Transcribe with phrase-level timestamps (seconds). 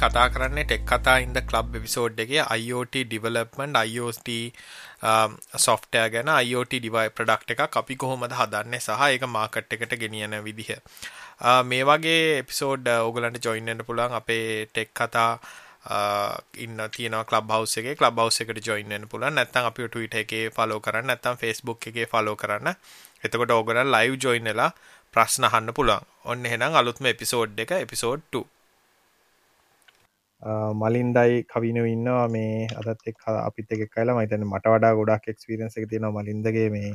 [0.00, 4.28] අපි කතා කරන්නේ ටෙක් කතා ඉන්ද ක්ලබ් එපිසෝඩ් එකේ IoT development IoT
[5.02, 10.36] um, software ගැන IoT ඩිවයිස් ප්‍රොඩක්ට් එකක් අපි කොහොමද හදන්නේ සහ ඒක මාකට් එකට ගෙනියන
[10.42, 10.70] විදිහ.
[11.40, 17.50] Uh, මේ වගේ එපිසෝඩ් ඕගලන්ට ජොයින් වෙන්න පුළුවන් අපේ ටෙක් කතා uh, ඉන්න තියෙන ලබ්
[17.50, 21.36] හවස් එක ලබ් හවස් එකට ජොයින් වෙන්න පුළුවන් නැත්නම් අපි Twitter එකේ follow කරන්න නැත්නම්
[21.36, 22.72] Facebook එකේ follow කරන්න.
[23.24, 24.70] එතකොට ඕගලන් live join වෙලා
[25.14, 26.08] ප්‍රශ්න අහන්න පුළුවන්.
[26.24, 28.59] ඔන්න එහෙනම් අලුත්ම එපිසෝඩ් එක එපිසෝඩ් 2.
[30.82, 32.28] මලින්දයි කවිනු ඉන්නවා.
[32.28, 36.92] මේ අදත් එක් අපිත් එක කලා මයිතන මට වඩා ගොඩක් එක්ස්පිරන්ස එක තියෙනවා මලින්දගේ මේ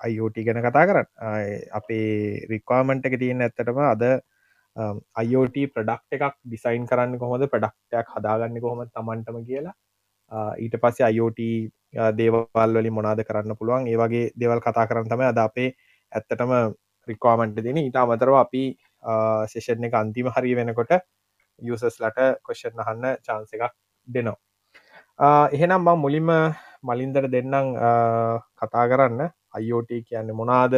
[0.00, 1.08] අයිෝට ගැන කතා කරන්න.
[1.72, 4.04] අපේ රික්වාමන්ට එක තියෙන ඇත්තටම අද
[5.22, 9.74] අයිෝට ප්‍රඩක්් එකක් ඩිසයින් කරන්න කොහොද ප්‍රඩක්ටයක් හදාගන්න කොහොම තමන්ටම කියලා.
[10.58, 11.40] ඊට පස්සේ අයිෝට
[12.20, 13.88] දේවල් වලින් මොනාද කරන්න පුළුවන්?
[13.88, 15.72] ඒ වගේ දෙවල් කතා කරන්න තම අද අපේ
[16.12, 16.52] ඇත්තටම
[17.08, 18.64] රික්වාමන්ට දෙන ඊට අමතරව අපි
[19.52, 20.92] සේෂන් එක අන්තිම හරි වෙනකොට
[21.64, 23.72] යසස්ලට කොෂන් අහන්න චාන්ස එකක්
[24.08, 24.38] දෙනවා.
[25.52, 26.30] එහෙනම් බං මුලින්ම
[26.82, 27.76] මලින්දර දෙන්නම්
[28.60, 29.30] කතා කරන්න.
[29.52, 30.74] අයිෝට කියන්න මොනාද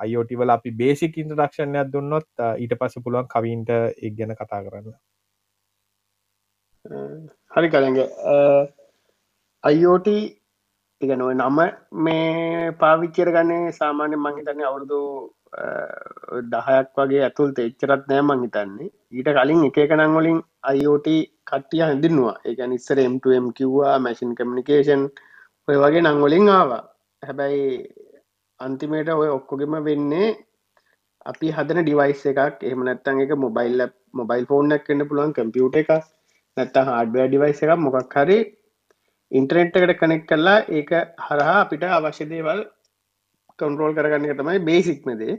[0.00, 2.26] අයිෝටිවල අපි බේසික් ඉන්ට්‍රඩක්ෂණයක් දුන්නොත්
[2.62, 4.92] ඊට පස්ස පුළුවන් කවින්ට එක් ගැන කතා කරන්න.
[7.54, 7.98] හරි කළඟ
[9.64, 10.08] අයිෝට
[11.00, 11.58] එක නොව නම
[12.04, 15.00] මේ පාවිච්චර ගන්නේ සාමාන්‍ය මංහිතන්නේ අවුරුදු
[16.52, 18.90] දහයක් වගේ ඇතුළත එච්චරත් නෑ මං හිතන්නේ.
[19.12, 20.40] ඊට කලින් එක එකනං වලින්
[20.70, 21.08] අයිෝට
[21.46, 22.36] කට්ටිය හැඳින්නවා.
[22.44, 25.04] එක නිස්සර M2M කිව්වා මැසින් කමිනිකේෂන්
[25.68, 26.82] ඔය වගේ නංවලින් ආවා.
[27.22, 27.64] හැබැයි
[28.60, 30.28] අන්තිමේට ඔය ඔක්කොගෙම වෙන්නේ
[31.26, 32.62] අපි හදන ඩිවයිස් එකක්.
[32.62, 35.90] එහම නැත්තන් එක මොබයිල් මොබයිල් ෆෝනක් කන්න පුළුවන් කම්පියුට එක
[36.56, 38.38] නැත්ත හඩුව ඩිවයිස් එකක් මොකක් හරි
[39.32, 40.90] ඉන්ටරෙන්ට් එකට කනෙක් කරලා ඒක
[41.26, 42.60] හරහා අපිට අවශ්‍ය දේවල්
[43.58, 45.36] කන්ටරෝල් කරගන්න එක තමයි බේසික්මදේ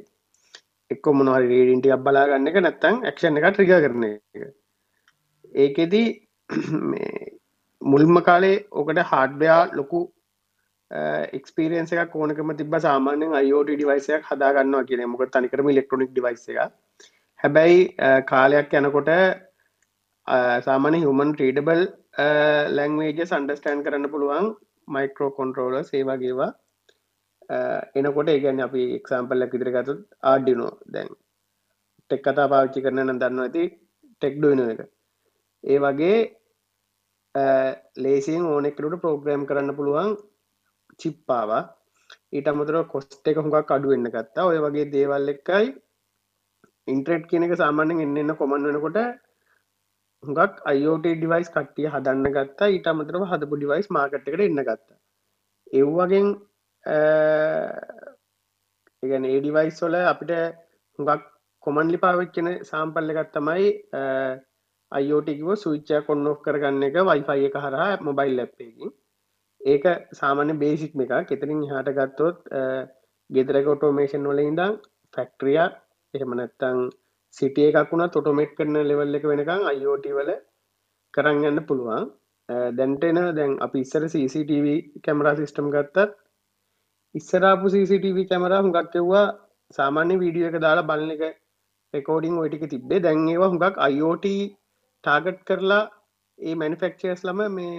[0.91, 4.45] එක්කො මොනහරි රේඩින්ටිය බලාගන්න එක නැත්තං ඇක්ෂන් එක ට්‍රිග කරන එක.
[5.55, 6.07] ඒකෙදී
[7.91, 10.01] මුල්ම කාලේ ඕකට හාඩ්බයා ලොකු
[11.31, 16.59] එක්ස්පිරියන්ස එක කෝනකම තිබ සාමානෙන් අයෝට ඩිවයිසයක් හදාගන්නවා කියන මොක තනිකරම ඉලෙක්ට්‍රොනික් ඩිවයිස එක
[17.39, 17.83] හැබැයි
[18.25, 19.11] කාලයක් යනකොට
[20.67, 21.83] සාමාන්‍ය හුමන් ට්‍රීඩබල්
[22.77, 24.49] ලැංවේජ සන්ඩස්ටෑන් කරන්න පුළුවන්.
[24.87, 26.51] මයිකෝ කොන්ට්‍රෝල සේවාගේවා
[27.49, 29.93] Uh, එනකොට ඒගැන අපි එක්සාම්පල්ලක් ඉදිරිගතු
[30.31, 31.07] ආඩිනෝ දැන්
[32.03, 33.63] ටෙක් කතා පාවිච්චි කරන නම් දන්න ඇති
[34.21, 34.81] ටෙක්ඩුවන එක.
[35.63, 36.17] ඒ වගේ
[37.35, 37.71] uh,
[38.03, 40.11] ලේසින් ඕනෙක්කට ප්‍රෝග්‍රෑම් කරන්න පුළුවන්
[40.99, 41.63] චිප්පාවා
[42.35, 44.45] ඊට අමතර කොස්ට එක හුඟක් අඩුවෙන්න්න ගත්තා.
[44.51, 45.65] ඔය වගේ දේවල් එක්කයි
[46.87, 48.99] ඉන්ට්‍රෙට් කියන එක සාමාන්‍යෙන් එන්න එන්න කොමන් වෙනකොට
[50.23, 52.69] හුඟක් අයෝට ඩිවයිස් කට්ටිය හදන්න ගත්තා.
[52.75, 54.99] ඊට අමතරව හදපු ඩිවයිස් මාකට් එකට එන්න ගත්තා.
[55.73, 56.29] එව්වගෙන්
[59.03, 60.31] ඒගැන ඒඩිවයිස් වල අපිට
[60.99, 61.23] හුඟක්
[61.63, 63.67] කොමන්ලි පාවිච්චන සාම්පල්ල එකත් තමයි
[64.91, 68.91] අයෝටිකිව සුවිච්චය කොන්නෝ් කරගන්න එක වයිෆයි එක හරහා මොබයිල් ලැප්පයකින්
[69.61, 72.37] ඒක සාමාන්‍ය බේසික්ම එක කෙතරින් හට ගත්තොත්
[73.29, 74.73] ගෙදරක ඔටෝමේෂන් වල ඉඳම්
[75.13, 75.59] ෆැක්ට්‍රිය
[76.13, 76.79] එහෙමනැත්තං
[77.33, 80.31] සිටිය එකක් වුණ තොටෝමේට් කරන ලෙවල් එක වෙනකං අයෝට වල
[81.13, 82.07] කරන්න යන්න පුළුවන්.
[82.77, 84.67] දැන්ටෙන දැන් අපි ඉස්සර CCTV
[85.03, 86.09] කැමරා සිිස්ටම් ගත්තත්
[87.15, 89.25] ඉස්සරාපු CCTV කැමර හුඟක්කෙව්වා
[89.73, 91.23] සාමාන්‍ය වීඩියෝ එක දාලා බලන එක
[91.93, 92.99] රෙකෝඩිං ඔටික තිබ්බේ.
[92.99, 94.25] දැන් ඒවා හුඟක් IoT
[95.03, 95.83] ටාගට් කරලා
[96.39, 97.77] ඒ මැනිෆෙක්චර්ස් ලම මේ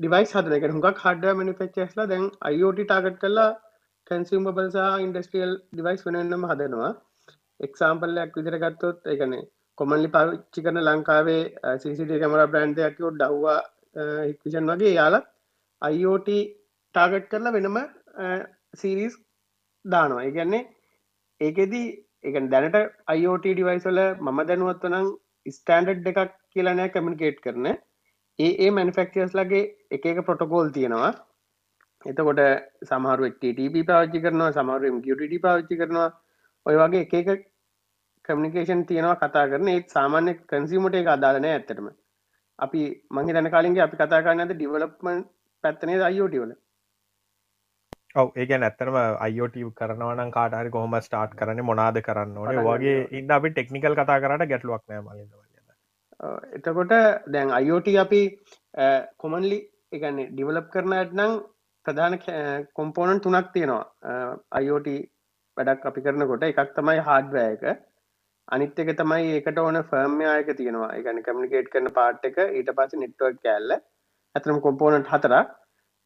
[0.00, 3.50] ඩිවයිස් හදනක හුඟක් හඩ මනිෆෙක්චස්ලා දැන් IoT ටාගට් කරලා
[4.06, 6.92] කැන්සිම් බල්සා ඉන්ඩස්ට්‍රියල් ඩිවයිස් වෙනන්නම හදනවා.
[7.60, 9.34] එක්සාම්පල්ලයක් විදිර ගත්තොත් එකන
[9.78, 11.42] කොමල්ලි පාවිච්චි කරන ලංකාවේ
[11.82, 13.60] සිසිට කමර බ්‍රන්්ඩයක්කෝ ඩව්වා
[14.28, 15.26] හික්විෂන් වගේ යාලත්
[15.82, 16.28] IoT
[16.94, 17.78] ටාගට් කරලා වෙනම
[18.74, 19.14] සීරීස්
[19.84, 20.24] දානවා.
[20.24, 20.62] ඒගැන්නේ
[21.40, 21.86] ඒකෙදී
[22.24, 22.76] එක දැනට
[23.06, 25.08] අයිෝට ඩිවයිස්වල මම දැනුවත්වනම්
[25.46, 27.66] ස්ටන්ඩඩ් එකක් කියලනෑ කමිනිකේට් කරන.
[28.38, 31.12] ඒ ඒ මැනිෆෙක්චර්ස් ලගේ එක එක පොටකෝල් තියෙනවා.
[32.06, 32.42] එතකොට
[32.88, 36.10] සමහරු TTP පාච්චි කරනවා සමහරු MQTT පාච්චි කරනවා.
[36.66, 37.46] ඔය වගේ එක එක
[38.24, 39.68] කමිනිකේෂන් තියෙනවා කතා කරන.
[39.68, 41.88] ඒත් සාමාන්‍ය කන්සිීමට එක අදාලනෑ ඇත්තටම.
[42.58, 42.80] අපි
[43.10, 45.20] මංහි තැන කාලින්ගේ අපි කතා කරන්න ඇද ඩිවලප්මන්
[45.64, 46.52] පැත්තනේ අයිෝටවල
[48.16, 48.96] ඔව ඒගැන ඇත්තරම
[49.26, 52.62] අයෝට කරනවන කාටහරි කොහොම ස්ටාර්ට් කරන මොනාද කරන්න ඕන?
[52.68, 55.18] වගේ ඉන්න අපි ටෙක්නිකල් කතා කරට ගැටලුවක් නෑ මල
[56.56, 56.94] එතකොට
[57.34, 58.22] දැන් අයෝට අපි
[59.18, 59.58] කොමන්ලි
[59.92, 61.36] එකන්නේ ඩිවලප් කරනටනම්
[61.86, 62.18] ප්‍රධාන
[62.74, 63.84] කොම්පෝනන් තුනක් තියෙනවා.
[64.52, 64.88] අයෝට
[65.56, 67.62] වැඩක් අපි කරනකොට එකක් තමයි හාඩ්වයක
[68.48, 70.90] අනිත් එක තමයි ඒකට ඕන ෆර්ම්යායක තියෙනවා.
[70.98, 73.72] එකන කමිනිකේට් කරන පාට් එක ඊට පස්ස නෙට්වක් කෑල්ල.
[74.34, 75.34] ඇතරම කොම්පෝනට් හතර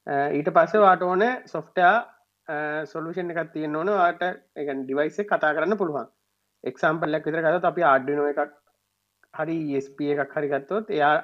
[0.07, 1.95] ඊට පස්සේ වාට ඕන සොෆ්ටයා
[2.87, 3.91] සොලුෂන් එකක් තියෙන් ඕන.
[3.93, 4.23] වාට
[4.57, 6.09] එක ඩිවයිස කතා කරන්න පුළුවන්.
[6.65, 8.53] එක්සම්පල්ලක් විතර කත අපි ආඩ්ඩිනෝ එකක්
[9.35, 11.15] හරි ස්ප එකක් හරි ගත්තොත් එයා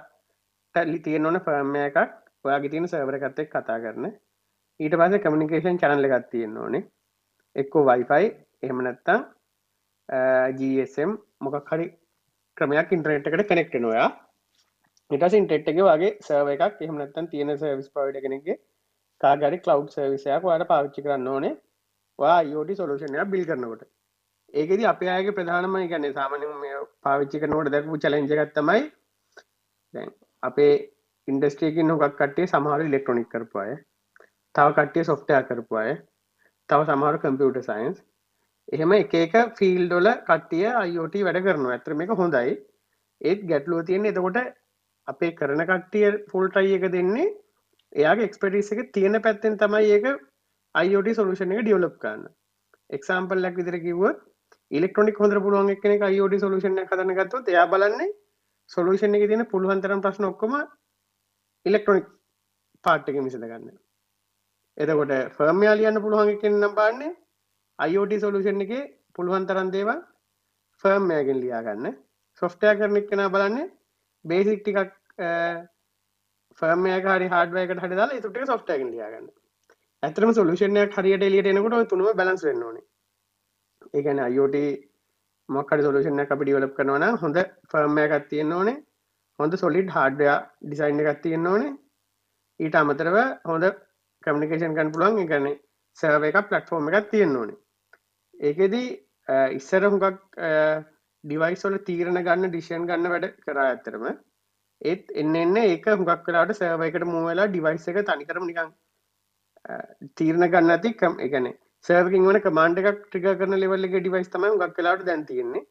[0.75, 1.99] ලි තියෙන ඕන ෆර්ම එකක්.
[2.45, 4.13] ඔයාගේ තියෙන සර්වර කත්තෙක් කතා කරන.
[4.81, 6.85] ඊට පස කමිනිකේෂන් චනල එකක් තියෙන ඕනේ.
[7.57, 8.27] එක්කෝ වයිෆයි
[8.63, 9.27] එහෙම නැත්තං
[10.59, 11.11] GSM
[11.41, 11.87] මොකක් හරි
[12.57, 14.09] ක්‍රමයක් ඉන්ටරෙට් එකට කනෙක්ට නොයා
[15.11, 18.57] ඉටස් ඉන්ටෙට් එක වගේ සර්ව එකක් එහෙම නැත්තන් තියෙන සර්විස් පවිඩ කෙනෙගේ
[19.21, 21.55] කාගරි කලව් සර්විසයක් වාට පාවිච්චි කරන්න ඕනේ.
[22.19, 23.83] වා යෝටි සොලූෂණය බිල් කරනකොට.
[24.55, 26.47] ඒකෙද අප අයගේ ප්‍රධානම ගන්න සාමන
[27.03, 28.85] පාවිච්චි කරනකොට දැකපු චලෙන්ජගත්තමයි
[29.95, 30.11] දැන්
[30.43, 30.73] අපේ
[31.29, 33.73] ඉන්ඩස්ට්‍රේකින් හොකක් කටේ සමහර ඉලෙක්ට්‍රොනික් කරපුය
[34.55, 35.91] තව කට්ටිය සොෆ්ටයා කරපුය
[36.69, 37.99] තව සමහර කම්පියුට සයින්ස්
[38.69, 41.75] එහෙම එක එක ෆිල්ඩොල කට්ටිය අයිෝට වැඩ කරනවා.
[41.75, 42.57] ඇතර මේක හොඳයි.
[43.21, 44.39] ඒත් ගැටලුව තියෙන එතකොට
[45.09, 47.29] අපේ කරන කට්ටිය ෆුල්ටයි එක දෙන්නේ
[47.93, 50.07] එයාගේ එක්ස්පටිස් එක තියෙන පැත්තෙන් තමයි ඒක
[50.75, 52.25] අයිෝට සොලුෂණ එක ඩියවලප් කරන්න.
[52.91, 54.19] එක්සාම්පල් ලක් විදිර කිව්වොත්
[54.71, 58.15] ඉලෙක්ට්‍රොනික් හොඳ පුළුවන් එක්න අයිෝඩ සොලුෂණ කතන ගත්තොත් එයා බලන්නේ
[58.71, 60.55] සොලුෂණ එක තියෙන පුළුවන්තරම් ප්‍රශ්න ඔක්කොම
[61.67, 62.07] ඉලෙක්ට්‍රොනික්
[62.85, 63.73] පාට්ක මිසද ගන්න.
[64.79, 67.17] එතකොට ෆර්මයා ලියන්න පුළුවන් එකෙන් නම් බාන්නේ
[67.79, 68.73] IoT සොලුෂන් එක
[69.15, 69.99] පුළුවන්තරන් දේවල්
[70.85, 71.97] ෆර්ම්මයගෙන් ලියාගන්න
[72.43, 73.73] සොෆ්ටය කරනෙක් කෙන බලන්නේ
[74.25, 74.69] බේසික්
[76.59, 79.27] ටිකක් ෆර්මය හරි හඩවයකට හඩ දාලා තුට සොෆ්ටයගෙන් ලියාගන්න.
[80.03, 82.85] ඇතරම සොලුෂණයක් හරියට එලියට එනකොට තුනම බලන්ස් වෙන්න ඕනේ.
[83.95, 84.57] ඒගැන අයෝට
[85.49, 87.39] මොක්කට සොලුෂණ අපි ඩියවලප් කරනවන හොඳ
[87.73, 88.77] ෆර්මය එකක් තියෙන්න්න ඕනේ.
[89.39, 91.73] හොඳ සොලිඩ් හාඩ්ඩයා ඩිසයින් එකක් තියෙන්න්න ඕනේ.
[92.61, 93.65] ඊට අමතරව හොඳ
[94.25, 95.51] කමිනිකේෂන් කන් පුළන් එකන
[95.99, 97.59] සර්ව එක පලට්ෆෝර්ම එකක් තියෙන්න්න ඕනේ.
[98.35, 98.89] ඒකෙදී
[99.59, 100.19] ඉස්සර හුඟක්
[101.25, 104.05] ඩිවයිස්වල තීරණ ගන්න ඩිෂන් ගන්න වැඩ කරා ඇත්තරම
[104.83, 108.75] ඒත් එන්න එන්න ඒක හුඟක් කලාට සර්ව එකට මුවලා ඩිවයිස් එක තනිකරම නිකං
[110.15, 114.75] තීරණ ගන්න ඇති කම් එකනේ සර්කින් වන කමාන්ඩ එකක් ට්‍රික කරන ලෙවල්ලගේ ඩිවයිස් තමයි ගක්
[114.77, 115.67] කලාට දැන් තියෙන්නේ.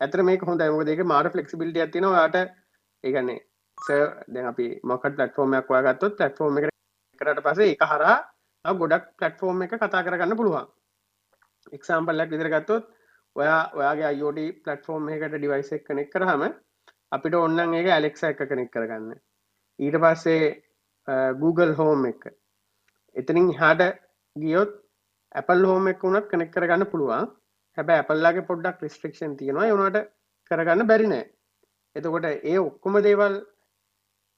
[0.00, 2.36] ඇතර මේක හොඳ මකදක මාර ෆලෙක්සිබිලිට ඇතින යාට
[3.04, 3.40] ඒගන්නේ
[4.28, 6.68] දැ අපි මොකට පලටෆෝර්මයක් වාගත්තොත් පලටෆෝර්ම එක
[7.20, 8.16] කරට පසේ එක හරා
[8.64, 10.68] ගොඩක් පලටෆෝර්ම් එක කතා කරගන්න පුළුවන්.
[11.72, 12.88] එක්සාම්පල්ලක් විදිර ගත්තොත්
[13.36, 16.44] ඔයා ඔයාගේ අයෝඩ පලටෆෝර්ම් එකට ඩිවයිස එක කනෙක් කරහම
[17.12, 19.14] අපිට ඔන්නන් ඒක ඇලෙක්ස එක කනෙක් කරගන්න.
[19.78, 20.48] ඊට පස්සේ
[21.42, 22.22] Google හෝම් එක.
[23.16, 23.82] එතනින් හාට
[24.36, 24.76] ගියොත්
[25.34, 27.26] Apple හෝම එක වුණත් කනෙක් කරගන්න පුළුවන්.
[27.78, 29.72] හැබැ ඇපල්ලාගේ පොඩ්ඩක් රිස්ට්‍රක්ෂන් තියෙනවා.
[29.74, 29.98] යනට
[30.50, 31.24] කරගන්න බැරිනෑ
[31.96, 33.34] එතකොට ඒ ඔක්කොම දේවල්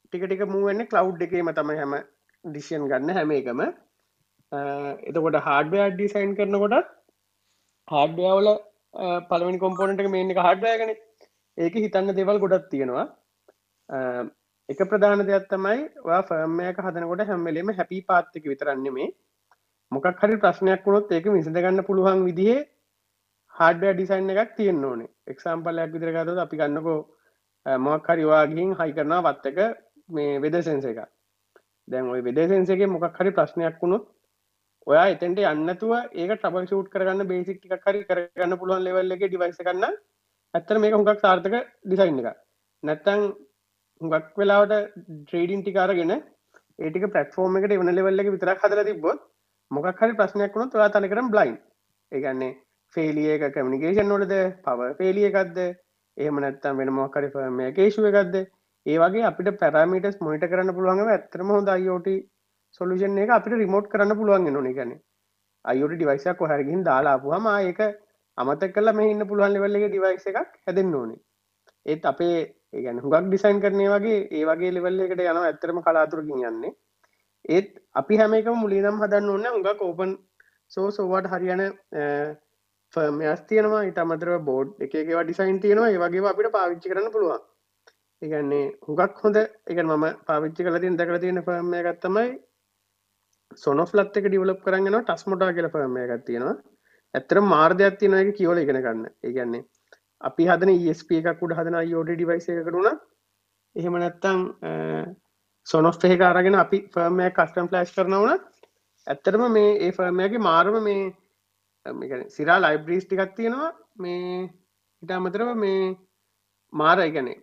[0.05, 1.95] ටිකටික මුවෙන්න කලව් එකේම තම හැම
[2.45, 3.61] ඩිසියන් ගන්න හැම එකම.
[5.09, 6.91] එතකොට හාඩ්වය ඩිසයින් කරනකොට
[7.89, 8.49] හාඩ්වයාවල
[9.31, 10.93] පලවනි කොම්පෝනට එක මේක හාඩ්වයගෙන
[11.61, 13.07] ඒක හිතන්න දෙවල් ගොඩත් තියෙනවා.
[14.69, 15.79] එක ප්‍රධාන දෙයක් තමයි
[16.25, 19.09] ෆර්මයක හදනකොට හැම්මලීම හැපි පාත්තික විතරන්නේ මේ
[19.93, 22.61] මොකක් හරි ප්‍රශ්නයක් වුණොත් ඒක විසඳගන්න පුළුවන් විදිහේ
[23.55, 25.11] හාඩ්වය ඩිසයින් එකක් තියෙන්න්න ඕනේ.
[25.27, 27.01] එක්සම්පල්ලයක් විදිරගතද අපි ගන්නකෝ
[27.67, 29.59] මොක් හරිවා ගිහින් හයි කරනා වත්තක
[30.09, 31.01] මේ වෙදසෙන්ස එක
[31.89, 34.07] දැන් ඔයි වෙදසෙන්සගේ මොකක් හරි ප්‍රශ්නයක් වුණොත්
[34.87, 39.61] ඔයා එතෙන්ට යන්නතුව ඒක ටබල් ෂූට් කරගන්න බේසික් ටික් හරි කරගන්න පුළුවන් ලෙවල් එක ඩිවයිස
[39.61, 39.99] කරන්න
[40.55, 42.39] ඇත්තර මේක හුඟක් සාර්ථක ඩිසයින් එක
[42.83, 43.27] නැත්තං
[44.01, 44.75] හුඟක් වෙලාවට
[45.23, 49.21] ට්‍රේඩින් ටිකාරගෙන ඒටික පටෆෝර්ම එකට එවන ලෙවල්ල එක විතරක් හදර තිබොත්
[49.71, 51.57] මොකක් හරි ප්‍රශ්නයක් වුණොත් ඔයා තනිකරම් බ්ලයින්
[52.13, 52.57] ඒගන්නේ
[52.95, 55.61] ෆේලිය එක කමිනිකේෂන් නොලද පව ෆේලිය එකක්ද?
[56.17, 58.37] එහෙම නැත්තම් වෙන මොකරි ෆර්ම කේෂුව එකක්ද?
[58.87, 62.11] ඒ වගේ අපිට පැරමිටස් මොනිට කරන්න පුළුවන්ග ඇතරම හොඳ අයිෝට
[62.81, 64.93] සොලුෂන් එක අපිට රිමෝට් කරන්න පුළුවන් නොන ගැන
[65.65, 67.81] අයුට ඩිවයිසක් හරගින් දාලාපුහම ඒක
[68.41, 71.21] අමත කල මේ ඉන්න පුළුවන් ලෙවල්ලගේ ඩිවයිස එකක් හැදෙන් ඕනේ.
[71.87, 72.37] ඒත් අපේ
[72.73, 76.73] ඒගැන හුගක් ඩිසයින් කරනය වගේ ඒ වගේ ලෙවල්ල එකට යන ඇත්තරම කලාතුරකින් යන්නේ.
[77.49, 80.13] ඒත් අපි හැම එක මුලිනම් හදන්න ඔන්න උඟක් ඕපන්
[80.71, 81.63] සෝ සෝවට හරියන
[82.95, 83.85] ෆර්මයස් තියනවා.
[83.85, 85.91] ඉට අමතරව බෝඩ් එකේවා ඩිසයින් තියෙනවා.
[85.91, 87.43] ඒවගේ අපිට පාවිච්චි කරන්න පුළුවන්.
[88.23, 92.31] ඒගන්නේ හුගක් හොඳ එක මම පාවිච්චි කල තින් දකර තියෙන ෆර්මය ගත්තමයි
[93.59, 96.57] සොනොෆ් ලත් එක ඩිවලප් කරගෙන ටස් මොටා කියල ෆර්මය එකක් තියෙනවා.
[97.15, 99.07] ඇත්තර මාර්ධයක් තියෙන එක කියවල ඉගෙන ගන්න.
[99.23, 99.65] ඒගන්නේ
[100.21, 103.01] අපි හදන ස්ප එකක් උඩ හදන යෝඩ ඩිවයිස එකකරුණ
[103.77, 104.39] එහෙම නැත්තං
[105.67, 108.39] සොනොෆ් එක අරගෙන අපි ෆර්මය කස්ටම් ෆලස්් කරනවන
[109.07, 111.03] ඇත්තරම මේ ඒ ෆර්මයගේ මාර්ම මේ
[112.29, 113.71] සිරා ලයිබ්‍රීස් ටිකක් තියෙනවා.
[113.97, 114.51] මේ
[115.03, 115.97] ඉට අමතරව මේ
[116.73, 117.39] මාර එකනේ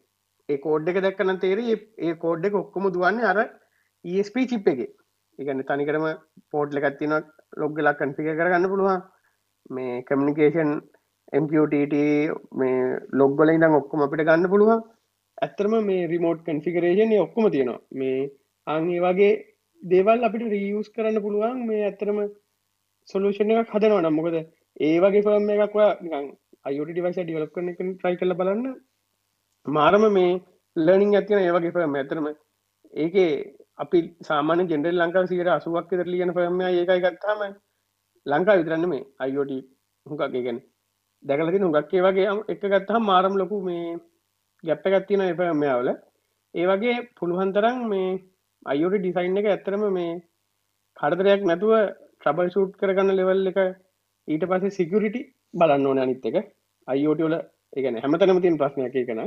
[0.50, 3.40] ඒ කෝඩ් එක දැක්කන තේර ඒ කෝඩ් එක ඔක්කොම දුවන්නේ අර
[4.06, 4.82] ESP චිප් එක.
[5.40, 6.06] එකන තනිකරම
[6.52, 7.16] පෝට්ල එකත්තින
[7.58, 9.02] ලොග්ගලක් කන්ෆික කරගන්න පුළුවන්.
[9.70, 10.72] මේ කමිනිකේෂන්
[11.34, 11.96] MQTT
[12.54, 14.82] මේ ලොග්ගල ඉඳම් ඔක්කොම අපිට ගන්න පුළුවන්.
[15.38, 17.80] ඇත්තරම මේ රිමෝට් කන්ෆිකරේෂන් ඔක්කොම තියෙනවා.
[17.94, 18.32] මේ
[18.68, 19.32] අංගේ වගේ
[19.84, 22.20] දේවල් අපිට රීයස් කරන්න පුළුවන් මේ ඇත්තරම
[23.10, 24.16] සොලූෂණ එකක් හදනවා නම්.
[24.16, 24.36] මොකද
[24.80, 26.28] ඒ වගේ ෆර්ම එකක් නිකන්
[26.66, 28.66] අයුට ඩිවයිස ඩිවලප් කරන එක ට්‍රයි කල බලන්න.
[29.66, 30.42] මාරම මේ
[30.76, 32.28] ලර්නිින් ඇතින ඒවගේ ෆර්ම ඇතරම
[32.94, 33.32] ඒකේ
[33.78, 37.42] අපි සාමාන ගෙන්ඩල් ලංකා සිට අසුවක් තර ලියන ෆර්ම ඒකයි ගත්තාම
[38.28, 39.54] ලංකා විතරන්න මේ අයිෝට
[40.06, 40.60] හුකක්ගේ ගැන
[41.24, 43.86] දැකලති හුගක්කේ වගේ එක ගත්තා මාරම් ලොකු මේ
[44.64, 45.90] ගැප්ප ගත්තින එපමයාවල
[46.56, 48.10] ඒ වගේ පුළුහන්තරම් මේ
[48.66, 50.12] අයෝට ඩිසයින් එක ඇත්තරම මේ
[50.98, 51.74] කඩතරයක් නැතුව
[52.18, 53.60] ට්‍රබල් ෂූට් කරගන්න ලෙවල් එක
[54.28, 55.22] ඊට පස්සේ සිකරිටි
[55.54, 56.38] බලන්න ඕන අනිත් එක.
[56.88, 57.36] අයිෝටවල
[57.74, 59.22] ඒගැන හැමතනම තින් ප්‍රශ්නයක් කන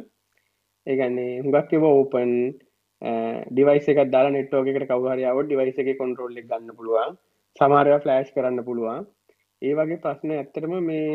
[0.86, 2.32] ඒගන්නේ හුඟක් එව ඕපන්
[3.48, 7.16] ඩිවයිස එක දාලා නෙට්ෝක එකට කවහරයාව ඩිවයිස එක කොන්ටරෝල් එක ගන්න පුළුවන්.
[7.56, 9.06] සමාරය ෆලෑශ් කරන්න පුළුවන්.
[9.62, 11.10] ඒ වගේ ප්‍රශ්න ඇත්තටම මේ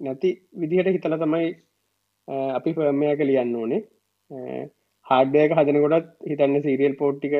[0.00, 1.48] නැති විදිහට හිතල තමයි
[2.54, 3.80] අපි ෆර්මයක ලියන්න ඕනේ.
[5.06, 7.34] හාඩයක හදනකොටත් හිතන්න සීරියල් පෝට්ටික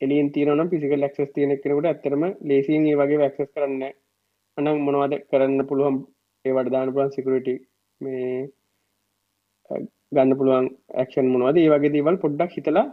[0.00, 3.82] එලින් තියනම් පිසික ලක්ස් තියන කෙනකට ඇතරම ලේසින් ඒ වගේ වැක්සස් කරන්න
[4.58, 5.96] අනම් මොනවද කරන්න පුළුවන්?
[6.44, 7.48] ඒ වඩදාන පුලන් සිකරට
[8.00, 8.50] මේ
[10.12, 11.56] ගන්න පුළුවන් ඇක්ෂන් මොනවද?
[11.58, 12.86] ඒ වගේ දේවල් පොඩ්ඩක් හිතලා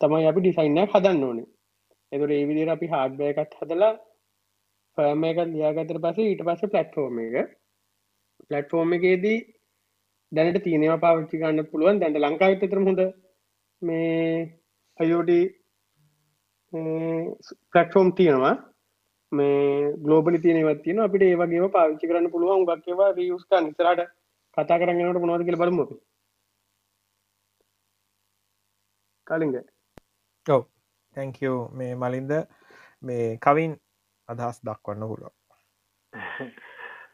[0.00, 1.48] තමයි අපි ඩිසයින්නයක් හදන්න ඕනේ.
[2.12, 3.92] එතුර ඒ විදිර අපි හාඩ්බය එකත් හදලා
[4.98, 7.36] ෆර්ම එක ලියාගතර පසේ ඊට පස්ස පලට්ෆෝර්ම එක.
[8.46, 9.38] පලට්ෆෝර්ම එකේදී
[10.32, 12.00] දැනට තියනවා පාවිච්චි ගන්න පුළුවන්.
[12.00, 13.02] දැන්ට ලංකාවිත තරම හොඳ
[13.82, 14.42] මේ
[14.98, 15.32] අයෝඩ
[17.72, 18.54] පලට්ෆෝම් තියෙනවා.
[19.32, 22.66] මේ ගලෝබලි තියනවත් තියන අපිට ඒවගේ පාවිච්චි කරන්න පුළුවන්.
[22.68, 24.06] ගක්කවා රියස්කා නිසරට
[24.56, 25.96] කතා කරන්නට මොනවද කියල බලමුපි
[29.26, 29.54] කලින්ග
[30.46, 30.62] ඔව.
[31.16, 32.32] තැංකෝ මේ මලින්ද
[33.02, 33.76] මේ කවින්
[34.28, 35.34] අදහස් දක්වන්න පුළුව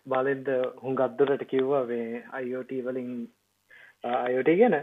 [0.06, 0.48] බලෙන්ද
[0.82, 3.10] හුන් ගත්දුරට කිව්වා මේ අයෝට වලින්
[4.04, 4.76] අයෝට ගැන.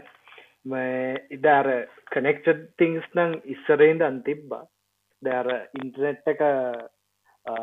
[1.30, 1.68] ඉදාර
[2.10, 4.62] කනෙක්ට තිංස් නං ඉස්සරේන්ද අන්තිබ්බා
[5.22, 6.42] දැර ඉන්ටනෙට් එක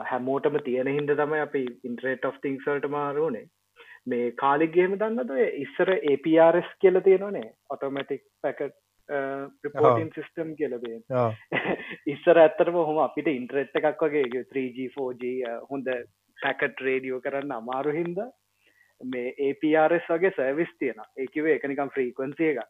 [0.09, 3.47] හැමෝටම තියෙන හින්ද තමයි අපි ඉන්ට්‍රේට් of තිංසල්ට මාරුනේ
[4.05, 8.77] මේ කාලිගේම දන්නද ඉස්සර APRS කියල තියෙනනේ ඔටෝමටික් පැකට්
[9.11, 10.99] ප්‍රපෝටින් සිිස්ටම් කියලබේ
[12.07, 15.31] ඉස්සර ඇත්තරම හොම අපිට ඉන්ට්‍රෙට් එකක් වගේ 3G4G
[15.69, 15.89] හොඳ
[16.37, 18.21] පැකට් රේඩියෝ කරන්න අමාරු හින්ද
[19.01, 22.63] මේ APRS වගේ සර්විස් තියෙන ඒකිව එකනිකම් ෆ්‍රීකන්සිය එක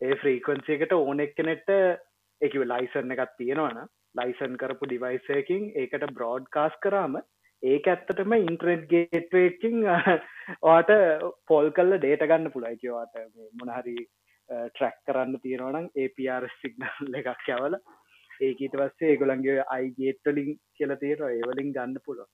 [0.00, 1.74] ඒ ෆ්‍රීකන්සියකට ඕන එක්කනෙට
[2.40, 3.82] එකව ලයිසන්න එකක් තියෙනවන
[4.14, 7.20] ලයිසන් කරපු ඩිවයිසයකින් ඒකට බ්‍රෝඩ් කාස් කරාම
[7.62, 9.82] ඒක ඇත්තටම ඉන්ට්‍රෙට් ගේට්වේකින්
[10.62, 10.94] වාට
[11.46, 13.20] පොල් කල්ල ඩේට ගන්න පුළයිකවාට
[13.54, 13.96] මොනහරි
[14.50, 17.78] ට්‍රැක් කරන්න තියෙනවනම් APR සිගනල් එකක් යවල
[18.40, 22.26] ඒක ඊට පස්සේ ඒගොලන්ගේ අයිගේට්ටලින් කියල තේර ඒවලින් ගන්න පුලො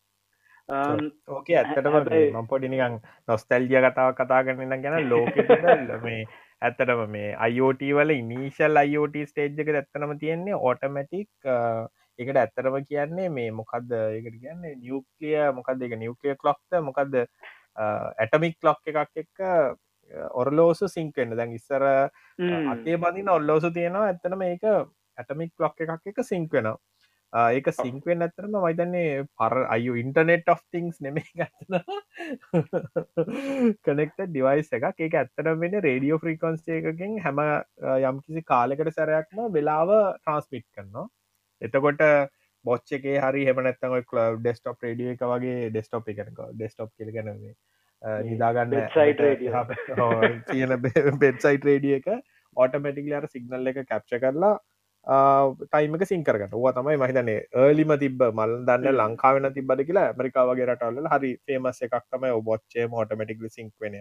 [1.31, 2.97] ඕක ඇත්තටම මම් පොඩිනිකං
[3.29, 5.37] නොස්තැල්ජිය කතාව කතා කරන්න ගැන ලෝක
[6.07, 6.23] මේ
[6.63, 11.49] ඇත්තටම මේ අයිෝට වල ඉනිශල් අයිෝට ස්ටේජ් එක ඇත්තනම තියෙන්නේ ඕටමැටික්
[12.19, 17.19] එකට ඇත්තරම කියන්නේ මේ මොකක්ද ඒකට කියන්නේ නිියක්ලිය මොකක්ද එක නිියක්ලිය කලොක්ත මොකක්ද
[18.19, 19.45] ඇටමික් ලොක් එකක් එක්ක
[20.43, 24.07] ඔරලෝසු සිංකෙන්න්න දැන් ඉස්සර අතේ බඳන්න ඔල්ලෝසු තියෙනවා.
[24.11, 24.69] ඇත්තන මේක
[25.19, 26.79] ඇටමික් ලොක් එකක් එක සිංක්වෙනවා
[27.33, 31.75] ඒක සිංක්වෙන් ඇතරම වයිතන්නේ පර අයු ඉන්ටනෙට් of තිංස් නෙමේ ගත්තන
[33.83, 35.01] කනෙක්ට ඩිවයිස් එකක්.
[35.01, 37.43] ඒක ඇත්තට වෙන රේඩියෝ ෆ්‍රීකොන්ස්ේ එකකින් හැම
[38.11, 41.07] යම්කිසි කාලෙකට සැරයක්ම වෙලාව ට්‍රන්ස්පිට් කරනවා.
[41.63, 42.03] එතකොට
[42.65, 43.97] බොච්චේ හරි හෙමනත්තම
[44.41, 47.55] ඩෙස්ටොප් රඩිය එක වගේ ඩෙස්ටොප් එකනක ඩෙස්ටොප් කියලගැනවේ
[48.23, 48.75] නිදාගන්න
[50.47, 50.79] තියෙන
[51.19, 52.09] බෙඩ්සයිට රේඩිය එක
[52.57, 54.55] ඕටමටික් අර සිගනල් එක කැප්ච කරලා
[55.65, 61.33] ටයිමක සිංකරට වා තමයි මහිතනේ ඒලිම තිබ මල් දන්න ලංකාවෙන තිබද කියලා ඇමරිකාවගේ රටවල්ල හරි
[61.47, 63.97] ෆේමස් එකක් තමයි ඔබොච්චේ මෝටමටික්ල සිංක් වෙන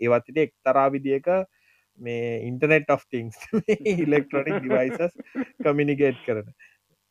[0.00, 1.28] ඒවත්තිට එක්තරා විදික
[2.00, 3.36] මේ internet of things
[3.96, 5.14] electronic devices
[5.62, 6.48] communicate කරන.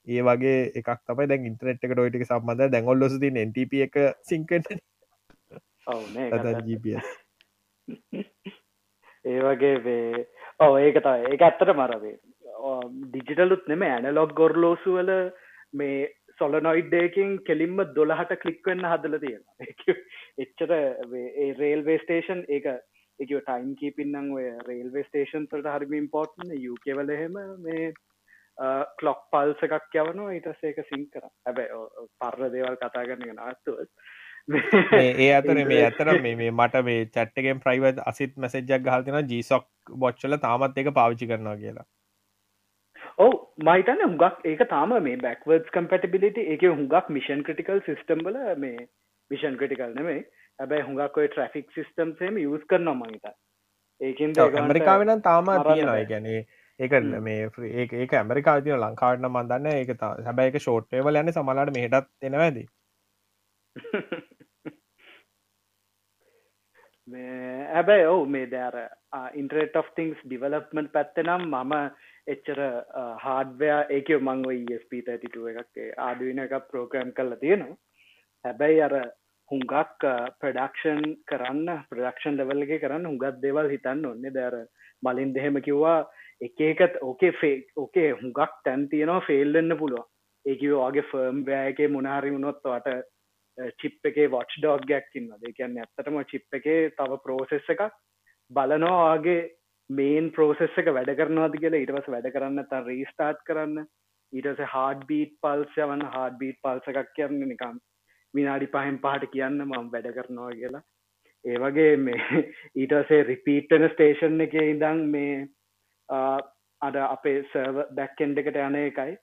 [0.07, 4.69] ඒ වගේ එකක් තමයි දැන් ඉන්ටනෙට් එක ඩොයිටක සම්බඳ දැඟොල්ලොස තින් NTP එක සිංකට
[6.63, 7.09] GPS
[9.25, 10.25] ඒ වගේ වේ
[10.59, 12.15] ඔව ඒක තයි ඒ ඇත්තට මරවේ
[13.07, 15.11] ඩිජිටලුත් නෙම ඇනලොග් ගොර්ලෝසු වල
[15.73, 19.43] මේ සොලනොයිඩ්ඩයකින් කෙලින්ම දොළහට කලික්වෙන්න හදල තියෙන
[20.43, 22.67] එච්චර ඒ රේල්වේ ස්ටේෂන් ඒක
[23.19, 27.93] එක ටයිම් කීපින්නම් ඔය රේල්වේ ස්ටේෂන් තට හරිම ඉම්පෝර්ට්න යුකවල එහෙම මේ
[28.97, 30.33] කලොක් පල්ස එකක් යවනවා.
[30.33, 31.67] ඊටස් ඒක සිං කර හැබැ
[32.19, 33.91] පර්ර දේවල් කතා කරන නාත්තුවත්
[34.47, 40.77] ඒ අතර මේ ඇතර මේ මට මේ චට්ටගෙන් ප්‍රයිවත් අසිත් මැසෙජ්ජක් ගහතින ජීසොක් බොච්චල තාමත්
[40.77, 41.85] එක පාවිච්චි කරනවා කියලා.
[43.19, 48.85] ඔව මයිතන හුඟක් ඒක තාම මේ බැක්වර්ඩ් කම්පටිබිලිට ඒක හුඟක් මිෂන් ක්‍රටිකල් සිිස්ටම්බල මේ
[49.31, 50.19] විෂන් ක්‍රටිකල් නෙමේ
[50.59, 53.33] ඇබැයි හුඟක් ඔය ට්‍රෆික් සිිස්ටම් සේම යස් කරනවා මහිත
[54.01, 56.39] ඒකින් ඇමරිකාවෙන තාම තියෙනවා ගැනේ
[56.79, 57.49] ඒක මේ
[57.95, 62.67] ඒක ඇමරිකා තින ලංකාවටන මන්දන්න ඒක හැබැයි එක ෂෝට්ටේවල යන්න සමලාට මෙහටත් එෙනවැදී
[67.07, 68.77] හැබැයි ඔවු මේ දෑර
[69.35, 71.73] ඉන්ටරට of තිංස් ඩිවලප්මට පැත්තනම් මම
[72.27, 72.61] එච්චර
[73.19, 77.77] හාඩවයා ඒක මංව ස්ප32 එකක් ආඩුවන එක ප්‍රෝග්‍රම් කරලා තියෙනවා.
[78.45, 78.95] හැබැයි අර
[79.51, 80.05] හුඟක්
[80.39, 84.57] ප්‍රඩක්ෂන් කරන්න ප්‍රඩක්ෂන් ලෙවල් එක කරන්න හුඟත් දෙවල් හිතන්න ඔන්න දෑර
[85.03, 85.99] මලින් දෙහෙම කිව්වා
[86.41, 90.05] එක එකත් ඕකේ ෆේ ඕකේ හුඟක් තැන් තියෙනවා ෆෙල්ලන්න පුළුව
[90.45, 92.97] ඒකිව වගේ ෆර්ම් බෑගේ මුණහරි වුණොත් වට
[93.81, 97.85] චිප් එකේ වොච් ඩෝග් ගැක්කින්න දෙකන්න ඇත්තටම චිප් එකේ තව ප්‍රෝසෙස් එකක්
[98.51, 99.43] බලනවාගේ
[99.89, 101.83] මේන් ප්‍රෝසෙස් එක වැඩ කරනවාද කියලා.
[101.83, 103.85] ඉටවස වැඩ කරන්න ත රීස්ටාර්ට් කරන්න.
[104.33, 107.79] ඊටස හාඩ බීට් පල්ස යවන හාඩ බීට් පල්ස එකක් කියන්න නිකම්
[108.33, 110.83] විනාඩි පහෙන් පහට කියන්න මම වැඩ කරනවා කියලා.
[111.45, 112.41] ඒ වගේ මේ
[112.75, 115.37] ඊටසේ රිපීට්ටන ස්ටේෂන් එක ඉදං මේ
[116.81, 119.15] අඩ අපේ සර්ව බැක්කෙන්ඩ එකට යන එකයි.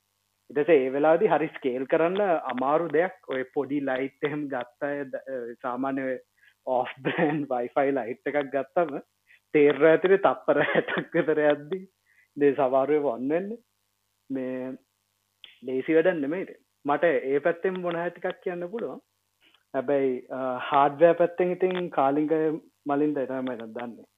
[0.53, 2.21] ඉටස ඒ වෙලාදි හරි ස්කේල් කරන්න
[2.53, 3.17] අමාරු දෙයක්.
[3.29, 4.93] ඔය පොඩි ලයිට් එහෙම ගත්තය
[5.63, 6.07] සාමාන්‍ය
[6.67, 8.99] ඕෆ් බෑන් වයිෆයි ලයිට් එකක් ගත්තම
[9.55, 11.81] තේර්ර ඇතිර තප්පර හැටක් විතර ඇද්දි
[12.37, 13.49] දේ සවාරුව වන්නවෙන්න
[14.31, 14.73] මේ
[15.63, 16.53] ලේසි වැඩන්න නෙමේට
[16.85, 19.03] මට ඒ පැත්තෙන් බොන ඇතිකක් කියන්න පුළුවන්.
[19.75, 20.15] හැබැයි
[20.69, 22.33] හාඩවෑ පැත්තෙන් ඉතින් කාලිංග
[22.87, 24.09] මලින්ද එටමට දන්නේ.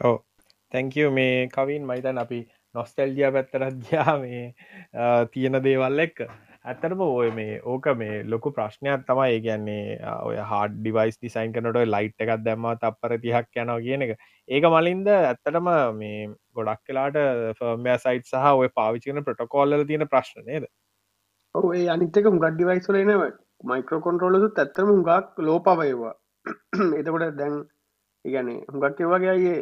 [0.00, 0.20] ඔව.
[0.72, 2.40] තැංකව මේ කවින් මයිතන් අපි
[2.74, 4.42] නොස්ටල්ජිය පැත්තරත් ගයා මේ
[5.32, 6.22] තියෙන දේවල් එක්ක.
[6.64, 9.28] ඇත්තටම ඔය මේ ඕක මේ ලොකු ප්‍රශ්නයක් තමයි.
[9.28, 14.14] ඒ කියන්නේ ඔය හාඩ ඩිවයිස් ඩිසයින් කනට ලයිට් එකක් දැම්ම තප්පර තිහක් යනවා කියන එක.
[14.48, 17.20] ඒක මලින්ද ඇත්තටම මේ ගොඩක් කලාට
[17.60, 20.68] ෆර්මය සයිට් සහ ඔය පාවිචිකන ප්‍රටකෝල්ල තියෙන ප්‍රශ්න නේද?
[21.54, 23.28] ඔේ අනිතක හුගත් ඩිවයිස්ලනව
[23.64, 26.14] මයිකෝ කොන්ට්‍රෝලසුත් ඇත්තම හුඟක් ලෝපවයවා
[27.00, 27.58] එතකොට දැන්
[28.24, 29.54] ඉගැන හුඟක් වගේ අයේ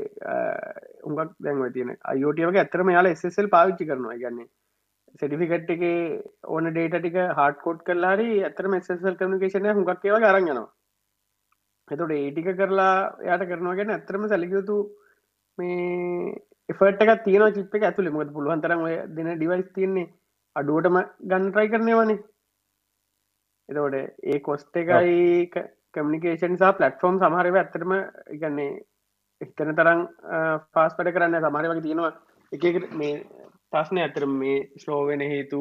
[1.03, 4.17] උඟක් දැන්ව තියෙන අයෝටිය වගේ ඇතරම යාල එස්සල් පාවිච්චි කරනවා.
[4.17, 4.49] ගන්නේ
[5.15, 5.83] සටිෆිකට් එක
[6.47, 10.69] ඕන ඩේට ටික හාට කෝඩ් කරලාරි ඇතරම එස්සල් කමිකේෂන හුඟක් ඒව අරගනවා
[11.89, 14.77] එතොට ඒටික කරලා යාට කරනවා ගැන ඇතරම සැලිකයුතු
[15.59, 16.35] මේ
[16.69, 20.13] එෆට එක තියන චිප් ඇතුළි මොද පුළුවන් තරම් ඔය දෙන ඩිවයිස් තියන්නේ
[20.57, 22.21] අඩුවටම ගන්ට්‍රයි කරනවානේ
[23.69, 27.93] එතකොට ඒ කොස්ට එකයි කමිනිකේෂන් සහ පලට්ෆෝම් සමහරව ඇත්තටම
[28.31, 28.71] ඉගන්නේ
[29.41, 30.03] එක්තන තරම්
[30.73, 32.13] පාස් පට කරන්න සමහර වගේ තියෙනවා.
[32.53, 33.15] එක මේ
[33.73, 35.61] ප්‍රශ්නය ඇතර මේ ස්ලෝවෙන හේතු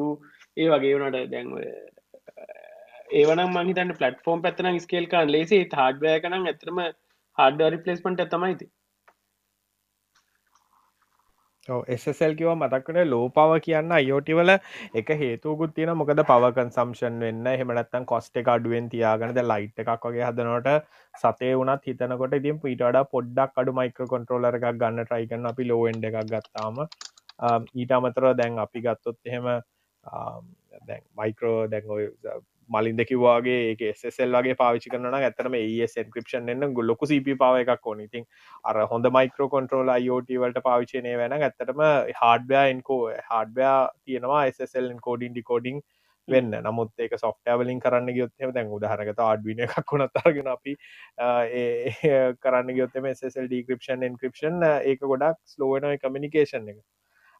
[0.56, 1.54] ඒ වගේ වනට දැන්ව
[3.12, 6.80] ඒවන මහිතන්න පලටෆෝම් පැත්තන ස්කේල්කාන් ලේසේ හාඩ්වය කනම් ඇතරම
[7.38, 8.68] හාඩ රිපලස්මට ඇතමයිති
[11.94, 14.52] එසසල් කිව මතක්කන ලෝ පව කියන්න අයෝටිවල
[15.00, 17.50] එක හේතුකුත් තියෙන මොකද පව කන්සම්ෂන් වෙන්න.
[17.60, 20.76] හෙමනත්තන් කොස්ට එක අඩුවෙන් තියාගනද ලයිට් එකක් වගේ හදනට
[21.14, 26.20] සතේ වනත් හිතනකොට ඉතින් පිටඩ පොඩ්ඩක් අඩු මයික්‍ර කොන්ට්‍රෝලර එකක් ගන්න ට්‍රයිකන්න අපි ලෝෙන්ඩ එකක්
[26.32, 26.84] ගත්තාම.
[27.74, 29.50] ඊට අමතර දැන් අපි ගත්තොත් එහෙම
[30.88, 31.84] දැන් මයිකරෝ දැන්
[32.70, 37.86] මලින්ද කිව්වාගේ ඒක එස්සෙල් වගේ පාවිචි කරන ඇතරම ඒස් එන්ක්‍රපෂන් එන්න ගොල්ලොකු සිපි පාව එකක්
[37.92, 38.02] ඕන.
[38.08, 38.26] ඉතින්
[38.64, 41.86] අර හොඳ මයිකෝ කොන්ට්‍රෝල අයෝට වලට පාවිචනය වෙන ඇත්තටම
[42.22, 45.80] හාඩබයා එන්කෝ හාඩබයා තියෙනවා එස්සෙල් කෝඩින් ඩිකෝඩිං
[46.28, 46.54] වෙන්න.
[46.66, 50.76] නමුත් ඒක සොෆ්ටවලින් කරන්න ගයොත්ම දැන් උදාහරගත අඩ්වින එකක් වුණත් අරගෙන අපි
[52.44, 56.80] කරන්න ගයොත්තම එසල් ඩික්‍රපෂන් එන්ක්‍රපෂන් ඒක ගොඩක් ස්ලෝවන කමිනිකේෂන් එක.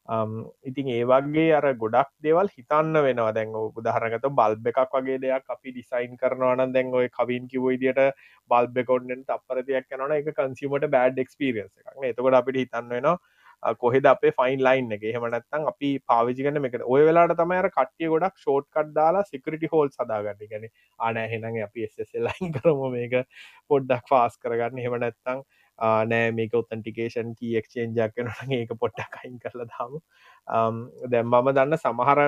[0.08, 3.32] ඉතින් ඒ වගේ අර ගොඩක් දෙවල් හිතන්න වෙනවා.
[3.32, 8.00] දැන් උදාහරණගත බල්බ් එකක් වගේ දෙයක් අපි ඩිසයින් කරනවා නම් දැන් ඔය කවින් කිව්ව විදියට
[8.50, 12.10] බල්බ් එක ඔන්නෙන් තප්පර දෙයක් යනවනම් ඒක කන්සියුමර්ට බෑඩ් එක්ස්පීරියන්ස් එකක් නේ.
[12.10, 13.18] එතකොට අපිට හිතන්න වෙනවා
[13.74, 15.02] කොහෙද අපේ ෆයින් ලයින් එක?
[15.04, 19.24] එහෙම නැත්නම් අපි පාවිච්චි කරන මේක ඔය වෙලාවට තමයි අර කට්ටිය ගොඩක් ෂෝට් කට් දාලා
[19.24, 20.40] සිකියුරිටි හෝල්ස් හදාගන්න.
[20.40, 22.90] ඒ කියන්නේ ආ නෑ එහෙනම් අපි SSL ලයින් කරමු.
[22.90, 23.16] මේක
[23.68, 24.78] පොඩ්ඩක් ෆාස් කරගන්න.
[24.78, 25.44] එහෙම නැත්නම්
[25.80, 29.98] නෑ මේක ඔතන්ටිකේෂන් කී එක්ෂේන්ජක් වෙනට ඒක පොට්ටක් අයින් කරලා දාම.
[31.10, 32.22] දැම් මම දන්න සමහර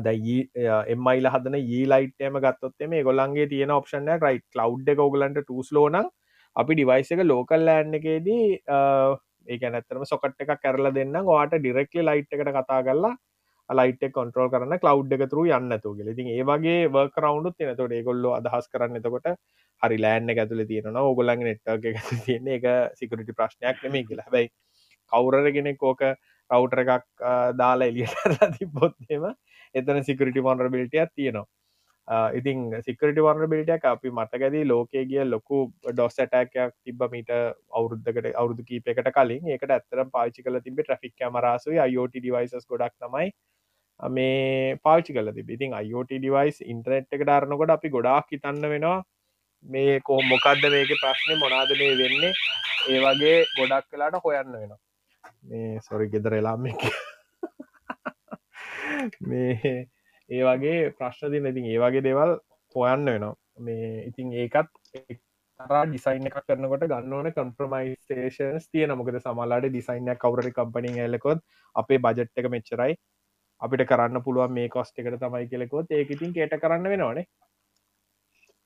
[0.00, 0.38] දැයි
[0.86, 5.42] එමයිල e, හදන e ඒ ලයිට්ම ගත්තොත් මේ ගොල්ලන්ගේ තියෙන ඔප්ෂන් රයි් කලව් එක ඔගලන්ට
[5.42, 5.98] ටස්ලෝන
[6.56, 8.46] අපි ඩිවයිස එක ලෝකල් ලෑන්් එකේදී
[9.48, 13.14] ඒක නැතරම සොකට් එක කරලා දෙන්න වාට ඩිරෙක්ලි ලයිට් එකට කතා කරලා
[13.70, 18.68] ලයිට කොන්ට්‍රෝල් කරන්න කලව් එක තුරු යන්න තුගල ඉතින් ඒවගේ වර්ක රවුන්ඩුත් තිනතොට ඒගොල්ල අදහස්
[18.72, 19.28] කරන්න එතකොට
[19.82, 22.66] හරි ලෑන්න ඇතුල තියෙන ඕගොල්ලන් නෙට්ක එක තියන එක
[23.00, 24.26] සිකරටි ප්‍රශ්නයක් නෙමේ කියලා.
[24.26, 24.50] හැබයි
[25.12, 26.04] කවුරගෙන කෝක
[26.50, 27.08] රවටර එකක්
[27.62, 29.26] දාලා එලියට තිබොත්තේම
[29.74, 31.48] එතන සිකරටි මොන්ර බිල්ටියක් තියෙනවා.
[32.38, 37.30] ඉතින් සිකරට වර්න බිල්ටයක් අපි මතකැදී ලෝකේ ගිය ලොකු ඩොස් ඇටෑකයක් තිබ මීට
[37.72, 39.48] අවුරුද්ධකට අවුදු කීපකට කලින්.
[39.48, 43.32] ඒකට ඇත්තරම් පාචි කල තිබ ට්‍රික් කමරසුයි අයෝට ඩිවයිසස් ගොඩක් තමයි
[44.00, 49.00] මේ පාචි කල තිබ ඉතින් අයෝට ඩිවයිස් ඉන්ටනෙට් එක ඩාරනකොට අපි ගොඩාක් හිතන්න වෙනවා
[49.64, 52.32] මේ කෝ මොකක්ද මේක ප්‍රශ්නය මොනාද මේ වෙන්නේ?
[52.84, 54.78] ඒ වගේ ගොඩක් කලාට හොයන්න වෙනවා.
[55.44, 56.64] මේ සොරි ගෙදර එලාම
[59.22, 59.74] මේ
[60.30, 62.32] ඒ වගේ ප්‍රශ්න තින ඉතින් ඒ වගේ දෙවල්
[62.74, 63.34] හොයන්න වෙනවා.
[63.60, 64.70] මේ ඉතින් ඒකත්
[65.60, 71.44] තරා ඩිසයින් එක කරනකොට ගන්නවන කම්ප්‍රමයිස්ටේෂන්ස් තියෙන මොකද සමල්ලාට ඩිසයින්න කවරට කම්පනිින් ඇලකොත්
[71.76, 72.98] අපේ බජට් එක මෙච්චරයි.
[73.62, 77.26] අපිට කරන්න පුළුවන් මේ කොස්ට එකට තමයි කෙලෙකොත් ඒක ඉතින් කේට කරන්න වෙනවානේ.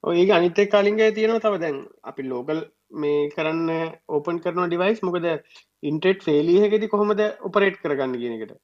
[0.05, 1.61] ඔය අනිතෙක් කලින්ගේ තියෙනවා තව.
[1.61, 2.61] දැන් අපි ලෝකල්
[2.95, 3.71] මේ කරන්න
[4.11, 5.27] ඕපන් කරන ඩිවයිස් මොකද
[5.83, 8.57] ඉන්ටෙට් ෆේලියහෙකෙති කොහොමද ඔපරේට් කරගන්න කියනකට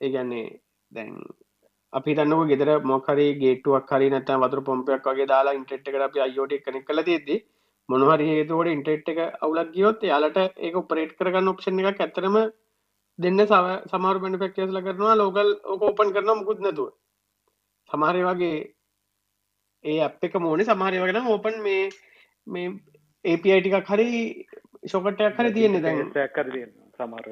[0.00, 0.46] ඒගන්නේ
[0.90, 1.14] දැන්
[1.92, 6.54] අපි තන්නක ගෙදර මොකරි ගේටුවක් හරි නැත වතුර පොම්පයක් වගේ දාලා ඉන්ටෙට් එකට අපි අයෝට
[6.60, 7.36] කනෙක් කල තිෙද්දි
[7.88, 12.36] මොනහරි හේතුවට ඉන්ටෙට් එක අවුලක් ගියොත් යාලට ඒක ඔපරේට් කරගන්න ඔප්ෂන් එකක් ඇතරම
[13.18, 13.40] දෙන්න
[13.86, 16.90] සමාර බැනිෆෙක්ටස්ල කරනවා ලෝකල් ඕක ඕපන් කරන මුකුත් නැතුව.
[17.90, 18.56] සමහරය වගේ
[19.84, 21.82] ඒ අප එක මෝනේ සමහරය වගෙන ඕපන් මේ
[22.46, 22.72] මේ
[23.24, 24.08] ඒපයි ටිකක් හරි
[24.86, 26.10] ශොකටයක් හරි තියෙන්නේ දැන්.
[26.30, 26.48] කර
[26.94, 27.24] සමර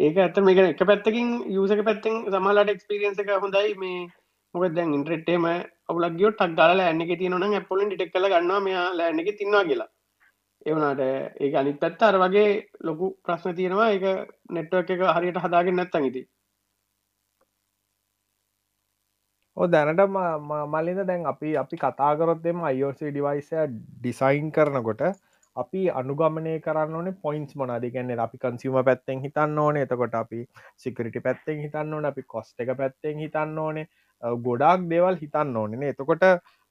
[0.00, 3.72] ඒක ඇත මේක එක පැත්තකින් යසක පැත්තෙන් සමලාට එක්ස්පිරියන්ස එක හොඳයි.
[3.76, 4.08] මේ
[4.54, 5.44] මොක දැන් ඉන්ට්‍රෙට්ටේම
[5.88, 9.90] අවුලක්ගියෝ ටක් දාල ඇන්නක තියනන ඇපොලින් ටික් කල ගන්නවා මෙයා ලෑන්නක තින්නවා කියලා
[10.66, 12.50] එවනාට ඒ අනිත් පැත්ත අර වගේ
[12.82, 13.90] ලොකු ප්‍රශ්න තියෙනවා.
[13.90, 14.04] එක
[14.50, 16.22] නෙට්ව එක හරියට හදාගෙන නැත්තන් ඉති
[19.56, 20.02] ඕ දැනට
[20.68, 25.02] මලින්ද දැන් අපි අපි කතාකරොත්ෙම අයෝසි ඩිවයිසය ඩිසයින් කරනකොට
[25.56, 29.76] අපි අනුගමනය කරන්න ඕනේ පොයින්ස් මොනාද ගැන්නේ අපි කන්සිම පැත්තෙන් හිතන්න ඕන.
[29.76, 30.40] එතකොට අපි
[30.76, 32.04] සිකරිටි පැත්තෙන් හිතන්න ඕන.
[32.04, 33.86] අපි කොස්ට එක පැත්තෙන් හිතන්න ඕනේ.
[34.42, 36.24] ගොඩක් දේවල් හිතන්න ඕනෙන එතකොට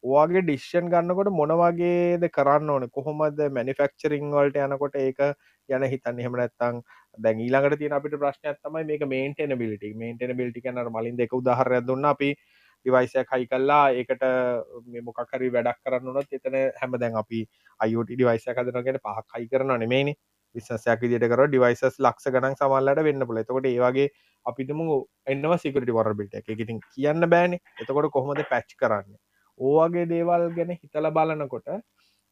[0.04, 2.90] ඕගේ ඩිශ්ෂන් ගන්නකොට මොනවගේද කරන්න ඕන?
[2.90, 5.22] කොහොමද මැනිෆෙක්චරිං වල්ට යනකොට ඒක
[5.70, 6.20] යන හිතන්න?
[6.20, 6.82] එහෙම නැත්තං
[7.18, 11.86] දැන් ඊළඟට තියෙන අපිට ප්‍රශ්නයක් තමයි මේක මේන්ටෙන බිලිටි මේන්ටෙන බිලිටි කනර මලින් දෙක උදාහරයක්
[11.86, 12.32] දුන්න අපි
[12.86, 14.26] ඩිවයිසයක් හයි කල්ලා ඒකට
[15.04, 17.46] මොකකරි වැඩක් කරන්න නොත් එතන හැම දැන් අපි
[17.80, 20.16] අයුට ඩිවයිස කදනගෙන පහක් හයි කරන නෙමේනි
[20.56, 24.08] විශසයක් විදිට කර ඩිවයිසස් ලක්ෂ ගනන් සමල්ලට වෙන්න පුල එතකොට ඒවාගේ
[24.46, 24.82] අපිටම
[25.28, 26.50] එන්නවා සිකට වරබිට එක.
[26.56, 27.60] ඉතින් කියන්න බෑන.
[27.78, 29.14] එතකොට කොහොමද පැච් කරන්න?
[29.62, 31.69] ඕවගේ දේවල් ගැන හිතල බලනකොට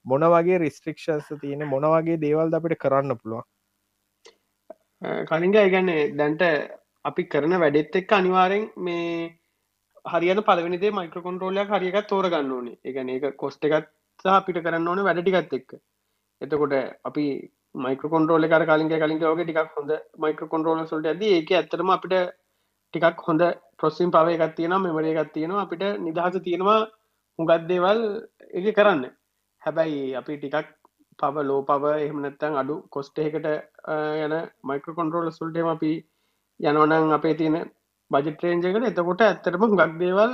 [0.05, 3.45] මොන වගේ රිස්ට්‍රික්ෂන්ස් තියෙන මොන වගේ දේවල් අපිට කරන්න පුළුවන්?
[5.27, 6.43] කලින්ග ඒගැන්නේ දැන්ට
[7.05, 9.05] අපි කරන වැඩෙත් එක්ක අනිවාරෙන් මේ
[10.05, 12.79] හරියට පලවෙනිදේ මයික්‍ර කොන්ට්‍රෝලයක් හරියකත් තෝරගන්න ඕනේ.
[12.83, 15.79] එකන එක කොස්ට එකත් අපිට කරන්න ඕන වැඩටිකත් එක්ක.
[16.41, 17.25] එතකොට අපි
[17.75, 22.15] මයික කොන්ටරෝල කර කලින්ග කලින්ගේ ෝගේ ටිකක් හොඳ මයික කොන්ටරෝල සුල්ට ඇද ඒක ඇතරම අපිට
[22.93, 23.41] ටිකක් හොඳ
[23.77, 26.79] ප්‍රොසිම් පව එකත් තියෙන මෙමරේ එකත් තියෙනවා අපිට නිදහස තියෙනවා
[27.39, 27.99] හුඟත් දේවල්
[28.51, 29.03] එක කරන්න.
[29.63, 30.69] හැබැයි අපි ටිකක්
[31.19, 33.47] පව ලෝ පව එහමනත්තන් අඩු කොස්ටේකට
[34.19, 35.91] යන මයික්‍ර කොන්ටරෝල සුල්ටම අපි
[36.59, 37.57] යනවනං අපේ තියෙන
[38.11, 40.33] බජටරේන්ජකට එතකොට ඇත්තරම හුඟක් දේවල්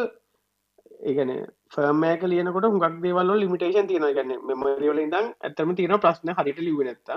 [1.03, 1.31] ඒගන
[1.69, 7.13] ෆර්මෑක ලියනකොට හුඟක් දේවල් ලිමිටේෂන් තියෙන ගන්න මෙමරියවල ඉදම් ඇත්තම තියෙන ප්‍රශ්න හරිට ලිවෙනත්ත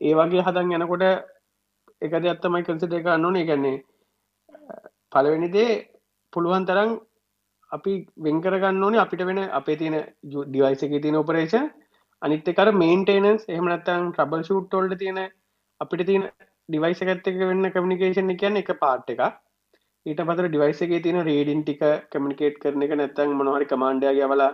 [0.00, 1.06] ඒ වගේ හදන් යනකොට
[2.02, 3.76] එකද ඇත්තමයි කන්සිට එක අන්නෝනේ ගැන්නේ
[5.12, 5.70] පලවෙනිදේ
[6.32, 6.92] පුළුවන් තරම්
[7.72, 9.96] අපි වෙන්කරගන්න ඕනේ අපිට වෙන අපේ තියෙන
[10.46, 11.68] ඩිවයිස එක තියෙන ඔපරේෂන්
[12.22, 15.20] අනිත් එකර මේන්ටේනන්ස් එහෙමනත්තන් ට්‍රබල් ෂූට්ටෝල්ට තියෙන
[15.80, 16.26] අපිට තියෙන
[16.68, 19.22] ඩිවයිස එකත් එක වෙන්න කමිනිකේෂන් කියන්න එක පාට් එක
[20.06, 24.44] ඊට පතර ඩිවයිස එක තියෙන රේඩින් ටික කමිනිකේට් කරන එක නැත්තන් මොනහරි කමාන්ඩයාගේ වල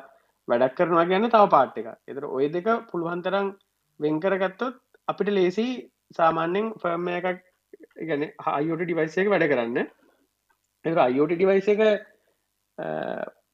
[0.49, 3.53] වැඩක් කරනවා ගැන්න තව පාට් එක එතර ඔය දෙක පුළුවන්තරම්
[4.01, 5.67] වෙන්කරගත්තොත් අපිට ලේසි
[6.15, 7.41] සාමාන්‍යෙන් ෆර්ම එකක්
[8.03, 9.79] ගැන හයෝට ඩිවයිස එක වැඩ කරන්න.
[10.85, 11.81] එ අයෝට ඩිවයිස එක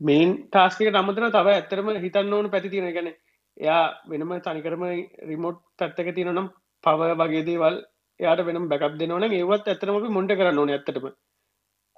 [0.01, 3.13] මේන් ටාස්කට අමතර තව ඇත්තරම හිතන්න ඕන පැති තියෙන ගැන
[3.57, 4.85] එයා වෙනම තනිකරම
[5.25, 6.51] රිමෝට් පැත්තක තියෙනනම්
[6.85, 7.77] පව වගේ දේවල්
[8.21, 11.07] එයාට වෙනම් බැකක් දෙනවන ඒවත් ඇතරම මොන්ට කරන්න ඕන ඇත්තටම.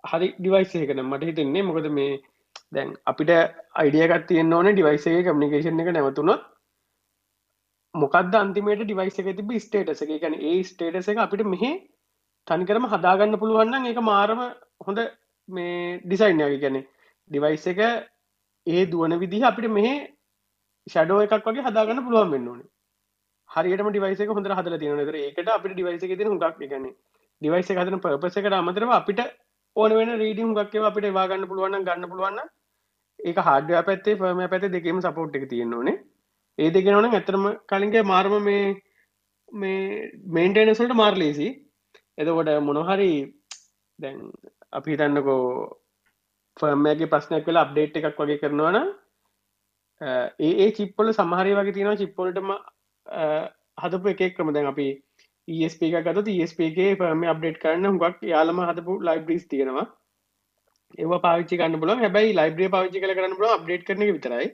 [0.05, 2.21] හරි ඩිවයිසයකන මට හිතෙන්නේ මොකද මේ
[2.73, 3.31] දැන් අපිට
[3.75, 6.43] අයිඩියකත් තියන්න ඕන ඩිවයිසගේ කමිනිකේෂන් එක නැවතුනොත්
[7.95, 10.15] මොකක්ද අන්තිමට ඩිවයිස එක තිබ ස්ටේටස එක?
[10.21, 11.73] ගැන ඒ ස්ටේටස එක අපිට මෙහෙ
[12.47, 14.43] තනිකරම හදාගන්න පුළුවන්න ඒක මාරම
[14.87, 15.01] හොඳ
[15.49, 16.85] මේ ඩිසයින්යගේ ගැනේ
[17.31, 17.81] ඩිවයිස් එක
[18.67, 19.89] ඒ දුවන විදිහ අපිට මෙහ
[20.87, 22.69] ෂඩෝ එකක් වගේ හදාගන්න පුළුවන් වෙන්න ඕනේ.
[23.51, 26.87] හරියටම ඩිවයිස එක හොඳ හදල තියෙන තර ඒකට අපිට ඩිවයිස එක තින හුඟක් ගන
[27.43, 29.21] ඩිවයිස හදන පපස එකට අමතරව අපිට
[29.77, 32.41] ඕන වෙන රීඩියම් ගක්කව අපිට වාගන්න පුළුවන් ගන්න පුළුවන්
[33.21, 36.01] ඒක හඩ පැත්තේ ෆර්ම පැත දෙකම සපෝට් එක තියෙන ඕනේ.
[36.59, 38.65] ඒ දෙගෙනවන ඇතරම කලින්ගේ මාර්ම මේ
[39.53, 41.49] මේ මේන්ටේනසල්ට මාර් ලේසි
[42.19, 43.11] එතකොට මොනොහරි
[43.99, 44.21] දැන්
[44.73, 45.41] අපි හිතන්නකෝ
[46.57, 48.79] ෆර්මෑගේ ප්‍රශ්නයක් වෙලා අප්ඩේට් එකක් වගේ කරනවන
[50.01, 51.97] ඒ ඒ චිප්පොල සමහරය වගේ තියෙනවා.
[51.97, 52.51] චිප්පොලටම
[53.79, 54.89] හදපු එකක් ක්‍රම දැන් අපි
[55.49, 59.87] ESP එක ගත ESPගේ ෆර්ම අප්ඩේට් කරන්න හුගක් යාලම හදපු ලයිබ්‍රීස් තියෙනවා.
[60.99, 64.49] ඒ පාවිච්චි කන්න බල හැබයි ලයිබ්‍රිය පාවිච්චි කල කරන්න බල අප්ඩේට් කරන විතරයි.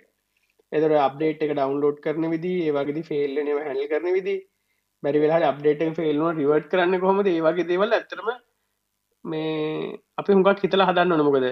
[0.73, 4.37] එදර අප්ඩේට් එක ඩවන්ලෝඩ් කරන විදි ඒවගේ ෆෙල්ලන හැල් කරන විදි
[5.03, 7.29] බැරි වෙලා අප්ඩේට ෆෙල්න රිවර්ට් කරන්න කොහොමද?
[7.29, 8.31] ඒවගේ දේවල් ඇතරම
[9.25, 11.49] මේ අපි හුඟක් හිතලා හදන්න නොනොමකද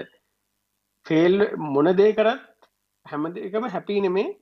[1.05, 2.69] ෆෙල් මොන දේ කරත්
[3.05, 4.35] හැම එකම හැපි නෙමේ.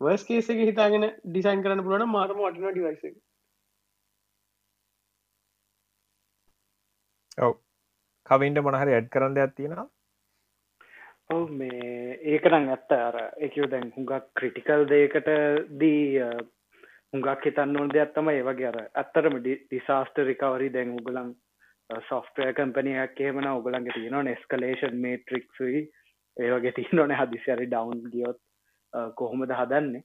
[0.00, 3.16] වර්ස් කේස එක හිතාගෙන ඩිසයින් කරන්න පුළුවන් මාරම වටින ඩිවයිස එක.
[7.38, 7.54] ඔව්.
[8.26, 9.86] කවින්ට මොනහරි ඇඩ් කරන්න දෙයක් තියෙනවා
[11.30, 12.90] ඔව මේ ඒකනම් ඇත්ත.
[13.00, 15.30] අර එකව දැන් හුඟක් ක්‍රිටිකල් දේකට
[15.78, 16.20] දී
[17.12, 21.34] හුඟක් හිතන්න ඕන දෙයක් තමයි ඒ වගේ අර ඇත්තරම ඩිසාස්ට රිකවරි දැන් උගලන්
[22.08, 25.82] සොෆ්ටය කම්පනයක් එහෙමන ඔගලන්ගේ තියෙනවා නෙස්කලේෂන් මේට්‍රික්සුයි
[26.36, 28.38] ඒ වගේ තියනොන හදිසිරි ඩවන්් ගියොත්
[29.16, 30.04] කොහොමද හදන්නේ?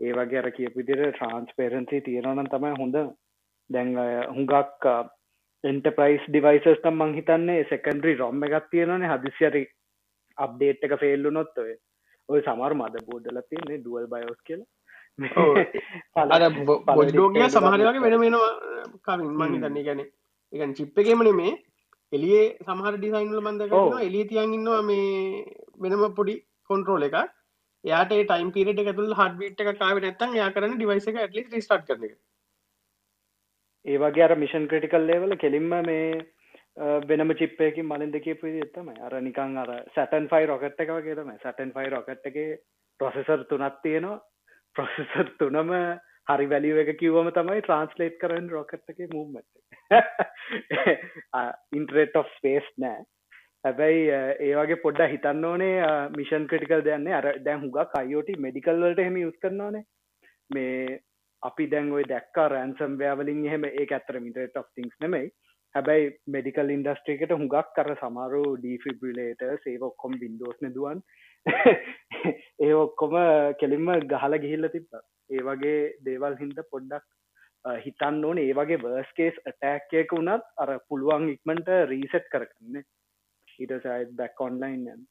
[0.00, 2.96] ඒ වගේ අර කියපු විදිහට ට්‍රාන්ස්පේරන්සි තියෙනවනම් තමයි හොඳ.
[3.70, 3.94] දැන්
[4.30, 4.86] හුඟක්
[5.64, 9.64] එන්ටප්‍රයිස් ඩිවයිසස් තම් මං හිතන්නේ සෙකන්ඩරි රොම් එකක් තියෙනවනේ හදිසිරි
[10.38, 11.72] අප්ඩේට් එක ෆෙල්ලු නොත් ඔය.
[12.28, 14.68] ඔය සමර මද බෝඩල තියන්නේ දුවල් බයෝස් කියලා.
[17.50, 18.52] සමහරගේ වෙන වෙනවා
[19.04, 20.00] කමින් මං තන්නේ ගැන
[20.52, 21.52] එකන් චිප් එකෙමන මේ
[22.12, 23.60] එලියේ සමහර ඩිසයින්ල මන්ද
[24.02, 25.44] එලිය තියන් ඉන්නවා මේ
[25.80, 26.34] වෙනම පොඩි
[26.70, 27.16] කොන්ට්‍රෝල එක
[27.84, 32.04] යාට ටයිම් පිරට එකතුල් හඩබිට් එක කාව නැත්තන් යා කරන ඩිවයිස එක ඇටලි රිස්ටාට් කරන
[32.04, 32.16] එක.
[33.86, 36.26] ඒවගේ අර මිෂන් ක්‍රටිකල් ලේවල කෙලින්ම මේ
[37.04, 41.72] වෙනම චිප්පයකින් මලින් දෙකපු ඇත්තම අර නිකං අර සැටන් ෆයි රොකට් එක වගේ තම සැටන්
[41.72, 42.38] ෆයි රොකට් එක
[43.00, 44.20] ප්‍රොසෙසර් තුනත් තියෙනවා.
[44.76, 45.72] ප්‍රොසෙසර් තුනම
[46.26, 49.48] හරි වැලිුව එක කිව්වම තමයි ට්‍රන්ස්ලේට් කරන්න රොකට් එක මූමට
[51.72, 53.04] ඉන්ටරෙට් of ස්පේස් නෑ.
[53.64, 54.02] හැබැයි
[54.40, 55.76] ඒ වගේ පොඩ්ඩ හිතන්න ඕනේ
[56.14, 59.84] මිෂන් ක්‍රටිකල් දෙයන්නේ අර දැන් හුගක් අයෝට මෙඩිකල් වලට එහෙම යුස් කරනවානේ
[60.50, 61.00] මේ
[61.42, 65.30] අපි දැන් ඔය දැක්ක රැන්සම් වෑවලින් එහෙම ඒ ඇතර මිටට of තිංස් නෙමයි.
[65.74, 71.02] හැබැයි මෙඩිකල් ඉන්ඩස්ට්‍රිකට හුඟක් කර සමාරු ඩීෆිබිලේට සේව ඔක්කොම් බින්දෝස් නදුවන්
[72.60, 73.14] ඒ ඔක්කොම
[73.60, 74.90] කෙලින්ම ගහල ගිහිල්ල තිබ්බ.
[75.30, 77.06] ඒ වගේ දේවල් හින්ද පොඩ්ඩක්
[77.84, 78.38] හිතන්න ඕන.
[78.38, 82.84] ඒ වගේ වර්ස්කේස් ඇටෑක්කයක වුණත් අර පුළුවන් ඉක්මට රීසෙට් කරකන්නේ
[83.58, 85.02] ඊට සයිත් බැක් ඔන්ලයින් යන්න.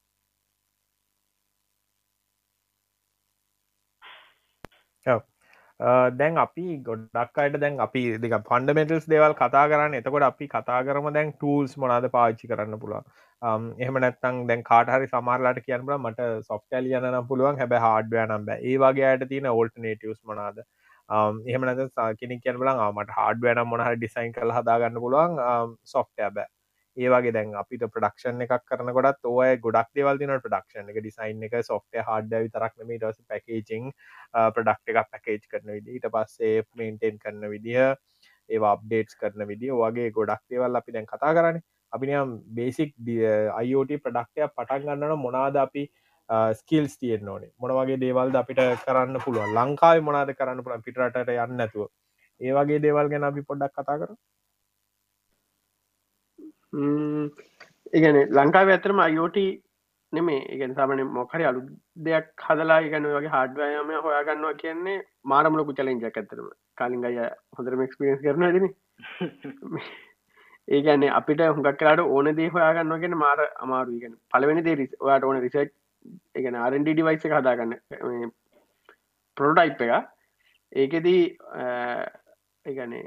[6.20, 9.98] දැන් අපි ගොඩක් අයට දැන් අපි දෙක ෆන්ඩමෙන්ටල්ස් දේවල් කතා කරන්න.
[10.00, 13.06] එතකොට අපි කතා කරම දැන් ටූල්ස් මොනාද පාච්චි කරන්න පුළුවන්.
[13.42, 19.08] එහෙම නැත්තං දැන් කාටහරි සමාරලාට කියන්නල මට සොෆ්ටල් යන පුළුවන් හැබ හාඩ්වය නම්බ ඒ වගේ
[19.08, 20.64] අයට තියෙන ඕල්ටනේටස් මොනාද
[21.10, 25.40] එහෙම නැත කෙනෙක් කියන්න බලන් මට හාඩ්වයනම් මොනහර ඩිසයින් කළ හදාගන්න පුළුවන්
[25.86, 26.50] සොෆ්ටය බෑ.
[26.98, 31.56] ඒවාගේ දැන් අපිට ප්‍රඩක්ෂන් එකක් කරන ගොඩත් ඔය ගොඩක් දෙවල් දින ප්‍රඩක්ෂන් එක ඩිසයින් එක
[31.64, 33.90] සොෆ්ට හඩ විතරක් නම ටස පැකේජිං
[34.52, 37.80] ප්‍රඩක්් එකක් පැකේජ් කරන විදි ඊට පස්සේ මේන්ටෙන් කරන විදිහ
[38.50, 41.62] ඒවා අප්ඩේට්ස් කරන විදි වගේ ගොඩක් දේවල් අපි දැන් කතා කරන
[41.94, 42.92] අපිනම් බේසික්
[43.62, 45.84] අයිෝට ප්‍රඩක්ටය පටන් ගන්නන මොනාද අපි
[46.60, 47.52] ස්කිල්ස් තියෙන් ඕනේ?
[47.60, 51.88] මොන වගේ දේවල්ද අපිට කරන්න පුළුව ලංකාව මොනාද කරන්න පුළන් පිටරට යන්න නැතුව.
[52.42, 54.12] ඒ වගේ දේවල් ගැන අපි පොඩ්ඩක් කතා කර
[57.94, 59.40] ඉගැන ලංකාව ඇතරම අයෝට
[60.14, 61.62] නෙමේ ඉගැන සාමන මොකරි අලු
[62.06, 64.98] දෙයක් හදලා ඉගන වගේ හඩවයම හොයාගන්නවා කියන්නේ
[65.32, 67.18] මාරමලකු චලෙන්ජක් ඇතරම කාලින් අය
[67.58, 68.46] හොඳරම එක්ස්පිරස් කරන
[70.70, 75.42] ඇතින ඒගැන අපිට හුඟක් කරට ඕන දේ හොයාගන්නවාගෙන මාර අමාරු ගෙන පලවෙනි දේ වාට ඕන
[75.42, 75.76] රිසට්
[76.36, 77.74] එකන ආරන්ඩ ඩිවයිස හදාගන්න.
[79.38, 80.10] පොරොටයිප් එක.
[80.72, 81.22] ඒකෙදී
[82.66, 83.06] ඒගැනේ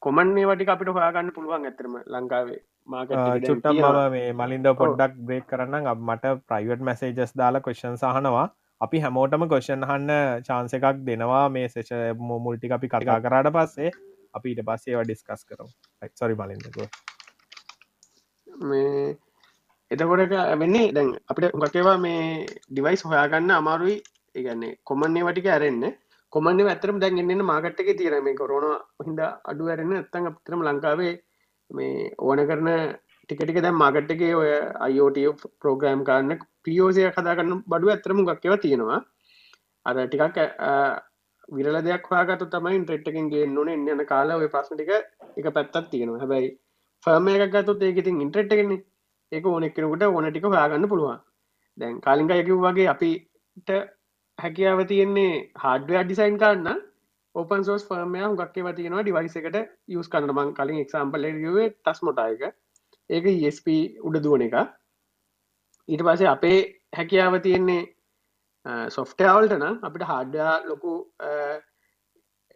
[0.00, 6.36] කොමන්නේ වටි අපිට හොයාගන්න පුළුවන් ඇතරම ලංකාවේ චුට්ටම් මම මේ මලින්ද පොඩ්ඩක් බ්‍රේක් කරන්න මට
[6.48, 8.46] ප්‍රයිවට් මැසේජස් දාලා කොෂන් සහනවා
[8.80, 11.48] අපි හැමෝටම කොෂන් හන්න චාන්ස එකක් දෙනවා.
[11.48, 13.90] මේ සේෂ මුල්ටි අපි කටා කරාට පස්සේ
[14.36, 15.68] අපි ඊට පස්සේ ඩිස්කස් කරම්.
[16.20, 16.78] සොරි මලින්දක
[18.70, 19.16] මේ
[19.90, 23.96] එතකොට වෙන්නේ දැන් අපිට උගකේවා මේ ඩිවයිස් හොයාගන්න අමාරුයි.
[24.34, 25.84] ඉගන්නේ කොමන්නේ වටික ඇරෙන්න.
[26.32, 29.20] කොමන්න ඇතරම දැන් එන්න මාගට්ක තීර මේ කොරුණ හිද
[29.50, 31.14] අඩු ඇරන්න ඇත්තන් අපතරම ලංකාවේ
[31.70, 32.70] මේ ඕන කරන
[33.28, 34.50] ටිකටික දැම් මාගට්ටගේ ඔය
[34.86, 35.18] අයෝට
[35.60, 39.00] ප්‍රෝග්‍රෑම් කරන්න පියෝසය කදාගන්න බඩු ඇතරම ගක්කව තියෙනවා.
[39.86, 40.38] අර ටිකක්
[41.48, 44.92] විරල දෙයක් වාගත තමයි ටෙට්ටකින් ගේ නොන එන්න යන කාලා ඔය ප්‍රශ්න ටික
[45.38, 46.20] එක පැත්තත් තියෙනවා.
[46.22, 46.50] හැබැයි
[47.04, 48.72] ෆර්ම එකක් ගත්තුත් ඒකඉතින් ඉන්ට්‍රෙට්ගෙන
[49.32, 51.20] ඒක ඕනෙක් කෙනකුට ඕන ටික හයාගන්න පුළුවන්.
[51.78, 53.70] දැන් කාලිංක යකිව් වගේ අපිට
[54.38, 56.80] හැකියාව තියෙන්නේ හාඩ්වයා ඩිසයින් කරන්න
[57.34, 59.58] ඕපන් සෝස් ෆර්මය ගක්කව තියෙනවා ඩිවයිස එකට
[59.90, 62.42] යස් කරන මං කලින් එක්සම්පල වේ ටස් මොටායක
[63.10, 63.66] ඒක ස්ප
[64.02, 64.56] උඩ දුවන එක.
[65.88, 66.58] ඊට පසේ අපේ
[66.96, 67.82] හැකියාව තියෙන්නේ
[68.88, 70.92] සොෆ්ටවල්ට නම් අපිට හාඩ්ඩා ලොකු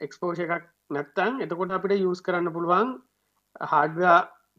[0.01, 2.93] එක්ස්පෝෂ එකක් නැත්තං එතකොට අපිට යස් කරන්න පුළුවන්
[3.69, 4.19] හාඩ්වා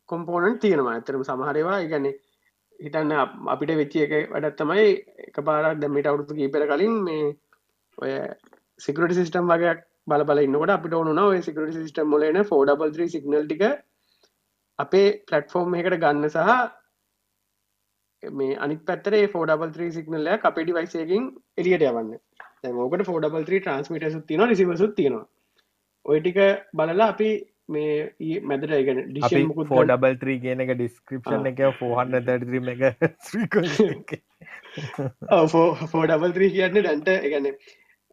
[0.10, 2.08] කොම්පෝනන්් තියෙනවා ඇතරම සමහරවා ඉගැන
[2.80, 3.14] හිතන්න
[3.50, 4.88] අපිට වෙච්චි එක වැඩත් තමයි
[5.28, 7.32] එක පාරක් දැමට අවුරුතු කීපෙර කලින් මේ
[7.98, 8.14] ඔය
[8.80, 13.64] සිකරට සිිස්ටම් වගේයක් බල බල ඉන්නකට අපිට ඕන ඔය සිකට සිිටම් ලන ෆෝඩබල් සිගනල් ටික
[14.80, 16.56] අපේ පලට්ෆෝර්ම් එකට ගන්න සහ
[18.24, 22.18] මේ අනික් පැත්තරේ ෆෝඩබල් සිගනල්ල අපේ ඩිවයිසයකින් එලියට යවන්න.
[22.80, 25.26] ඕකට ෆෝඩබල් ට්‍රන්ස්මිට සුත්තින රිසිව සුත්තිනවා
[26.06, 26.38] ඔයටික
[26.74, 27.30] බලලා අපි
[27.70, 32.18] මේ මැදට ඒගෙන ඩිෂන් ෆෝඩබල් ත්‍රී කියන එක ඩිස්ක්‍රපෂන් එක ෆෝහන්න
[33.92, 34.18] එක.
[35.92, 37.52] ෆෝඩබල් ත්‍රී කියන්න ඩන්ට එකන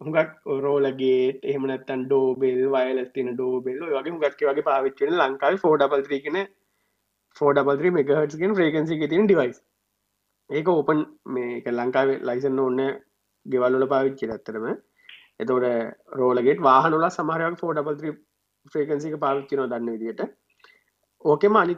[0.01, 6.39] හුඟක් රෝලගේ එහමනත්තන් ඩෝබෙල් වයලස් තින ඩෝබෙල් වගේ හුගක්ක වගේ පාවිච්චෙන ලංකාව ෆෝඩබල් ත්‍රී කියන
[7.37, 9.59] ෆෝඩබල් මෙගහටගෙන් ්‍රේකන්සි තින ඩිවයිස්
[10.51, 12.83] ඒක ඕපන් මේ ලංකාවේ ලයිසන්න ඕන්න
[13.47, 14.67] ගෙවල්ල පාවිච්චි ඇත්තරම
[15.41, 15.67] එතවට
[16.15, 17.99] රෝලගෙට වාහනොල සමහරයක් ෆෝඩබල්
[18.73, 20.23] ෆ්‍රේකන්සික පාවිච්චිනෝ දන්න විදිට
[21.25, 21.75] ඕකෙම අනි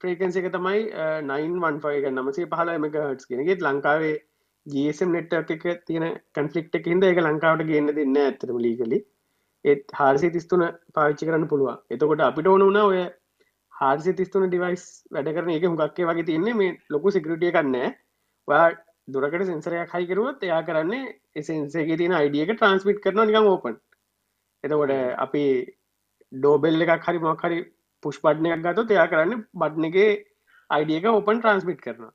[0.00, 0.82] ෆ්‍රේකන්සි එක තමයි
[1.30, 4.14] 915 නමසේ පහල එමක හටස් කෙනෙගෙත් ලංකාවේ
[4.66, 9.00] ජසම් නෙට් එක තියෙන කන්ෆලික්් එක හිද එක ලංකාවට ගන්න දෙන්න ඇතරම ලීගලි
[9.64, 11.82] ඒත් හාරසි තිස්තුන පාවිච්චි කරන්න පුළුවන්.
[11.90, 13.02] එතකොට අපිට ඕන වුණා ඔය
[13.72, 16.54] හාරසි තිස්තුන ඩිවයිස් වැඩ කරන එක හුගක්කේ වගේ තියන්නේ.
[16.54, 17.94] මේ ලොකු සිකරටිය කන්න
[19.08, 23.78] දුරකට සෙන්සරයක් හයි කරුවත් එයා කරන්නේ එසන්සේගේ තියෙන අයිඩියක ට්‍රන්ස්මිට් කරන නිකම් ඕපන්
[24.64, 25.44] එතකොට අපි
[26.32, 27.58] ඩෝබෙල් එකක් හරි මොක්හරි
[28.02, 30.10] පුෂ්පට්නයක් ගත එයා කරන්න බට්නගේ
[30.70, 32.12] අයිඩියක ඕපන් ට්‍රන්ස්මිට් කරනවා.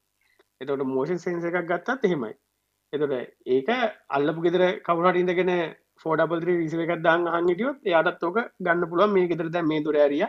[0.62, 2.34] එතකොට මෝෂන් සෙන්ස එකක් ගත්තත් එහෙමයි.
[2.94, 3.14] එතොට
[3.48, 3.70] ඒක
[4.10, 5.52] අල්ලපු ගෙදර කවුරට ඉඳගෙන
[5.98, 9.14] ෆෝඩබල්ත්‍රී විසිව එකක් දාන්න හන්ගටියොත් එයාටත් ඕක ගන්න පුළුවන්.
[9.14, 10.26] මේ ගෙදර දැ මේ දුරෑරිය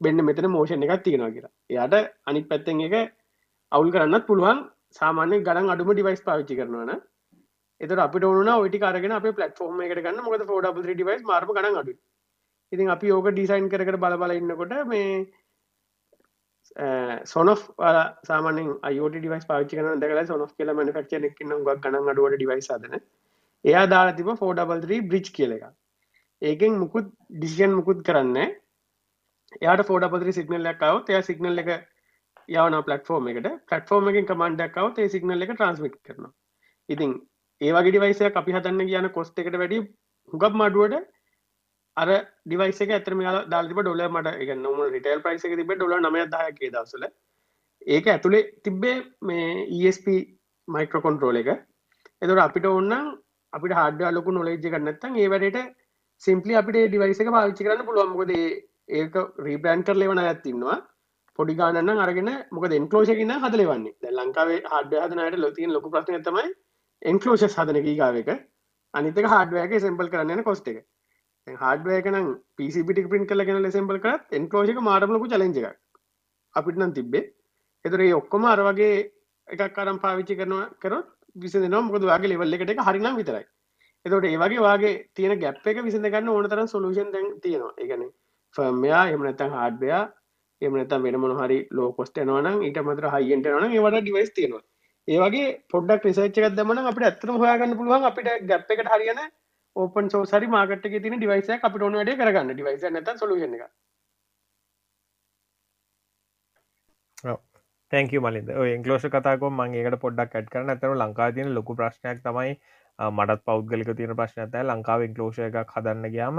[0.00, 1.54] බෙන්න්න මෙතන මෝෂණ එකක් තියෙනවා කියලා.
[1.70, 2.94] එයාට අනිත් පැත්තෙන් එක
[3.72, 4.60] අවුල් කරන්නත් පුළුවන්
[4.94, 6.92] සාමාන්‍ය ගඩන් අඩුම ඩිවයිස් පාවිච්චි කරනවන
[7.80, 10.22] එත අපිට ඕන ඔටි කරගෙන අප පලටෆෝර්ම එකට ගන්න.
[10.22, 11.94] මොකද ෆෝඩ ඩිවයිස් මාර්ම ගන අඩු
[12.72, 15.06] ඉතින් අපි ඕක ඩිසයින් කර බල බල ඉන්නකොට මේ
[17.24, 17.54] සොනො
[18.24, 22.96] සාමන අයෝට ඩිවස් පාචි කන දකල සොනො කියල මනිෆක්ච එකන්න ගක් ගන අඩුවට ඩිවයි සදන
[23.64, 25.64] එයා දාලා තිබ ෆෝඩබල්රී බ්‍රිච් කියල එක
[26.42, 28.38] ඒකෙන් මුකුත් ඩිසිෂන් මුකුත් කරන්න
[29.58, 31.70] එයාට ෆෝඩපදරි සිගනල් ලක්කාව එය සිගනල් එක
[32.50, 33.48] යවන පලටෆෝර්ම එකට.
[33.66, 36.28] පලටෆෝර්ම එකින් කමන්ඩක්කාව ඒ සිගනල් එක ට්‍රන්ස්මිට් කරන
[36.88, 37.14] ඉතින්
[37.60, 39.80] ඒවගේ ඩිවයිසය අපි හතන්න කියන කොස්ට එකට වැඩි
[40.32, 41.00] හුගක් මඩුවට
[41.96, 42.10] අර
[42.46, 47.06] ඩිවයිස ඇතරම දාල්තිබ ඩොල මට එක නොම රිටල් ප්‍රයිස එක තිබ ඩොල නමය දායකේ දවසල
[47.88, 50.06] ඒක ඇතුළේ තිබ්බේ මේ ESP
[50.68, 51.50] මයික්‍රකොන්ට්‍රෝල එක.
[52.22, 52.92] එතුට අපිට ඔන්න
[53.52, 55.60] අපිට හඩ ලොකු නොලේජ කරන්නත්තන් ඒ වැඩට
[56.22, 58.32] සිම්පලි අපිට ඩිවයිස එක පාවිච්චි කරන්න පුළුවන්මකද
[58.92, 60.78] ඒක රීබ්‍රන්් කරලෙවන ඇත්තින්නවා
[61.40, 66.48] පොඩි ගානන්න අරගෙන මොක එන්කලෝෂකින්න හදල වන්නේ ද ලංකාවේ හඩ හදනයට ලොතින් ලොක ප්‍රශ්න තමයි
[67.02, 68.30] එන්කලෝෂ හදන ගීගාවක
[68.94, 70.80] අනිතක හඩවයක සෙම්පල් කරන්න කොස්ට එක.
[71.46, 72.26] හඩවයකනම්
[72.56, 75.78] පිසිපිටි පින් කලගෙන සෙම්පල් කරත් එන්කලෝෂක මාරමලකු චලෙන්ජ එක
[76.54, 77.24] අපිට නම් තිබ්බේ.
[77.84, 78.92] එතුරේ ඔක්කොම අරවගේ
[79.48, 83.44] එකක් කරම් පාවිච්චි කරනවා කරොත් විසි දෙනවා මොකද වගේ ලෙවල්ල එකට එක හරිනම් විතරයි.
[84.06, 87.74] එතට ඒවගේ වගේ තියෙන ගැප් එක විසිඳ ගන්න ඕන තරම් සොලූෂන් දැන් තියෙනවා.
[87.78, 88.08] එකන
[88.56, 90.04] ෆර්මයා එමනත්තන් හාඩ්බයා
[90.62, 94.64] එමනත වෙන මොහරි ලෝ කොස්ට නවන ඊට මතර හයිෙන්ට වන ඒවට ඩිවයිස් තියෙනවා.
[95.08, 99.20] ඒවගේ පොඩ්ඩක් රිසර්ච්ච එකක් දමන අපිට ඇත්තම හොයාගන්න පුළුවන් අපිට ගැප් එකට හරියන
[99.76, 102.52] ඕපන් සෝසරි මාකට තින ඩිවයිස අපිට ඕන වැඩ කරගන්න.
[102.52, 103.64] ඩිවයිස නැත සොලුෂන එක
[107.92, 108.50] තැක මලින්ද.
[108.74, 112.52] එන්කලෝෂ කතාකො මංගේකට පොඩ්ඩක් ඇට් කරන ඇතර ලංකා තියන ලොකු ප්‍රශ්නයක් තමයි
[112.98, 116.38] මටත් පෞද්ගලික තියෙන ප්‍රශ්නත ලංකාව ඉන්කලෝෂ එකක් හදන්න ගයාම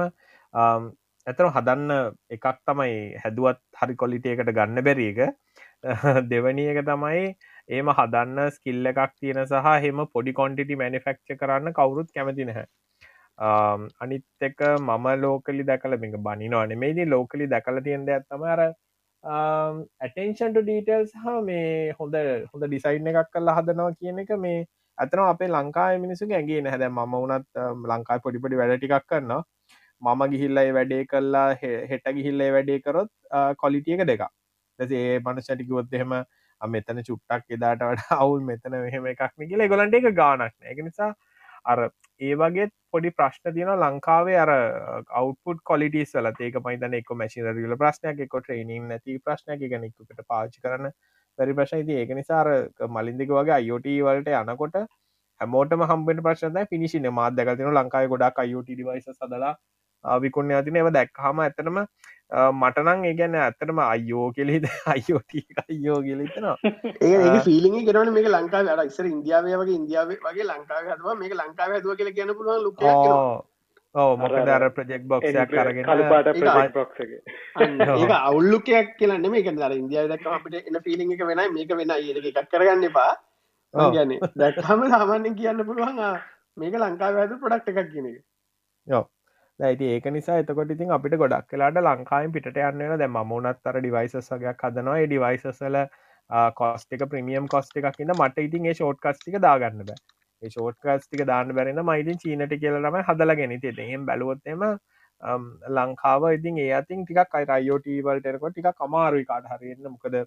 [1.27, 1.91] ඇතන හදන්න
[2.29, 5.19] එකක් තමයි හැදුවත් හරි කොලිටියකට ගන්න බැරි එක.
[6.31, 7.23] දෙවනි එක තමයි
[7.69, 12.67] ඒම හදන්න ස්කිල්ල එකක් තියෙන සහ හෙම පොඩි කොන්ටිටි මැනිෆෙක්ච කරන්න කවුරුත් කැමති නැහැ.
[13.99, 18.61] අනිත් එක මම ලෝකලි දැකල මේක බනිනවා නෙමේදී ලෝකලි දැකල තියෙන්ද ඇත්තම අර
[19.23, 22.15] ඇටෙන්ෂන්ට ඩීටල් සහ මේ හොඳ
[22.51, 24.65] හොඳ ඩිසයින් එකක් කල්ලා හදනවා කියන එක මේ
[24.97, 29.41] ඇතන අපේ ලංකාය මිනිසු ඇගේ නැහැද ම වනත් ලංකායි පොඩිපොඩි වැඩටිකක් කරන්නවා
[30.01, 31.47] මම ගිහිල්ලයි වැඩේ කල්ලා
[31.89, 33.11] හෙට ගිහිල්ලේ වැඩේ කරොත්
[33.57, 34.23] කොලිටියක දෙක
[34.79, 36.15] දැසේ මනුෂටිකුවොත් එහෙම
[36.61, 41.11] මෙතන චුට්ටක් එදාට වට අවුල් මෙතන මෙහෙම එකක් කියල ගොලන්ට එක ගානක් එක නිසා
[41.65, 41.79] අර
[42.21, 44.51] ඒ වගේ පොඩි ප්‍රශ්න තියන ලංකාවේ අර
[45.13, 49.61] අවුපුට කොලිටස් වල ඒක මයිතන එක මැසින රිල ප්‍රශ්නයක් එක ට්‍රේනින් නැති ප්‍රශ්නයක්.
[49.65, 50.89] ගැනෙක්කට පාචි කරන
[51.39, 52.49] වැරි ප්‍රශ්න ති ඒක නිසාර
[52.89, 54.79] මලින්දික වගේ අයෝට වලට යනකොට
[55.41, 59.53] හැමෝටම හම්බෙන් ප්‍රශ්නය පිනිශි මාදකතින ලංකායි ගොඩක් අයෝට ඩිවයිස සදලා
[60.03, 61.79] විකුණ අතින ඒව දැක්හම ඇතනම
[62.31, 65.33] මටනං ඒගැන ඇත්තටම අයෝ කෙලෙද අයෝට
[65.63, 66.57] අයෝ කෙලෙතනවා
[67.01, 71.77] ඒ ෆිලිං ගෙනන මේ ලංකා අර ඉස්සර ඉන්දියාවේ වගේ ඉන්දියාව වගේ ලංකාව හදවා මේ ලංකාව
[71.77, 72.83] හදුව කියල කියන පුළුවන් ලුක්
[73.95, 75.85] ඕ මොක දර ප්‍රජෙක් බොක්ෂයක් කරගෙන
[77.91, 82.19] ඒ අවුල්ලුකයක් කියලන්න මේ දර ඉන්දියාව දක් අපිට එන්න ෆිලිං එක වෙන මේක වෙන ඒ
[82.23, 83.13] එකක් කරගන්න එපා.
[83.73, 85.99] ගැන දැක්හම සාමාන්‍යෙන් කියන්න පුළුවන්
[86.57, 88.21] මේක ලංකාව ඇතු පොඩක්් එකක් කියන එක.
[88.87, 89.03] යෝ
[89.61, 94.31] ඇති ඒක නිසා එතකොට ඉතින් අපිට ගොඩක් කලාට ලංකායින් පිට යන්න දැ මනත් අර ඩිවයිසස්
[94.31, 95.01] වගේයක් හදනවා.
[95.05, 95.77] ඩිවයිසසල
[96.55, 99.99] කොස්ට එක ප්‍රමියම් කොස්ට එකක් ඉන්න මට ඉතින් ඒ ෂෝට් කස්ටික දාගන්න බෑ.
[100.41, 104.65] ඒ ෂෝට් කස්ටික දාන්න බැරෙන මයිතින් චීනට කියලම හදලා ගෙනති එහෙම බැලුවොත්තෙම
[105.71, 110.17] ලංකාව ඉතින් ඒ අතින් ටිකක් අයි රයෝටීවල්ටරකොට ටික කමාරුයි කාට හරින්න මොකද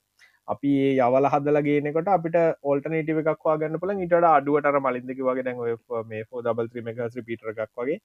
[0.48, 5.64] අපි ඒ යවල හදලගේනකොට අපිට ඕල්ටනේටව එකක්වා ගන්න පල ඉට අඩුවටර මලින්දක වගේ දැන්
[6.10, 7.98] මේ ෆෝ දබල් ත්‍රීමකස් පිටර එකක් වගේ.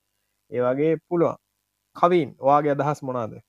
[0.51, 1.37] ඒවගේ පුළුවන්.
[1.95, 2.29] කවින්?
[2.41, 3.39] වාගේ අදහස් මොනාද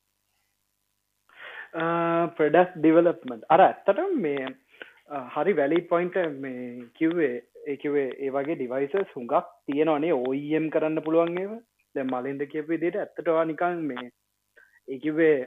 [2.36, 4.48] ප්‍රඩක් ඩිවලප්මට අර ඇත්තට මේ
[5.30, 7.34] හරි වැලි පොයින්ට මේ කිව්වේ
[7.66, 11.52] ඒකිවේ ඒ වගේ ඩිවයිස සුඟක් තියෙනවනේ ඕයිම් කරන්න පුළුවන්ගේව
[11.94, 14.10] දැ මලින්ද කියපේ දේට ඇත්තටවා නිකං මේ
[14.88, 15.38] ඒකිවේ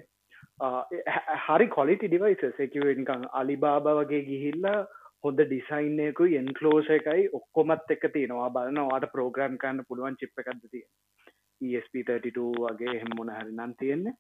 [1.46, 4.80] හරි කොලිටි ඩිවයිස එකව නිකං අලිබාබ වගේ ගිහිල්ලා
[5.24, 8.50] හොඳ ඩිසයින්නයකු එන්කලෝස එකයි ඔක්කොමත් එක තියෙනවා.
[8.50, 10.86] බලන්නවාට ප්‍රෝග්‍රම් කරන්න පුළුවන් චිප් එකක්ද තිය
[11.64, 14.16] ESP32 වගේ හෙම්මොන හරි නම් තියෙන්නේ.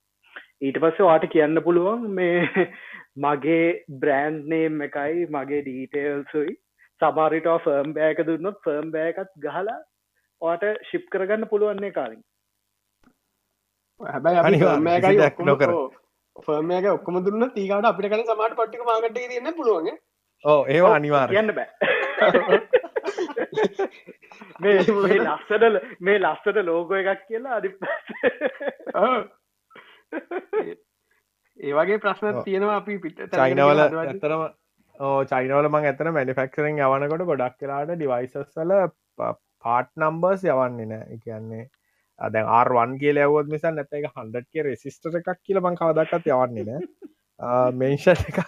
[0.61, 2.67] ඊට පස්ස වාට කියන්න පුළුවන් මේ
[3.17, 3.63] මගේ
[3.97, 6.59] බ්‍රෑන්්නේම් එකයි මගේ ඩීටේල්සුයි
[7.01, 9.79] සමාරිට ෆර්ම් බෑක දුන්නොත් ෆර්ම් බෑකත් ගහලා
[10.41, 12.21] වාට ශිප් කරගන්න පුළුවන්නේ කාලින්.
[14.01, 15.75] හැබැයි නොකර.
[16.35, 19.89] ෆර්මයක ඔක්කම දුන්න තිීකට අපිට කන සමට පට්ටික මාගට තියන්න පුළුවන්
[20.45, 21.69] ඕ ඒවා අනිවාර් කියන්න බෑ
[24.59, 24.77] මේ
[25.17, 25.63] ලස්සට
[26.01, 27.69] මේ ලස්සට ලෝගෝ එකක් කියලා අඩි
[31.59, 34.43] ඒවගේ ප්‍රශ්න තියෙනවා අපි පිට චයිනවල ඇතරම
[34.95, 38.75] ඕ චයිනවල මං ඇතන මැනිෆෙක්සරෙන් යවනකොට ගොඩක් කියලාට ඩිවයිසස්වල
[39.17, 41.17] පාට් නම්බර්ස් යවන්නේ නෑ.
[41.19, 41.63] කියන්නේ
[42.19, 47.11] දැන් ආර්වන් කියල ඇවොත් නිසා නැත එක හන්ඩක රෙසිස්ටර එකක් කියල මං කවදක්කත් යවන්නේ නෑ
[47.75, 48.39] මෙන්ෂන් එකක්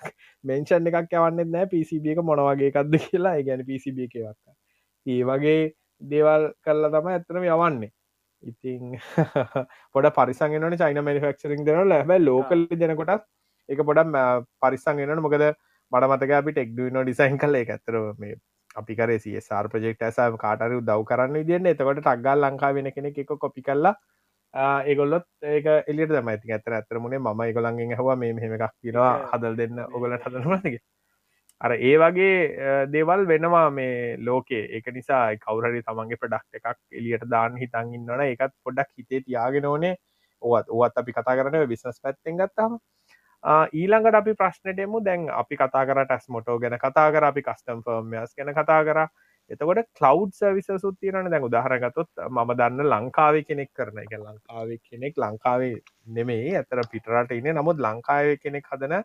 [0.43, 1.67] මෙන්ෂන් එකක් යවන්න නෑ.
[1.67, 3.35] පිසිබ එක මොනවගේ එකක්ද කියලා.
[3.43, 4.55] ගැන පිසිබ එකවක්ක
[5.05, 5.61] ඒ වගේ
[6.01, 7.91] දේවල් කරලා තම ඇත්තනම යවන්නේ.
[8.43, 8.97] ඉතිං
[9.93, 13.29] පොඩ පරිසංගෙනන චයින මනිෆක්ෂරින් දෙන ලැබ ලෝකල් දෙනකොටත්
[13.69, 14.17] එක පොඩ
[14.61, 15.45] පරිසංගෙනන මොකද
[15.91, 18.35] මට මතක අපි ටෙක්ඩුවන ඩිසයින් කල එක ඇතර මේ
[18.75, 23.33] අපි කර සාර් ප්‍රජෙක්ට ඇස කාටරු දව් කරන්න විදින්න එතකොට ටක්ගල් ලංකා වෙන කෙනෙ එක
[23.37, 23.95] කොපි කල්ලා
[24.55, 29.57] ඒගොල්ලොත් ඒක එලියට දම ඇති ඇතර ඇතරමුණේ ම එකගොලන්ගෙන් හවා මේ මෙහෙම එකක් තිනවා හදල්
[29.61, 30.79] දෙන්න ඔගලට හදනවාගේ
[31.61, 34.63] අර ඒ වගේ දේවල් වෙනවා මේ ලෝකේ.
[34.75, 39.95] ඒක නිසා කවුරරි තමන්ගේ ප්‍රඩක්් එකක් එලියට දාන්න හිතන් ඉන්නන එකත් පොඩක් හිතේ තියාගෙන ඕනේ.
[40.41, 42.79] ඔවත් ඔවත් අපි කතා කරන විිස්නස් පැත්තෙන් ගත්තාම.
[43.73, 48.35] ඊළඟට අපි ප්‍රශ්නටෙමු දැන් අපි කතා කර ටැස් මොටෝ ගැන කතා කර අපි කස්ටම් ෆර්මස්
[48.37, 48.99] ගැන කතා කර
[49.51, 54.13] එතකොට කලව් සවිස සුත්තිරන දැන් උදාහරගතොත් ම දන්න ලංකාවේ කෙනෙක් කරන එක.
[54.19, 55.75] ලංකාවේ කෙනෙක් ලංකාවේ
[56.17, 57.51] නෙමේ ඇතර පිටරට ඉන්න.
[57.59, 58.95] නමුත් ලංකාවේ කෙනෙක් හදන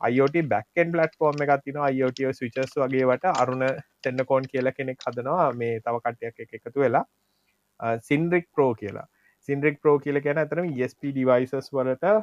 [0.00, 3.66] අයිෝට බැක්කෙන් පලට්ෆෝර්ම් එකක් තින අයිෝට විචස් වගේවට අරුණ
[4.02, 5.52] තෙන්නකෝන් කියලා කෙනෙක් හදනවා.
[5.60, 7.04] මේ තව කට්ටයක් එක එකතු වෙලා.
[8.08, 9.06] සින්ද්‍රික් ප්‍රෝ කියලා.
[9.48, 12.16] සින්ද්‍රික් ප්‍රෝ කියල කියන ඇතරම ස්ප ඩිවයිසස් වලට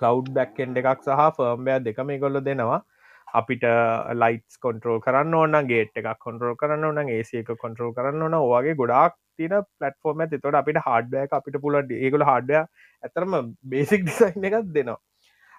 [0.00, 2.80] කලව් බැක්කෙන්ඩ එකක් සහ ෆර්ම්බෑ දෙකම ගොල්ල දෙනවා.
[3.34, 3.64] අපිට
[4.14, 8.74] ලයිටස් කොන්ට්‍රෝල් කරන්න ඕන්න ගේට් එකක් කොන්ට්‍රෝල් කරන්න ඕන ඒසි එක කොන්ට්‍රෝල් කරන්න ඕන ඔගේ
[8.74, 12.62] ගොඩක් තින පලටෆෝර්ම තොට අපිට හඩ්බෑක අපිට පුලට ඒගොල හඩ්ඩය
[13.02, 14.98] ඇතරම බේසික් ඩිසයින් එකක් දෙනවා.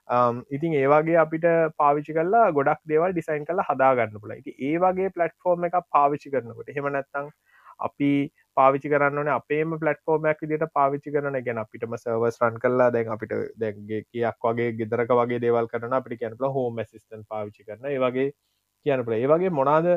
[0.10, 1.46] Um, ඉතින් ඒවාගේ අපිට
[1.78, 6.90] පාවිචි කල්ලා ගොඩක් දේවල් ඩිසයින් කල හදාගන්න පුල ඒ වගේ පලට්ෆෝර්ම් එක පාවිචි කරනකොට හෙම
[6.90, 7.30] නැත්තං
[7.80, 8.12] අපි
[8.60, 14.04] පාවිචි කරන්න අපේම පලටෆෝර්මයක් විදිට පාවිචි කරන ගැන අපිටම සර්වස් රන් කරලා දැන් අපිට දැන්ගේ
[14.04, 18.30] කියක් වගේ ගෙදරක වගේ දේවල් කරන අපිට කියනපල හෝම සිස්ටන් පාවිචි කරන ඒවගේ
[18.86, 19.92] කියනපල ඒවගේ මොනාද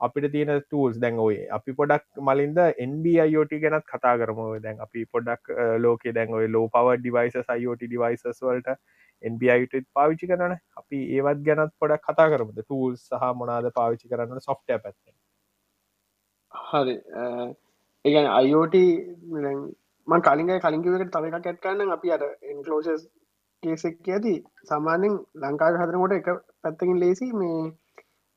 [0.00, 4.40] අපිට තියෙන තූල්ස් දැන් ඔය අපි පොඩක් මලින්ද NBIOT ගැනත් කතා කරම.
[4.62, 8.76] දැන් අපි පොඩක් ලෝක දැන් ඔය ලෝ පව ඩිවයිස අයිෝට ඩිවයිසස් වලට
[9.24, 14.78] NBIට පාවිචි කරන අපි ඒවත් ගැනත් පොඩක් කතා කරමද තූල් සහ මොනාද පාවිචි කරන්න සොෆ්ටය
[14.78, 15.14] පැත්තේ
[16.52, 16.96] හරි.
[18.06, 18.76] ඒගැන අයිෝට
[20.08, 23.06] මන් කලින්ග කලින්කිවට තව එකක් ඇත්කන්න අපි අර එන්කලෝෂස්
[23.62, 24.34] කේසෙක් ඇති
[24.64, 26.28] සාමාන්‍යෙන් ලංකාව හදරකොට එක
[26.62, 27.56] පැත්තකින් ලේසි මේ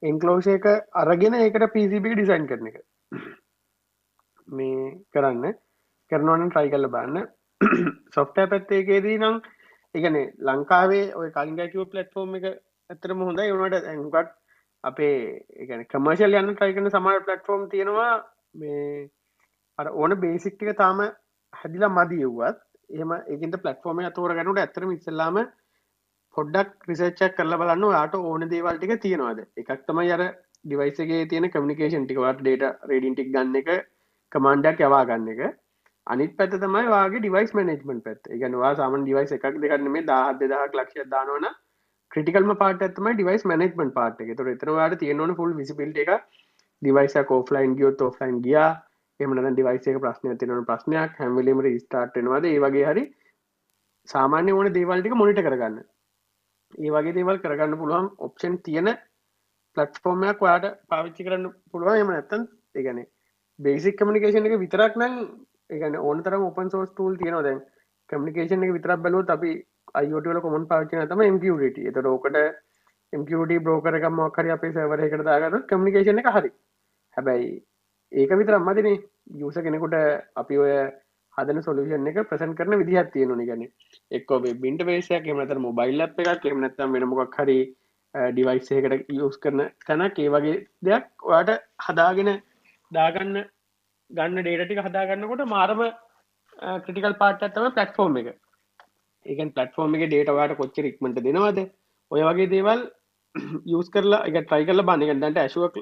[0.04, 2.78] එන්කලෝෂය එක අරගෙන ඒකට පිසිබි ඩිසයින් කරන එක.
[4.48, 5.46] මේ කරන්න.
[6.12, 7.28] කරනවන ට්‍රයි කල්ල බන්න
[8.16, 9.38] සොෆ්ටෑ පැත්තේකේදී නම්
[9.96, 12.50] එකනේ ලංකාවේ ඔය කලින්ගකිව පලට්ෆෝර්ම් එක
[12.90, 13.54] ඇතරම හොඳයි.
[13.54, 14.36] වුණට ඇඟුකට්
[14.84, 15.16] අපේ
[15.58, 18.14] එකන කමර්ශල් යන්න ට්‍රයිකන සමර පලට්ෆෝර්ම් තියෙනවා.
[18.56, 19.10] මේ
[19.80, 21.00] අර ඕන බේසික්ටික තාම
[21.54, 22.60] හැදිලා මදි යව්වත්
[22.98, 25.40] එම ඒකට පලටෆෝර්ම තෝර ගනුට ඇතරම ඉස්සල්ලාම
[26.36, 29.40] පොඩ්ඩක් රිසච්චක් කරල බලන්න යාට ඕන දේවල්ටික තියෙනවාද?
[29.58, 30.24] එකක් තමයි අර
[30.66, 33.70] ඩිවයිසගේ තියෙන කමිකේෂන් ටිකවට ඩේට රඩින්ටික් ගන්න එක
[34.32, 35.56] කමන්ඩක් යවා ගන්න එක.
[36.08, 40.78] අනිත් පැත තමයි වගේ ඩිවයිස් මනජමෙන්ට පැත් එකනවා සාමන් ඩිවයිස එකක් දෙකන්න මේ දාහත් දෙදහක්
[40.80, 41.48] ලක්ෂ දානවන
[42.12, 44.36] ක්‍රටිකල්ම පාට ඇතම ඩිවයිස් මනජමෙන්ට පාට එක.
[44.38, 46.12] තුර එතරවාට තියෙනවන ෆුල් විසිපිල්ට එක
[46.82, 48.70] ඩිවයිස කෝෆලයින් ගියොත් ෝෆලයින් ගියා.
[49.20, 53.04] එමන ඩිවයිසක ප්‍රශ්නය තිනවන ප්‍රශ්නයක් හැමවලීම ස්ටාර්ට්නවාද ඒ වගේ හරි
[54.08, 55.76] සාමාන්‍ය ඕන දේවල්ටික මොනිට කරගන්න.
[56.76, 58.90] ඒ වගේ දේවල් කරගන්න පුළුවන් ඔප්ෂන් තියෙන
[59.78, 61.98] පලට්ෆෝර්මයක් ඔයාට පාවිච්චි කරන්න පුළුවන්.
[61.98, 62.46] එම නැත්තන්
[62.76, 63.02] ඒගැන
[63.60, 65.16] බේසික් කමිකේෂන් එක විතරක් නම්
[65.70, 67.44] ඒගන ඕන තරම් ඔපන් සෝස් ටූල් තියෙනවා.
[67.44, 67.60] දැන්
[68.10, 69.52] කමිකේෂන් එක විතරක් බැලුවත් අපි
[69.96, 72.40] අයෝටල කොමන් පාචන තම MQට එත රෝකට
[73.14, 76.54] MQට බ්‍රෝකරක මොක්හරි අපේ සවර එකට දාගන්න කමිකේෂන එක හරි.
[77.18, 77.52] හැබැයි
[78.12, 78.98] ඒක විතර අම්මතිනේ
[79.36, 79.96] යුස කෙනෙකුට
[80.36, 80.74] අපි ඔය
[81.34, 83.46] හදන සොලුෂන් එක ප්‍රසන් කරන විදිහත් තියෙනනි.
[83.46, 83.64] ගැන
[84.12, 87.60] එක්කෝ බින්ට වේසයක් එමනතර මොබයිල් අප් එකක් එමනත්තම් වෙන මොකක් හරි
[88.16, 91.52] ඩිවයිසයකට යස් කරන තැනක් ඒ වගේ දෙයක් ඔයාට
[91.88, 92.32] හදාගෙන
[92.92, 93.42] දාගන්න
[94.10, 95.82] ගන්න ඩේටටික හදාගන්නකොට මාරම
[96.84, 98.30] ක්‍රටිකල් පාට ඇත්තම පලට්ෆෝර්ම් එක.
[99.26, 101.60] ඒකන් පලට්ෆෝර්ම් එක ඩේට වාට කොච්ච රික්මට දෙනවාද?
[102.12, 102.82] ඔය වගේ දේවල්
[103.72, 105.78] යස් කරලා එක ට්‍රයි කරල බන්නගන්නට ඇශුවක්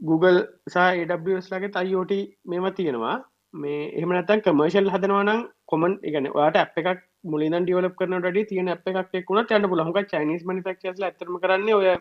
[0.00, 2.12] Google සහ AWS ලගේ අයිෝට
[2.44, 3.16] මෙම තියෙනවා.
[3.54, 8.68] මේ එහම නැතන් කමර්ශල් හදනවනම් කොමන් එකන වාට අප එකක් මුලින් ඩියවලප කරන ඩ තියෙන
[8.68, 11.96] අප එකක් එක්ුණ ටන්න පුලහක චයිනිස් මනිෆක්ස් ඇතරම කරන්න ඔය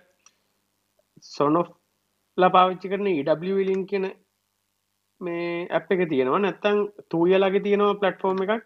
[1.21, 1.63] සොනො
[2.37, 4.07] ලපාවිච්චි කරන ඉඩලින් කියන
[5.21, 6.39] මේ අප එක තියෙනවා.
[6.39, 6.79] නැත්තං
[7.09, 8.65] තූයලගේ තියෙනවා පලට්ෆෝර්ම් එකක්.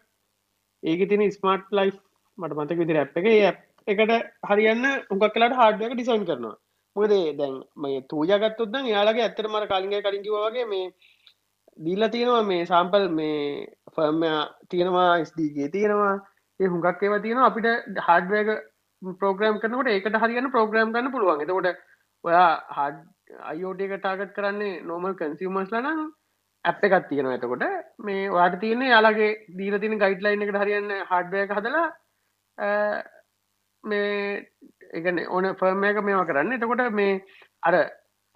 [0.83, 1.91] ඒක තින ස්මර්ට් ලයි්
[2.37, 3.59] මට මතක විදිර අප් එක.
[3.87, 4.11] එකට
[4.49, 6.57] හරියන්න උගක් කලාට හාඩ්ක ඩිසයින් කරනවා.
[6.99, 10.87] මොකද දැන් මේ තූජගත්තුත් දැන් යාලගේ ඇත්තට මර කලින්ගේ කලින් කිව්වා වගේ මේ
[11.79, 13.39] දීලා තියෙනවා මේ සාම්පල් මේ
[13.95, 14.25] ෆර්ම්
[14.69, 16.15] තියෙනවා ස්ඩගේ තියෙනවා
[16.59, 17.47] ඒ හුඟක් ඒවා තියෙනවා.
[17.47, 18.49] අපිට හාඩ්වේග
[19.19, 21.43] ප්‍රෝග්‍රම් කරනකොට ඒකට හරියන්න ප්‍රෝග්‍රම් ගන්න පුළුවන්.
[21.43, 21.67] එතකොට
[22.23, 22.97] ඔයා හඩ
[23.51, 26.01] අයෝට එක ටාගට් කරන්නේ නෝමල් කන්සිවමස් ලනම්
[26.65, 27.37] ඇප් එකත් තියෙනවා.
[27.37, 27.63] එතකොට
[27.99, 31.87] මේ වාට තියන යාලගේ දීල තින ගයිඩ්ලයින් එකට හරියන්න හඩ්වය හදලා
[33.83, 34.45] මේ
[34.93, 36.53] එකන ඕන ෆර්ම එක මේවා කරන්න.
[36.53, 37.13] එතකොට මේ
[37.63, 37.73] අර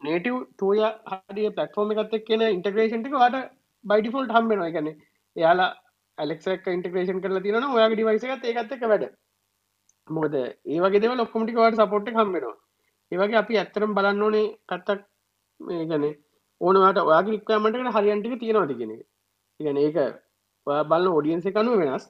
[0.01, 0.79] නේටව් තුය
[1.11, 3.37] හඩිය පලටෆෝර්ම එකත්තක් කියන ඉන්ටග්‍රේෂන්ටික වාට
[3.85, 4.89] බයිඩිෆෝල්ට හම්බෙනවා එකන
[5.35, 5.69] එයාලා
[6.17, 9.05] ඇලෙක්ක් ඉන්ටග්‍රේෂන් කරලා තියන ඔයාගේ ඩිවයිස එකත් ඒකත්තක වැඩ.
[10.07, 12.55] මොකද ඒවගේ දෙව ලොක්කොමටිකවට සපොට් හම්බෙනවා
[13.11, 15.01] ඒවගේ අපි ඇත්තරම් බලන්න ඕනේ කත්තක්
[15.59, 16.05] මේ ගැන
[16.61, 18.97] ඕනවට ඔයාගේ රික්වමටකට හරියන්ටික තියෙනවාති කෙනෙ
[19.59, 19.97] ඉගන ඒක
[20.89, 22.05] බල ෝඩියන්ස කනුව වෙනස්.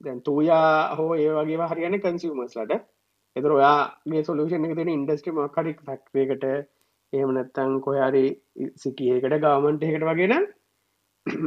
[0.00, 2.72] දැන් තූයා හෝ ඒ වගේ හරියන කන්සිවමස්ලට
[3.36, 6.46] එතර ඔයාගේ සොලූෂන් එක තියෙන ඉන්ඩස්ට්‍රි මක්කරික් ෆක්වේකට
[7.12, 8.24] එහෙම නැත්තං කොයාරි
[8.76, 10.34] සිටියකට ගවමන්ට එකට වගෙන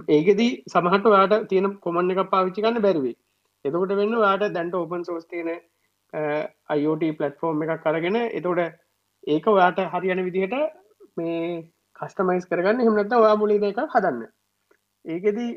[0.10, 3.14] ඒකෙදී සමහට වාට තියෙන කොමන් එක පාවිච්චි කන්න බැරිවි
[3.66, 5.52] එතකොට වෙන්න වාට දැන්ට ඕපන් සෝස් තියෙන
[6.70, 8.62] අයිෝට පලට්ෆෝර්ම් එකක් කරගෙන එතකොට
[9.28, 10.56] ඒක ඔයාට හරියන විදිහට
[11.18, 12.80] මේ කස්ටමයිස් කරගන්න.
[12.80, 14.28] හෙමනත්ත ඔයා මුලි දෙක හදන්න.
[15.06, 15.52] ඒකෙදී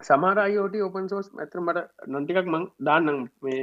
[0.00, 3.20] සමාර අයිෝට ඕපන් සෝස් ඇතර මට නොන්ටිකක් මං දාන්නම්.
[3.42, 3.62] මේ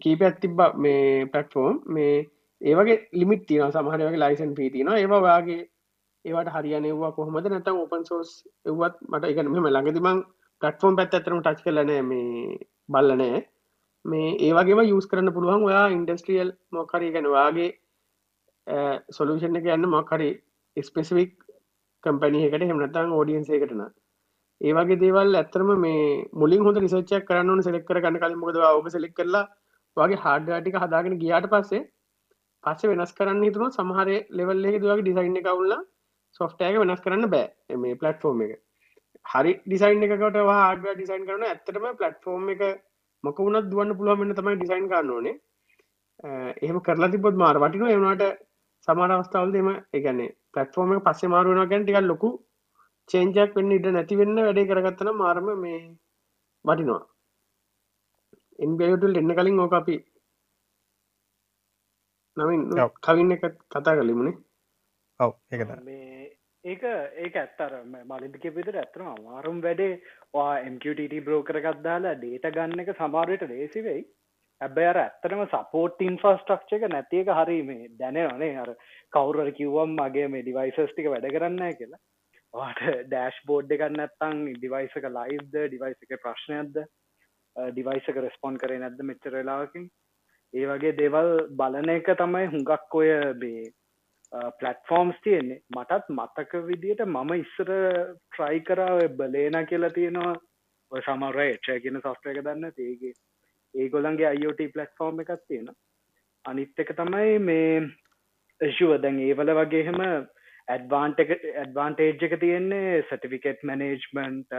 [0.00, 2.14] කීපයක් තිබ්බ මේ පටෆෝම් මේ
[2.60, 5.60] ඒවගේ ලිමිට තින සමහරවගේ ලයිසන් පී තින ඒවාගේ
[6.24, 7.46] ඒවට හරියනවා කොහමද?
[7.46, 8.30] නැතම් ඕපන් සෝස්
[8.66, 10.22] එවත් මට එක මෙම ළඟදිමං
[10.62, 13.40] පටෆෝම් පැත් ඇතරම ටච් කරලන මේ බල්ලනෑ
[14.04, 17.70] මේ ඒවගේ යස් කරන්න පුළුවන් ඔයා ඉන්ඩස්ට්‍රියල් මොකරි ගැනවාගේ
[19.10, 20.30] සොලූෂන් එක යන්න මොකරි
[20.76, 21.34] ස්පෙසිවික්
[22.04, 23.84] කම්පැනියකට හෙමනතං ෝඩියන්සේකටන
[24.64, 26.04] ඒවගේ දේවල් ඇත්තරම මේ
[26.34, 29.44] මුලින් හොඳ රිසච්චක් කරන්න සෙලෙක් කරගන්න කලින් මොකද ඔබ සෙලෙක් කරලා
[29.96, 31.82] වගේ හාඩ්ඩටික හදාගෙන ගියාට පස්සේ
[32.64, 35.80] පස්සේ වෙනස් කරන්න හිතුන සමහර ලෙවල්ලෙ දවගේ ඩිසයින් එකවුල්ලා
[36.40, 38.54] සොෆ්ටෑක වෙනස් කරන්න බෑ මේ පලට්ෆෝර්ම් එක.
[39.26, 42.64] හරි ඩිසයින් එකකට හඩ ඩිසයින් කරන ඇත්තටම පලට්ෆෝර්ම් එක
[43.24, 45.36] මොක වුණත් දුවන්න පුළුවන්න්න තමයි ඩිසයින් කරන්න ඕනේ.
[46.58, 48.24] එහෙම කරලා තිබොත් මාර වටින එවනට
[48.88, 52.30] සමාර අවස්ථාවල් දෙම එකන්නේ පලට්ෆෝර්ම පස්සේ මාරුවෙන ගැන් ටිකල් ලොකු
[53.10, 55.78] චේන්ජක් වෙන්න ඉට නැතිවෙන්න වැඩේ කරගත්තන මාරම මේ
[56.64, 57.02] වටිනවා.
[58.58, 59.96] එන්බයුටල් එන්න කලින් ඕක අපි
[62.36, 62.62] නමින්
[63.00, 64.38] කවින්න එක කතා කලිමුණේ
[65.20, 66.24] ඔව ඒකත මේ
[66.64, 66.84] ඒක
[67.18, 67.72] ඒක ඇත්තර
[68.04, 70.00] මලින්ක පිතර ඇත්තන අමාරුම් වැඩේ.
[70.34, 74.02] වා MQTT බ්‍රෝකරගත් දාලා ඩේට ගන්න එක සමාරයට ලේසිවෙයි
[74.60, 78.70] ඇබැ අර ඇත්තටම සපෝට් ඉන්ෆස්ටක්ෂ එක නැතික හරි මේ දැනවනේ අර
[79.12, 82.02] කවුරර කිව්වම් මගේ මේ ඩිවයිසස්ටික වැඩ කරන්න කියලා
[82.54, 86.76] ඩෑශ් බෝඩ් එකන්න ඇත්තං ඩිවයිසක ලයිස්ද ඩිවයිස එක ප්‍රශ්නයක්ද
[87.56, 89.88] ඩිවයිසක රෙස්පොන් කරේ නැද්ද මෙච්චරලාකින්
[90.54, 93.64] ඒ වගේ දේවල් බලන එක තමයි හුඟක් ඔය බේ
[94.32, 95.60] පලටෆෝර්ම්ස් තියෙන්නේ.
[95.70, 97.70] මටත් මතක විදියට මම ඉස්සර
[98.28, 100.34] ට්‍රයි කරාව බලේන කියලා තියෙනවා.
[100.92, 103.12] ඔය සමර එච්ච කියන සොෆ්ට එක දන්න ඒගේ
[103.74, 105.68] ඒගොලන්ගේ අයිෝට පලටෆෝර්ම් එකක් තියෙන
[106.44, 110.00] අනිත් එක තමයි මේ ශුව දැන් ඒවල වගේහෙම
[110.68, 114.58] ඇඩ්වාන්ට ඇඩ්වාන්ටේජ් එක තියෙන්නේ සටිෆිකෙට් මනේජ්මන්ට්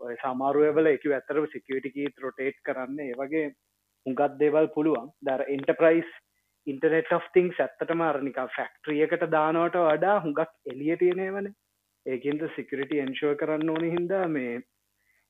[0.00, 2.98] ඔය සමාරුවවල එක ඇතරව සිකියටිකී රොටේට් කරන්න.
[3.00, 3.44] ඒ වගේ
[4.06, 5.12] හුඟත් දේවල් පුළුවන්.
[5.22, 6.10] දර එන්ටප්‍රයිස්
[6.66, 11.52] ඉන්ටනෙට් of තිංස් ඇත්තටම අරනික ෆැක්ට්‍රියකට දානවට වඩා හුඟක් එලිය තියෙනවන
[12.06, 14.56] ඒකින්ද සිකරිටි එන්ශෝ කරන්න ඕනි හින්දා මේ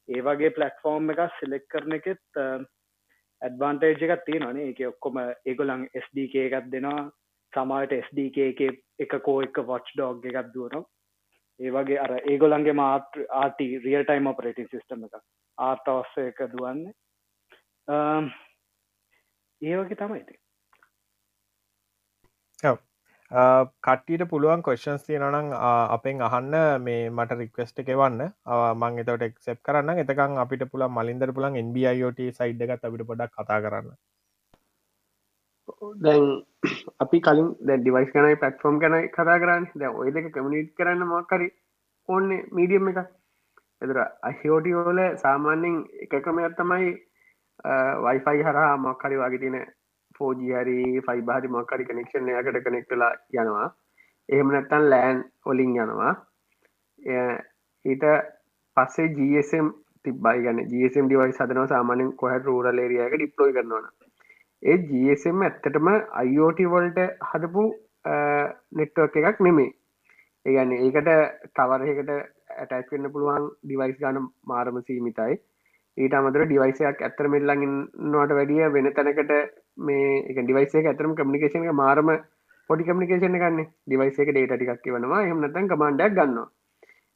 [0.08, 6.72] ඒ වගේ පලටෆෝර්ම් එක සිලෙක් කරන එකෙත් ඇඩ්වාන්ටේජ් එකක් තියෙනනේ එක ඔක්කොම ඒගොලන් ස්ඩක එකත්
[6.72, 7.06] දෙනවා.
[7.56, 8.60] සමාට ස්ඩක එක
[9.04, 10.84] එක කෝ එක වොච් ඩෝග් එකක් දුවනවා.
[11.60, 15.20] ඒ වගේ අර ඒගොලන්ගේ මාට ආටි රියල් ටයිම් ඔපරේටින් සිස්ටම එක
[15.58, 16.92] ආර්තවස්ස එක දුවන්නේ.
[19.62, 20.42] ඒ වගේ තමයිති
[23.30, 25.52] කට්ටියට පුළුවන් කොස්න්ස් තියෙනනම්
[25.96, 26.52] අපෙන් අහන්න.
[26.82, 28.20] මේ මට රික්වස්ට එකවන්න
[28.82, 33.58] මං එතට එක්සෙප් කරන්න එතකං අපිට පුළන් මලින්දර පුළන් NBIOT සයිඩ් එකත් අපිට පොඩක් කතා
[33.64, 33.96] කරන්න.
[36.02, 36.24] දැන්
[37.00, 39.64] අපි කලින් දැ ඩිවයිස් කනයි පටෆෝම් කනයි කතා කරන්න.
[39.74, 41.48] දැ ඔය දෙක කමිනිට් කරන්න මක්කරි
[42.08, 43.00] ඕන්න මීඩියම් එක
[43.82, 46.92] එතර අහිෝටියෝල සාමාන්‍යෙන් එක ක්‍රමයක් තමයි
[48.04, 49.58] වයිෆයි හරහා මක්කරි වගේ තින
[50.18, 53.68] ෆෝජි හරි ෆයිබහරි මොක්කරි කනෙක්ෂන් යකට කනෙක්ටලා යනවා.
[54.28, 56.14] එහෙම නැත්තන් ලෑන් ඔලින් යනවා.
[57.84, 58.06] ඊට
[58.76, 59.68] පස්සේ ජSම්
[60.04, 63.86] තිබයි ගන ජSම් ඩිවයි සදනව සාමානෙන් කොහ රූරල් ඒරියක ඩිප්ලෝයි කරනවන
[64.66, 65.88] ඒ ජSම් ඇත්තටම
[66.20, 67.64] අයිෝට වොල්ට හදපු
[68.72, 69.68] නෙට්වක් එකක් නෙමේ
[70.46, 71.10] ඒගන්න ඒකට
[71.56, 72.10] තවරහකට
[72.54, 75.36] ඇටැක් වෙන්න පුළුවන් ඩිවයිස් ගාන මාරම සීමිතයි.
[75.96, 77.74] ඊට අමතර ඩිවයිසයක් ඇත්තර මෙල්ලඟින්
[78.06, 79.32] නොට වැඩිය වෙන තැනකට
[79.80, 82.10] මේ එක ඩිවයිසේ ඇතරම කමිකේෂන මාරම
[82.70, 86.42] පොඩි කමිකේෂන ගන්න ඩිවයිසේ ඩේට ටිකක් වනවා එහමනතන් කමන්ඩක් ගන්න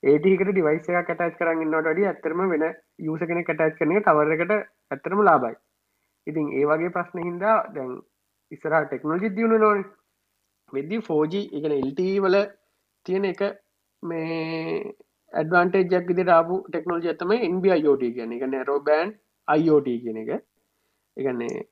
[0.02, 2.64] ඒටිකට ඩිවයිසය කටච් කරන්න නොට ඩිය ඇතරම වෙන
[3.00, 4.56] යුස කෙන කටච් කරන තවරකට
[4.90, 5.58] ඇත්තරම ලාබයි
[6.30, 7.92] ඉතින් ඒ වගේ ප්‍රශ්න හින්දා දැන්
[8.52, 9.84] ඉස්සරහ ටෙක්නෝජි දියුණු නොන
[10.72, 12.36] වෙද්දි ෆෝජි එක එල්ට වල
[13.06, 13.42] තියෙන එක
[14.02, 14.94] මේ
[15.32, 19.12] ඇඩවන්ටේජක් විදි රාපු ටෙක්නෝජි ඇතම NBIOT කියන එක නැරෝ බෑන්්
[19.48, 20.30] IOT කියන එක.
[21.16, 21.64] එකන්නේ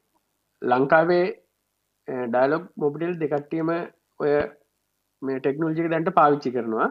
[0.63, 1.27] ලංකාවේ
[2.29, 3.71] ඩයිලොක් මොබිටල් දෙකට්ටියම
[4.21, 4.33] ඔය
[5.23, 6.89] මේ ටෙක්නෝජික දැන්ට පාවිච්චි කරනවා.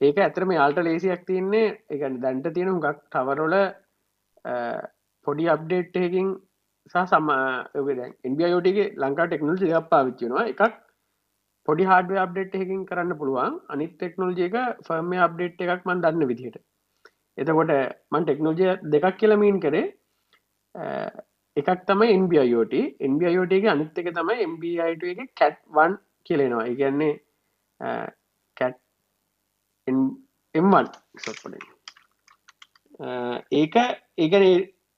[0.00, 3.56] ඒක ඇතරම යාල්ට ලේසියක් තියන්නේ එක දැන්ට තියෙන හුඟක් තවරොල
[5.26, 6.49] පොඩි අප්ඩේට්ටයකින් සහ
[6.86, 7.28] සම
[8.28, 10.76] ඉන්බියෝටගේ ලංකා ටෙක්නෝජි එකක් පාවිච්චිනවා එකක්
[11.68, 13.54] පොඩි හඩ අප්ඩේට් එකින් කරන්න පුළුවන්.
[13.68, 14.56] අනිත් ටෙක්නෝජයක
[14.86, 16.60] ෆර්ම අප්ඩේට් එකක් මන් දන්න විදිහට.
[17.38, 17.72] එතකොට
[18.12, 19.86] මන් ටෙක්නෝජය දෙකක් කියලමීන් කරේ.
[21.56, 22.74] එකක් තම NBIOT
[23.10, 25.92] NBIOTගේ අනිත් එක තමයි MBIට එක කැට්වන්
[26.26, 27.14] කියලෙනවා ඉගන්නේ
[28.56, 28.78] කැට්
[30.54, 30.86] එම්වන්
[31.24, 31.54] සොප්පඩ
[33.52, 33.76] ඒක
[34.18, 34.46] ඒකන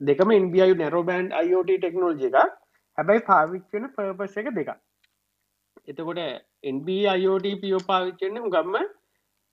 [0.03, 2.39] දෙකම ඉන්බියු නැරෝබෑන්් අයිෝට ටෙක්නෝජි එක
[2.99, 4.73] හැබැයි පාවිච්චන පර්පස් එක දෙක
[5.89, 6.23] එතකොට
[6.65, 8.77] එන්බ අයෝට පියෝ පාවිච්චෙන්න්න ගම්ම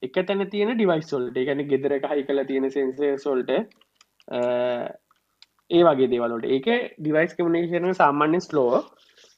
[0.03, 3.51] එක තැන තියෙන ඩිවයිස්සොල්ට එකන ගෙදර හයි කල තියෙන සෙන්සේ සොල්ට
[5.71, 8.79] ඒ වගේ දේවලට ඒක ඩිවයිස් කමිනේෂන සාමාන්‍ය ස්ලෝ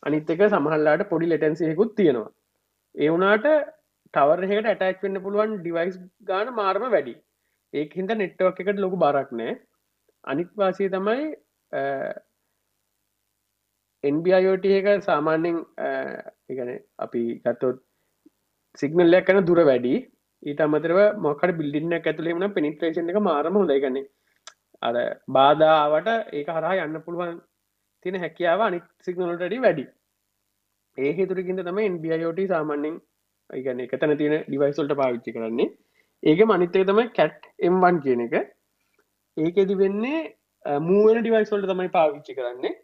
[0.04, 2.30] අනිත් එක සමහල්ලාට පොඩි ලෙටන්සියකුත් තියෙනවා.
[2.96, 3.48] ඒ වුනාට
[4.14, 7.16] ටවර්හකට ඇටච් වෙන්න පුළුවන් ඩිවයිස් ගාන මාර්ම වැඩි.
[7.74, 9.58] ඒක හින්ද නෙට්ටවක් එකට ලොකු බරක් නෑ
[10.24, 11.24] අනිත් වාසය තමයි
[14.04, 15.58] එන්බියෝට එක සාමාන්‍යෙන්
[16.52, 16.72] එකන
[17.06, 17.78] අපි ගත්තොත්
[18.80, 19.94] සිගනල්ලයක් කන දුර වැඩි.
[20.44, 24.10] ඊට අමතරව මොකට බිල්ඩින්න ඇතුළේමන පෙනිට්‍රේෂන් එක මාරම හොඳයිගන්නේ
[24.82, 24.96] අර
[25.38, 27.36] බාධාවට ඒක හරහා යන්න පුළුවන්
[28.06, 29.86] තින හැකියාව අනිත් සිගනලටඩි වැඩි.
[30.98, 32.96] ඒ හේතුරකින්ද තම එන්බියෝට සාමාන්‍යෙන්
[33.50, 35.70] ඒගන එක තැන තියෙන ඩිවයිසල්ට පාවිච්චි කරන්නේ.
[36.24, 38.36] ඒක මනිත්තය තම කැට් එම්වන් කියන එක.
[39.38, 40.36] ඒකෙදි වෙන්නේ
[40.82, 42.76] මූුවෙන ඩිවයිසල්ට තමයි පාවිච්චි කරන්නේ.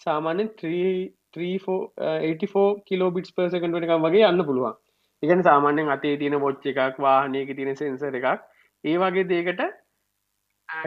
[0.00, 4.74] සාමාන්‍යෙන් 384 කිලෝබිටස් පර්සකටන එකක් වගේ යන්න පුළුවන්.
[5.22, 8.40] එකන සාමාන්‍යෙන් අතේ තියෙන බොච්ච එකක් වාහනයක තියෙන සෙන්සර එකක්.
[8.84, 9.62] ඒ වගේ දේකට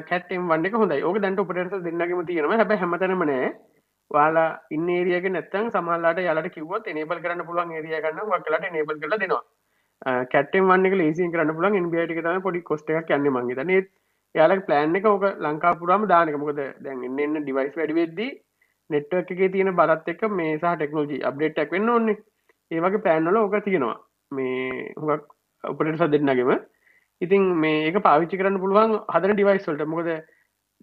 [0.06, 1.04] කැටම් වන්ඩ හොඳයි.
[1.04, 2.54] ඕක දැන්ට උපටස දෙන්නගම තියෙනව.
[2.54, 3.56] හැබ හැමතනමනෑ
[4.12, 9.18] වාලා ඉන්න ඒරියක නැත්තන් සමහලාට යාලට කිවත් නේබල් කරන්න පුළුවන් ඒරිය ගන්න වක්ලට නේබල් කල
[9.18, 9.44] දෙනවා.
[10.32, 13.90] කැටම් වන්න ලේසි කරන්න පුලන් ඉන්බියට තම පොඩි කොස්ට එකක් යන්න මගේ නෙත්
[14.38, 18.32] යාලක් ප්ලෑන් එක ඕක ලංකා පුරාම දානක මොකද දැන් එන්න ඩිවයිස් වැඩිවෙද්දී
[18.90, 22.18] නෙට්වක් එක තියෙන බරත් එක මේ සහ ටෙක්නෝජි අප්ඩේට්ක් වෙන්න ඕන්නේ
[22.72, 23.98] ඒවගේ පෑන්වල ඕක තියෙනවා.
[24.32, 25.26] මේ හුඟක්
[25.64, 26.52] උපට ස දෙන්නගෙම
[27.22, 30.10] ඉතින් මේ ඒක පාවිච්චි කරන්න පුළුවන් හදන ඩිවයිස්වල්ට මොකද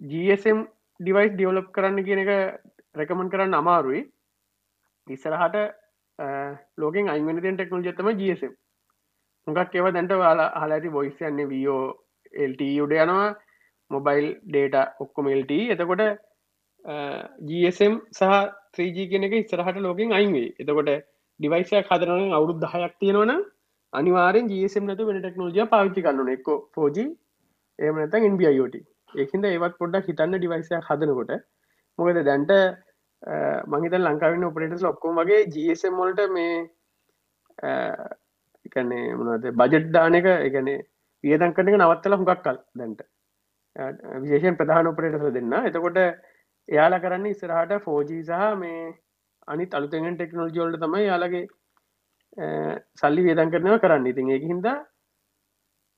[0.00, 0.60] GSM
[1.00, 2.30] ඩිවයිස් ඩියවලප් කරන්න කියන එක
[2.94, 4.02] රැකමන් කරන්න අමාරුයි.
[5.06, 5.56] ඉස්සරහට
[6.78, 8.52] ලෝකෙන් අයිමනිතෙන් ටෙක්නෝජත්තම GSM
[9.46, 11.82] හුඟක් ඒව දැන්ට වාලා හලාඇති බොයිස් යන්නේ වෝ
[12.50, 13.34] LT උඩ යනවා.
[13.94, 16.04] මොබයිල් ඩේට ඔක්කොම LT එතකොට
[17.48, 18.32] GSM සහ
[18.74, 20.90] 3G කෙනෙක ඉස්සරහට ලෝකින් අයින්වේ එතකොට
[21.40, 23.34] ඩිවයිසය හදරන අවුරුද් දහයක් තියෙනවන
[23.92, 26.98] අනිවාරෙන් GSM නතු වෙන ටෙක්නෝජිය පාවිච්චි කරන්න එක්ක පෝජ
[27.78, 28.76] එමනත ඉන්බියෝට
[29.14, 31.32] ඒහින්ද ඒවත් පොඩ්ඩක් හිතන්න ඩිවයිසය හදනකොට.
[31.98, 32.52] මොකද දැන්ට
[33.72, 36.54] මහිත ලංකාවන්න ඔපරේටස් ඔක්කොම වගේ GSM මොලට මේ
[38.66, 40.70] එකන්නේ මොනද බජට් දාන එක එකන
[41.24, 43.00] වියදන් කරන නවත්තල හුඟක් කල් දැන්ට.
[43.76, 45.52] විශේෂයෙන් ප්‍රධාන ඔපරේටස දෙන්න.
[45.68, 45.98] එතකොට
[46.68, 48.82] එයාලා කරන්න ඉස්සරහට ෆෝජී සහ මේ
[49.48, 51.44] අනි තලුතෙන් ටෙක්නෝජි වල්ට තමයි යාලගේ
[53.00, 54.10] සල්ලි වේදන් කරනව කරන්න.
[54.12, 54.76] ඉතින් ඒක හින්දා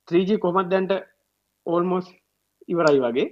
[0.09, 0.95] 3G කොමත් දැන්ට
[1.67, 2.09] ඕල්මෝස්
[2.69, 3.29] ඉවරයි වගේ.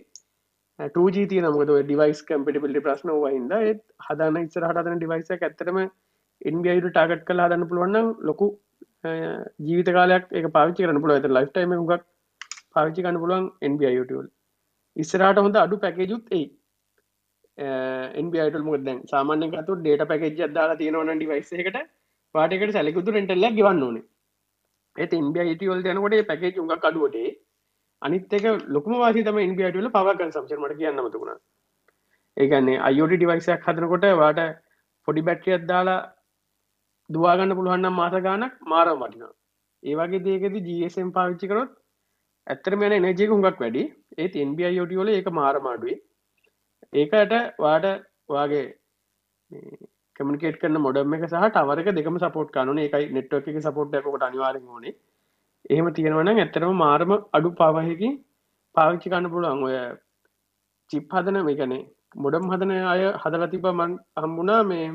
[0.79, 5.79] 2G තිය නමක ඩිවයිස් කම්පිටිපිලි ප්‍රශ්න වහින්ද ඒත් හදන්න ඉස්සර හදන ඩිවයිස ඇත්තරම
[6.43, 8.49] ඉන්බියයිට ටාගට් කලා හදන්න පුළුවන්න ලොකු
[9.67, 12.03] ජීවිත කාලයක් එක පාවිචි කරන පුළුව ඇත ලයිටයිම ගක්
[12.77, 14.29] පාවිචි කන්න පුළුවන් එන්බියයිටල්
[14.97, 16.45] ඉස්සරට හොඳ අඩු පැකේජුත් ඒ
[18.15, 21.79] එන්බයිට මුද සාමාන්‍යකතු ඩේට පැකෙජ් අදාලා තියෙනවන ඩිවයිසකට
[22.35, 24.05] පාටකට සැලකුතු රෙන්ටල්ල ගවන්න ඕනේ.
[24.97, 27.19] ඒත් ඉන්බිය ඉටවල් යනකොට පැකේජ් උඟ කඩුවට
[28.03, 31.39] අනිත්තක ලොකම වාසි තම ඉන්බියටල පවකන් සම්චරමට කියන්න මතුුණ
[32.37, 34.43] ඒගන්නේ අයෝට ඩිවයිසයක් හදනකොට වාට
[35.09, 36.01] පොඩි බැට්‍රියත් දාලා
[37.11, 39.33] දවාගන්න පුළුවන්නම් මාස ගානක් මාරම් වටිනා
[39.83, 41.73] ඒවගේ දේකෙද ජSම් පාවිච්චි කරොත්
[42.47, 43.85] ඇත්තර මෙන එනජයක හුඟක් වැඩි.
[44.17, 45.99] ඒත් එන්බිය යෝටිවල ඒක මාරමාඩුවේ
[46.95, 47.87] ඒකට වාට
[48.29, 48.65] වාගේ
[50.17, 54.69] කමිකේට කන්න මොඩම් එක සහ ටවරක දෙකම සපෝට් කනුන එකයි නෙට්ව එක සපෝට් කොට අනිවාරෙන්
[54.69, 54.95] ඕනේ.
[55.67, 58.15] එහෙම තියෙනවන ඇත්තරම මාරම අඩු පවහකින්
[58.75, 59.63] පාවිච්චි කන්න පුළුවන්.
[59.63, 59.77] ඔය
[60.91, 61.83] චිප් හදන මේකනේ
[62.17, 64.87] මොඩම් හදන අය හදල තිබ මන් හම්බුණා මේ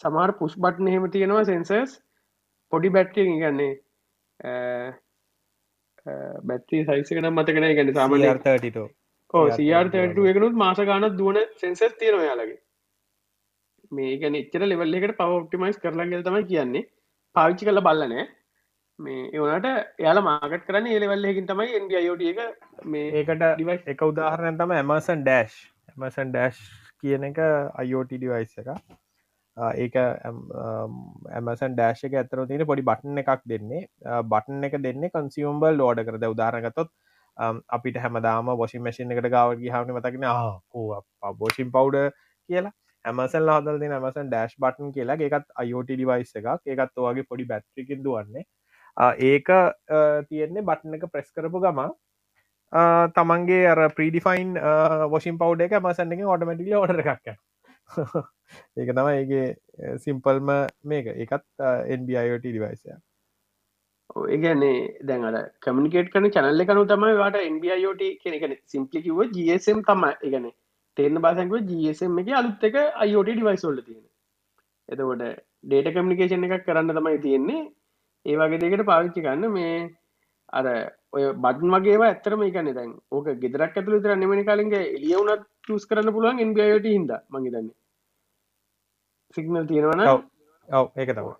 [0.00, 1.94] සමහර පුස් බට්න එහෙම තියෙනවා සෙන්සර්ස්
[2.72, 3.72] පොඩි බැට්ටිය ගන්නේ
[6.44, 8.86] බැත්ති සයිසකන මතකන ගැන සාමන අර්ථටෝ
[9.34, 9.98] ඕ සියාර්තට
[10.28, 12.60] එකනුත් මාස ගානත් දුවන සෙන්සස් තියෙනවා යාලගේ
[13.92, 16.88] මේකන එච්චර ලෙවල් එකට පව ඔප්ටිමයිස් කරලන්ගෙල් තමයි කියන්නේ.
[17.36, 18.26] පාවිච්චි කල බල්ලනෑ
[18.98, 19.68] මේ ඒවනට
[20.00, 22.40] එයාල මාගට කරන්න ඒලෙවල්ලකින් තමයි එන්ඩ අයෝට එක
[22.86, 25.56] මේ ඒකට ඩිවයි එක උදාහරණය තම ඇමසන් ඩෑශ්
[25.88, 26.60] ඇමසන් ඩෑශ්
[27.00, 27.40] කියන එක
[27.76, 28.70] අයෝට ඩිවයිස් එක
[29.56, 33.88] ඒක ඇමසන් ඩෑශ් එක ඇතර තියෙන පොඩි බටන් එකක් දෙන්නේ.
[34.24, 36.90] බටන් එක දෙන්නේ කන්සියම්බල් ලෝඩ කරද උදාරගතොත්
[37.70, 42.10] අපිට හැමදාම වොෂි මැසින් එකට ගාවගේ හාවන මතකෙන ආ බෝෂින් පව්ඩ
[42.48, 42.74] කියලා.
[43.04, 45.18] ඇමසල් හදල් දෙන ඇමසන් ඩෑශ් බටන් කියලා.
[45.20, 46.50] එකත් අයෝට ඩිවයිස් එකක්.
[46.66, 48.44] ඒකත් ඔගේ පොඩි බැත්්‍රිකින් දුවන්නේ.
[49.24, 49.48] ඒක
[50.28, 51.80] තියෙන්නේ බටන එක ප්‍රෙස් කරපු ගම
[53.14, 54.54] තමන්ගේ අර ප්‍රීඩිෆයින්
[55.10, 57.36] වොෂින් පව් එක මසන්න එක ඔටමටිල ඔඩර එකක්
[58.76, 61.10] ඒක තම ඒගේ සිම්පල්ම මේක.
[61.16, 61.44] එකත්
[61.88, 62.96] එන්බIOT ඩිවයිසය
[64.28, 70.50] ඒගැන්නේ දැන්ට කමිකේට කන චනල්ල කනු තමයි වාට එන්බIOT කෙනෙකන සිම්පලිකිව GSM තම එකන
[70.96, 74.04] තේරන බාසැකුව GSM එක අලුත් එක අයිෝට ඩිවයිස්ෝල්ල තියෙන
[74.88, 75.24] එතකොට
[75.64, 77.62] ඩේට කමිකේෂන් එකක් කරන්න තමයි තියෙන්නේ.
[78.26, 79.76] ඒ වගේ දෙකට පාවිච්චි ගන්න මේ
[80.52, 80.66] අර
[81.12, 86.14] ඔය බඩන් වගේවා ඇත්තරම එකන්න දැන් ඕක ගෙදරක් ඇතුළ තර නෙමනි කාලින්ගේ එලියවුනත් චස් කරන්න
[86.16, 87.70] පුළුවන් එන්බියෝට හිද මගේදන්න
[89.36, 90.04] සිගනල් තියෙනවන.
[90.08, 90.86] ඔව.
[90.96, 91.32] ඒක තම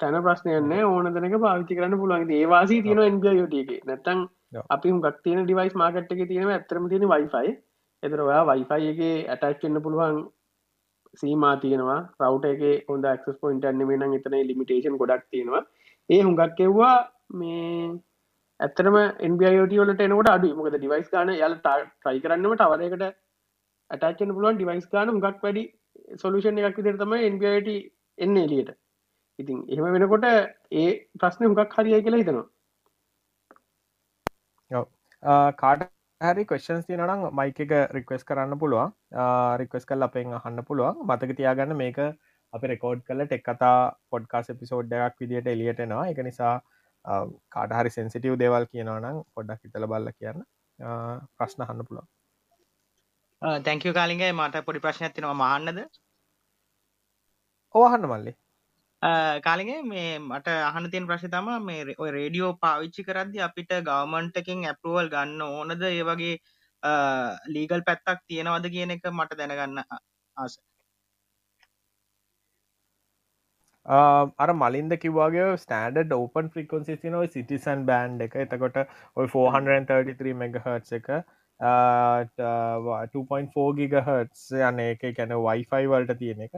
[0.00, 2.30] තැන ප්‍රශ්නයන්න ඕන දෙනක පාවිච්චි කරන්න පුළුවන්.
[2.32, 3.72] ඒවාසි තියෙන එන්බියෝට එක.
[3.86, 4.28] නැත්තං
[4.70, 7.56] අපි හුගක් තියෙන ඩිවයිස් මාකට් එක තියෙන ඇතරම තියෙන වයිෆයි
[8.02, 9.00] එතර ඔයා වයිෆයි එක
[9.36, 10.20] ඇටක්න්න පුළුවන්
[11.14, 12.00] සීමා තියෙනවා.
[12.20, 15.64] රවට එක හොඳ ක්ස් පොයින්ට අන්නම නම් එතන ලිමිටේෂන් ගොඩක් තියෙනවා.
[16.08, 16.94] ඒ හුඟක් කෙව්වා
[17.32, 17.90] මේ
[18.60, 18.96] ඇතරම
[19.28, 23.04] එන්බියෝට වලට එනකට අඩු මොකද ඩිවයිස් ගාන යාල ට්‍රයි කරන්නම ටවරකට
[23.90, 24.56] ඇටච්චන පුළුවන්.
[24.56, 25.64] ඩිවයිස් ගාන හුඟක් වැඩි
[26.16, 27.68] සොලුෂන් එකක් විදිර තමයි එන්බියට
[28.18, 28.70] එන්න එලියට
[29.38, 30.26] ඉතින් එහෙම වෙනකොට
[30.72, 30.88] ඒ
[31.20, 32.46] ප්‍රශ්න හුඟක් හරිය කියලා හිතනවා.
[35.62, 35.82] කාට
[36.20, 38.92] හරි කොස්න්ස් තියනනම් මයික එක රික්වස් කරන්න පුළුවන්.
[39.62, 41.00] රික්වස් කල් අපෙන් අහන්න පුළුවන්.
[41.08, 41.98] මතක තියාගන්න මේක
[42.52, 43.74] අපි රෙකෝඩ් කල ටෙක් කතා
[44.10, 46.54] පොඩ්කාස් එපිසෝඩ්ඩයක් විදිට එලියටනවා එක නිසා
[47.54, 50.40] කාටහරි සෙන්සිටව් දේවල් කියනවනම් පොඩ්ඩක් හිතල බල්ල කියන්න.
[51.38, 52.08] ප්‍රශ්න හන්න පුළුවන්.
[53.42, 55.78] තැංකව කාලින්ගේ මට පොඩි ප්‍රශ්න ඇතිනවා මහන්නද
[57.74, 58.32] ඕහන්න මල්ලි.
[59.42, 65.12] කාලිගේ මේ මට අහන තියෙන් ප්‍රශ් තම මේ ඔය රේඩියෝ පාවිච්චි කරද්දි අපිට ගවමන්ටකින් ඇපරුවල්
[65.14, 66.34] ගන්න ඕනද ඒ වගේ
[67.54, 70.58] ලීගල් පැත්තක් තියෙනවද කියන එක මට දැනගන්න ආස.
[74.38, 78.34] අර මලින්ද කිවගේ ස්ටඩ ඕපන් ෆ්‍රිකොන්සිි නොයි සිටිසන් බෑන්් එක.
[78.36, 78.80] එතකොට
[79.16, 81.14] ඔයි 433 මෙගහර්ට් එක
[81.60, 86.52] 2.4 ගිගහර්ට්ස් යන එක කැන වයිෆයි වල්ට තියෙන එක.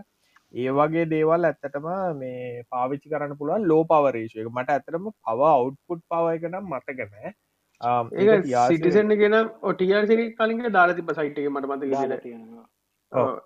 [0.54, 4.48] ඒ වගේ දේවල් ඇත්තටම මේ පාවිච්චි කරන්න පුළුවන් ලෝ පවරේශය එක.
[4.48, 7.34] මට ඇතරම පව අවුට්පුට් පව එක නම් මතකනෑ
[7.80, 11.82] ඒ සිටිසන්න ගෙන ඔටියර් සිරි කලින්ට දාලා තිබ සයිට්ක මට මත
[12.22, 12.66] තියෙනවා.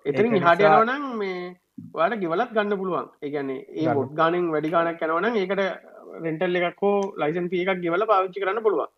[0.05, 1.55] එතරින් හට යනවනම් මේ
[1.93, 3.09] වාට ගෙවලත් ගන්න පුළුවන්.
[3.21, 5.61] ඒගැන්නේ ඒ බොඩ් ගානෙන් වැඩි ගානක් යනවන ඒකට
[6.21, 8.93] රෙන්ටල් එකක් හෝ ලයිසන් පිය එකක් ගෙවල පාවිච්චි කරන්න පුළුවන්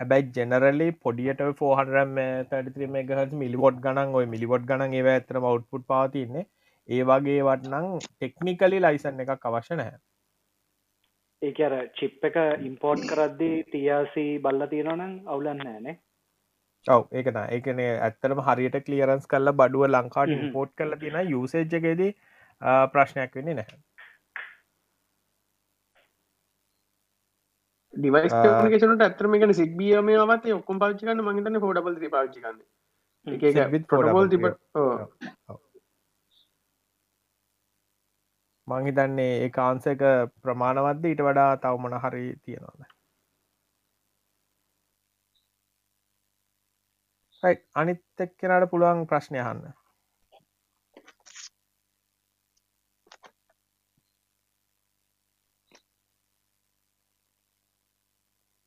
[0.00, 6.44] හැබැයි ජෙනරලි පොඩියට 433 මෙගහ මිලිවොඩ් ගනන් ඔය මිලිවොඩ් ගනන් ඒව ඇතර අවට්පුට් පාතින්නේ
[6.88, 10.00] ඒ වගේ වටනං ටෙක්නිකලි ලයිසන් එකක් අවශ්‍ය නැහැ.
[11.42, 12.36] ඒක අර චිප් එක
[12.68, 15.96] ඉම්පෝර්ට් කරද්දි ටියාසි බල්ල තියෙනවනම් අවුලන්න ෑනේ.
[16.86, 20.52] ඔව ඒකන ඒකන ඇත්තරම හරියට කලියරන්ස් කල්ල බඩුව ලංකාට හ්ම්.
[20.52, 22.12] පෝට් කල තින යුසේජ්ජකේදී
[22.92, 23.95] ප්‍රශ්නයක් වෙන්නේ නැහැ
[27.96, 28.32] ඩිවයිස්.
[28.38, 32.58] කමිකේෂනට ඇතරම එක සික්බියම වත් ඔක්කොම් පාච්චිකන්න මහිතන හෝඩබල් පාච්චිකන්න
[33.92, 34.44] පොටබෝල් තිබ
[38.68, 40.04] මංහිතන්නේ ඒ කාන්සක
[40.42, 42.92] ප්‍රමාණවද්ද ඊට වඩා තවමන හරි තියෙනවාද?
[47.74, 49.42] අනිත් එක්කෙනට පුළුවන් ප්‍රශ්නය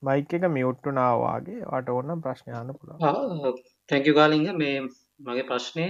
[0.03, 2.99] මයික එක මියුට්ටුනාවාගේ වට ඕන්න ප්‍රශ්නයන්න පුළුවන්.
[3.89, 4.77] තැංකු කාලිංග මේ
[5.27, 5.87] මගේ ප්‍රශ්නය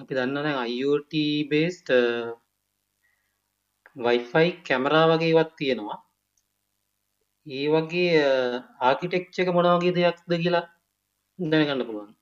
[0.00, 1.12] අපි දන්න දැන් IoT
[1.52, 1.88] බේස්ට
[4.06, 5.98] වයිෆයි කැමරා වගේ වත් තියෙනවා.
[7.46, 8.10] ඒ වගේ
[8.88, 10.64] ආකිටෙක්ච එක මොන වගේ දෙයක්ද කියලා
[11.38, 12.12] දැනගන්න පුළුවන්.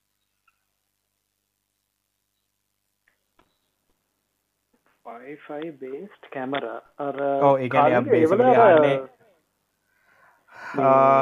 [5.07, 8.98] වයිෆයි බේස්ට් කැමර ඒ කියන්නේ කාලිංග basically ඒවල අර යන්නේ, ඕකේ.
[8.98, 9.11] මම නිකන්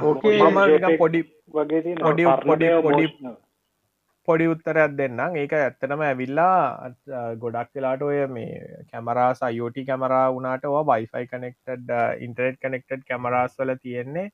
[0.03, 0.39] පොඩි
[0.79, 3.09] වගේ පොඩි- පොඩි- පොඩි-
[4.29, 5.37] පොඩි උත්තරයක් දෙන්නම්.
[5.37, 6.93] ඒක ඇත්තටම ඇවිල්ලා
[7.35, 14.31] ගොඩක් වෙලාට ඔය මේ කැමරා සයෝට camera වනාට WiFi connected internet connected cameras වල තියෙන්නේ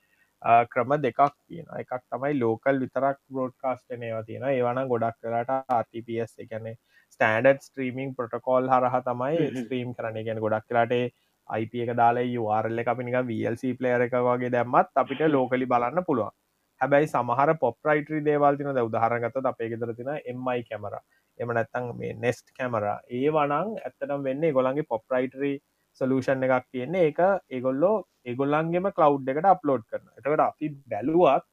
[0.67, 6.77] ක්‍රම දෙකක් තියෙන එකක් තමයි ලෝකල් විතරක් බ්‍රෝඩ්කාස්ටනයවා තියෙන ඒවන ගොඩක් වෙලාට RTPS එකනේ
[7.11, 9.37] ස්ටන්ඩඩ් ස්ත්‍රීමිං ප්‍රොටකෝල් හරහ තමයි.
[9.65, 11.13] ස්ත්‍රීම් කරන ගැන ගොඩක් වෙලාට
[11.57, 16.05] IP එක දාලා URL එක අපි නිකන් VLC ප්ලේයර් එක වගේ දැම්මත් අපිට ලෝකලි බලන්න
[16.05, 16.35] පුළුවන්.
[16.81, 20.95] හැබැයි සමහර පොප්රයිටරි දේවල් තින ද උදාහරගත අපේ ගෙදර තින MI කැමර
[21.39, 25.53] එම නැත්තං මේ නෙස්ට් කැමර ඒ වනං ඇත්තනම් වෙන්න ගොලන්ගේ පොප්රයිටරි
[26.01, 27.05] සලූෂන් එකක් තියෙන්නේ.
[27.09, 27.21] ඒක
[27.51, 27.95] ඒගොල්ලෝ
[28.27, 31.47] ඒගොල්ලන්ගේම කලව් එකට අප්ලෝඩ් කරන එතකට අපි බැලුවත්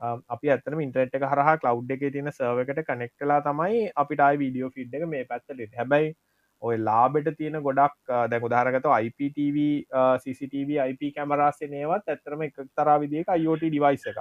[0.00, 4.22] අම්, අපි ඇතන ඉන්ටරට් එක හරහා කලව් එක තින සර්ව එකට කනෙක් කලා තමයි අපිට
[4.42, 6.14] වීඩියෝ ෆිඩ් එක මේ පැත්තලට හැබැයි
[6.62, 9.66] ඔය ලාබෙට තියෙන ගොඩක් දැ උදාරගත IPTV
[10.22, 14.20] CCTV IP කැමරාසේ නේවත් ඇතරම එක තරා විදික IoT ඩිවයිස එක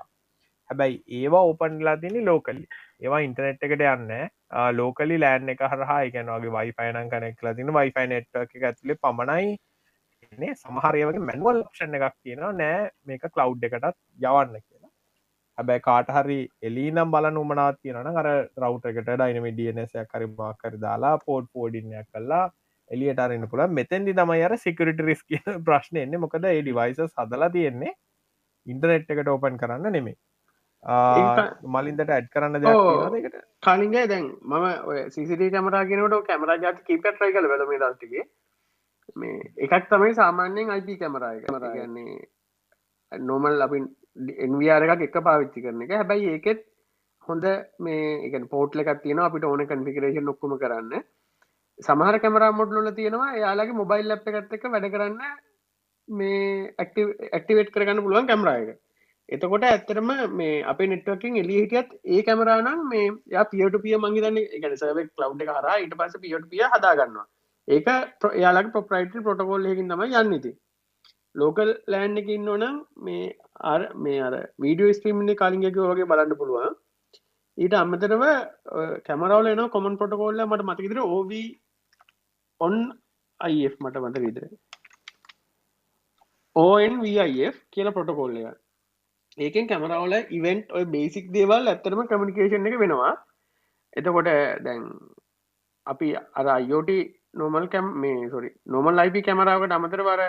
[0.70, 2.66] හැබැයි ඒවා ඕපන්ලා තිනි ලෝකලි
[3.02, 4.14] ඒවා ඉන්ටනෙට් එකට යන්න
[4.72, 9.58] ලෝකලි ලෑන් එක හරහා එකනගේ වයිෆයිනන් කනෙක්ලා තින වයිෆයි නෙට් එක ඇතුලේ පමණයි.
[10.34, 12.54] නේ සමහරයවගේ මැන්වල් ක්ෂණ එකක් තියෙනවා.
[12.54, 14.75] නෑ මේක කලව් එකටත් යවන්න කියලා.
[15.58, 18.30] හැබැයි කාට හරි එලීනම් බලන උමනාත් තියෙනන අර
[18.62, 22.46] රව් එකට ඩයිනම ඩනසයක් කරිමාකර දාලා පෝඩ් පෝඩින්නයක් කල්ලා
[22.92, 26.20] එලියට අරන්න පුළ මෙතැන්දි තමයි අර සිකරිට රිස් කියන ප්‍රශ්න එන්නේ.
[26.20, 27.94] මොකද ඒ ඩිවයිස හදලා තියෙන්නේ
[28.68, 30.18] ඉන්ටනෙට් එකට ඕපන් කරන්න නෙමේ
[31.68, 33.38] මලින්දට ඇඩ් කරන්න ඒකට?
[33.62, 34.66] කාලින්ගේ දැන් මම
[35.10, 38.26] සිසිට කැමරාගෙනට කැමරා ජාති කීපට රයි කල වැලම දස්ටිගේ
[39.16, 42.20] මේ එකක් තමයි සාමාන්‍යයෙන් අයිප කැමරාය කමරගන්නේ
[43.12, 45.92] නොමල් අපින් එන්වර් එකක් එක පාවිච්චි කරන එක.
[45.92, 46.64] හැබැයි ඒකෙත්
[47.28, 47.46] හොඳ
[47.80, 51.04] මේ එක පෝට්ල එකක් තියෙන අපිට ඕන කන්ෆිකරේෂන් ඔක්කම කරන්න.
[51.80, 55.22] සමහර කැමරා මොඩ්ලොල තියෙනවා යාලගේ මොබයිල් ලප් එකත් එක වැඩ කරන්න
[56.08, 58.76] මේ ඇක්ටිවේට් කරගන්න පුළුවන් කැමරායක
[59.30, 64.68] එතකොට ඇත්තරම මේ අප නෙට්වකින් එලි හිටියත් ඒ කැමරානම් මේ යා පියට පිය මංගේතන්න එක
[64.72, 67.26] සව කලව් එක හර ඉට පස පියට පිය හදාගන්නවා.
[67.68, 67.88] ඒක
[68.38, 70.52] යාලක් පොප්‍රයිට පොටකෝල් එකින් තමයි යන්නති
[71.36, 72.76] ලෝකල් ලෑන්් එක ඉන්නවනම්
[73.08, 73.26] මේ
[73.74, 74.34] අර මේ අර
[74.64, 76.76] වීඩියෝ ස්ත්‍රීමින්ි කාලිගක වගේ බලන්න පුළුවන්.
[77.58, 78.24] ඊට අමතරව
[79.08, 81.34] කැමරවල එන කොමන් පොටකෝල්ල මට මතකිතර ඕව
[82.62, 82.76] ඔන්
[83.40, 84.46] අයි මට මත විතර
[86.56, 88.58] ඕන්VIF කියල පොටකෝල්ල එක
[89.38, 93.14] ඒකෙන් කැමරවල ඉවෙන්ට් ඔය බේසික් දේවල් ඇත්තරම කමිනිකේෂන් එක වෙනවා.
[93.94, 94.30] එතකොට
[94.66, 94.82] දැන්
[95.86, 96.10] අපි
[96.40, 96.92] අර අයෝට
[97.34, 100.22] නොමල් කැම් මේ සොරි නොමල් ලයිපි කැමරාවට අමතර බර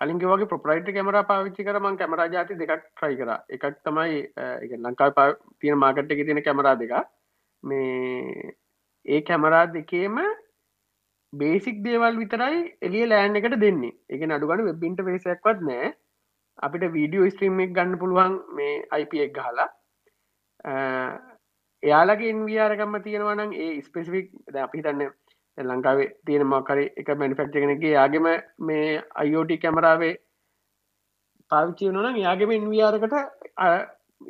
[0.00, 3.30] කලින්ගේ වගේ ප්‍රප්‍රයිට් කැමර පාවිච්චි කරමන් කැමරා ජාති දෙකක් ට්‍රයි කර.
[3.54, 4.22] එකක් තමයි
[4.64, 5.28] එක ලංකා පා
[5.60, 6.94] තියෙන මාකට් එක තියෙන කැමරා දෙක
[7.62, 8.54] මේ
[9.06, 10.16] ඒ කැමරා දෙකේම
[11.32, 13.94] බේසික් දේවල් විතරයි එලිය ලෑන් එකට දෙන්නේ.
[14.08, 15.92] එක අඩුගන වෙබ්බින්ට වේසයක්වත් නෑ
[16.58, 19.68] අපිට වීඩියෝ ස්ත්‍රීමක් ගන්න පුළුවන් මේ අයිප එක් ගහලා.
[21.82, 25.10] එයාලගේ ඉන්වියාරකම්ම තියෙනවනම් ඒ ස්පෙසිෆික් ද අපි තන්න
[25.58, 28.26] ලංකාවේ තියෙන මකරි එක මැනිෆක්්චගෙනගේ යාගේම
[28.60, 30.14] මේ අයිෝට කැමරාවේ
[31.50, 33.14] පාවිච්චි වනනම් යාගේම ඉන්වියාරකට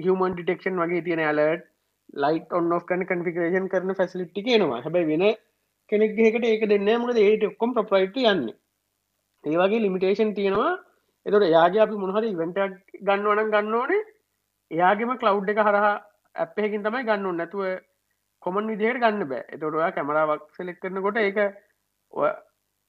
[0.01, 1.65] හමන් ඩිටෙක්ෂන් වගේ තියෙන ඇලට
[2.17, 5.25] ලයිට ඔන්න ඔ් කන කන්ෆිකරේෂන් කරන ෆැසිලිට්ටි කියනවා හැබයි වෙන
[5.93, 8.45] කෙනෙක්ගේකට ඒක දෙන්න මොකද ඒට ඔක්කොම් ප්‍රපයිට යන්න.
[9.45, 10.73] ඒවගේ ලිමිටේෂන් තියෙනවා.
[11.27, 12.61] එතට යාගේ අපි මොහරි ඉවෙන්ට
[13.03, 14.05] ගන්නවනම් ගන්න ඕනේ.
[14.71, 15.95] එයාගේම කලව් එක හරහා
[16.37, 17.65] ඇප්පයකින් තමයි ගන්න නැතුව
[18.45, 19.45] කොමන් විදිහයට ගන්න බෑ.
[19.55, 21.39] එතොටයා කැමරාවක් සෙලෙක් කරනකොට ඒක
[22.13, 22.31] ඔය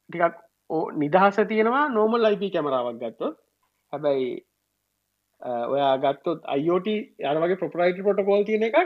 [0.09, 0.35] ටිකක්
[0.69, 3.35] ඕ නිදහස තියෙනවා නෝමල් ලයිපී කැමරාවක් ගත්තොත්.
[3.93, 4.29] හැබැයි
[5.73, 8.77] ඔයා ගත්තොත් අයිෝට යනවගේ ප්‍රපරයිට පොටකෝල් තියෙන එකක්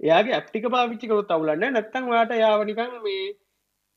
[0.00, 3.24] එයාගේ ඇප්ටික පාවිච්චිකරොත් අවුලන්න නැත්තං වාට යාවනිකං මේ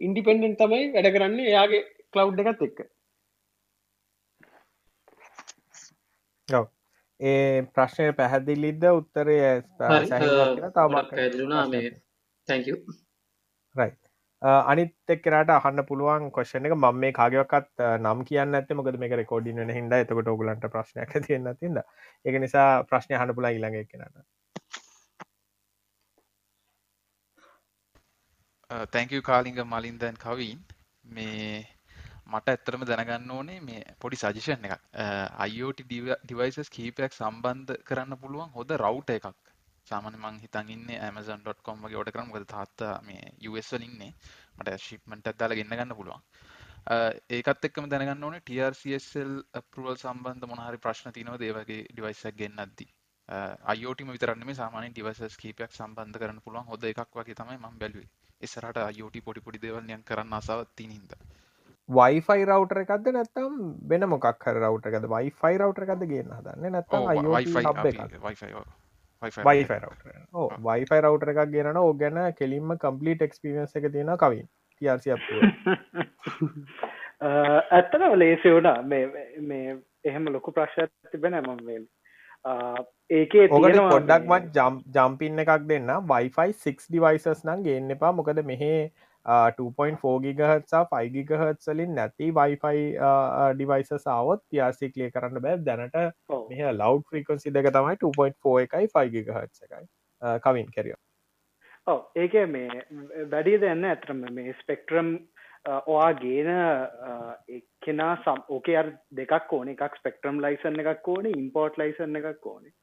[0.02, 2.80] ඉන්ඩිපෙන්ඩෙන්් තමයි වැඩ කරන්නේ එයාගේ කලව් එකත් එක්ක.
[7.20, 9.36] ඒ ප්‍රශ්නය පැහැදිලිද්ද උත්තරය
[9.80, 11.90] පැදිලුනා මේ
[12.52, 12.78] තැංකු
[13.76, 13.92] රයි
[14.42, 19.64] අනිත් එක්කරට අහන්න පුළුවන් කොෂන එක මම මේ කාගයක්කත් නම් කියන්න ඇත මොකද මේක රෙකෝඩින්
[19.70, 21.82] හිද එතකට ඔගලන්ට ප්‍රශ්නයක් තියන්න තිද
[22.26, 24.24] එක නිසා ප්‍රශ්නය හන්න පුලා ඉළඟ එක්කනට
[28.90, 30.60] තැංකු කාලිංග මලින්දන් කවීන්
[31.04, 31.68] මේ
[32.28, 34.84] මට ඇත්තරම දැනගන්න ඕනේ මේ පොඩි සජිෂන් එකක්.
[35.48, 39.51] IoT ඩිවයිසස් කීපයක් සම්බන්ධ කරන්න පුළුවන් හොද රවුට එකක්
[39.90, 42.26] සාමාන්‍ය මං හිතන් ඉන්නේ Amazon.com වගේ ඕඩර් කරා.
[42.30, 44.12] මොකද තාත්තා මේ US වල ඉන්නේ.
[44.60, 46.24] මට එකක් දාලා ගෙන්න ගන්න පුළුවන්.
[47.38, 51.44] ඒකත් එක්කම දැනගන්න ඕනේ TRCSL approval සම්බන්ධ මොන හරි ප්‍රශ්න තියෙනවද?
[51.50, 52.88] ඒ වගේ ඩිවයිස් එකක් ගෙන්නද්දි.
[53.76, 56.68] IoT ම විතරක් නෙමෙයි සාමාන්‍යයෙන් ඩිවයිසස් කීපයක් සම්බන්ධ කරන්න පුළුවන්.
[56.72, 58.10] හොද එකක් වගේ තමයි මම බැලුවේ.
[58.48, 61.22] ඉස්සරහට IoT පොඩි පොඩි දේවල් නිකන් කරන්න ආසාවක් තියෙන හින්දා.
[61.90, 63.56] වයිෆයි රවටර එකක්ද නැත්තම්
[63.94, 66.72] වෙන මොකක් එකද වයිෆයි රවටර එකද ගන්න හදන්න?
[66.78, 67.10] නැත්තම්
[69.22, 69.44] වයිෆයි
[70.68, 74.48] වයිෆයි රවටර එකක් ගෙනන ඕ ගැන කෙලින්ම කම්පලිට එක්ස්පිරන්ස එක තියෙන කවින්
[74.82, 75.14] තිරසි
[77.22, 78.78] ඇත්තන ලේසි වුණා.
[78.84, 79.68] මේ
[80.04, 81.86] එහෙම ලොකු ප්‍රශ්ත් තිබෙන මම්වේල්
[83.12, 85.94] ඒකේ ඔකට පොඩ්ඩක්මත් ජම් ජම්පින්න එකක් දෙන්න.
[86.12, 88.12] වයිෆයි 6 ඩිවයිසස් නම් ගන්න එපා.
[88.20, 88.80] මොකද මෙහේ
[89.26, 92.86] 2.4 ගිගහත්සා 5 ගිගහත් සලින් නැති වයිෆයි
[93.54, 95.58] ඩිවයිස සාවත් පියාසි කලිය කරන්න බෑ.
[95.60, 95.98] දැනට
[96.50, 99.86] මෙහ ලව් ෆ්‍රීකන්සි දෙක තමයි 2.4 එකයි 5 ගිගහත් එකයි.
[100.46, 100.98] කවින් කැරිය
[101.88, 102.02] ඔව.
[102.16, 102.82] ඒක මේ
[103.32, 105.14] වැඩිය දෙන්න ඇතරම මේ ස්පෙක්ට්‍රම්
[105.86, 106.50] ඔයා ගේන
[107.50, 109.70] එක්කෙනා සම් ඕකේ අර දෙකක් ඕන.
[109.70, 112.74] එකක් ස්පෙක්ට්‍රම් ලයිසන් එකක් ඕන ඉම්පෝර්ට් ලයිසන් එකක් ඕනේ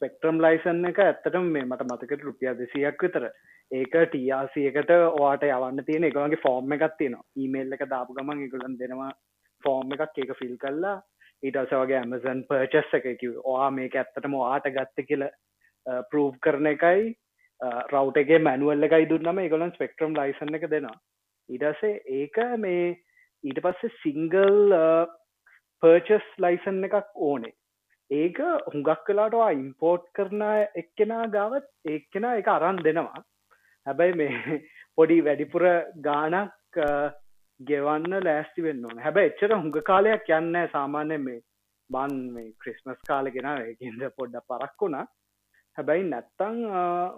[0.00, 3.24] ස්පෙක්ට්‍රම් ලයිසන් එක ඇත්තටම මේ මට මතකට රුපියා දෙසියක් විතර.
[3.70, 7.26] ඒක ටRC එකට ඔයාට යවන්න තියෙන එකගේ ෆෝර්ම් එකක් තියෙනවා.
[7.36, 9.10] ඊමේල් එක දාපු ගමන් එකගලන් දෙනවා
[9.62, 10.96] ෆෝර්ම් එකක් ඒක ෆිල් කල්ලා
[11.42, 15.26] ඊටස වගේ ඇමසන් පර්චස් එක කිව ඔයා මේක ඇත්තටම වාට ගත්ත කියල
[16.10, 17.12] පරූ් කරන එකයි
[17.92, 20.96] රව් එකගේ මැනුවල් එකයි දුන්නම එකගොලන් ස්පෙක්ට්‍රම් ලයිසන් එක දෙනවා.
[21.48, 22.84] ඊටසේ ඒක මේ
[23.44, 24.76] ඊට පස්සේ සිංගල්
[25.82, 27.56] පර්චස් ලයිසන් එකක් ඕනේ.
[28.10, 30.42] ඒක හුඟක් කලාටවා ඉම්පෝර්ට් කරන
[30.74, 33.22] එක්කෙනා ගාවත් එක්කෙන එක අරන් දෙනවා.
[33.86, 34.30] හැබැයි මේ
[34.96, 35.64] පොඩි වැඩිපුර
[36.00, 36.74] ගානක්
[37.60, 38.98] ගෙවන්න ලෑස්ති වෙන්න ඕන.
[38.98, 41.40] හැබැයි එච්චර හුඟ කාලයක් යන්න සාමාන්‍ය මේ
[41.90, 45.06] බන් මේ ක්‍රිස්මස් කාලගෙන ඒකද පොඩ්ඩ පරක් වුණා.
[45.78, 46.60] හැබැයි නැත්තං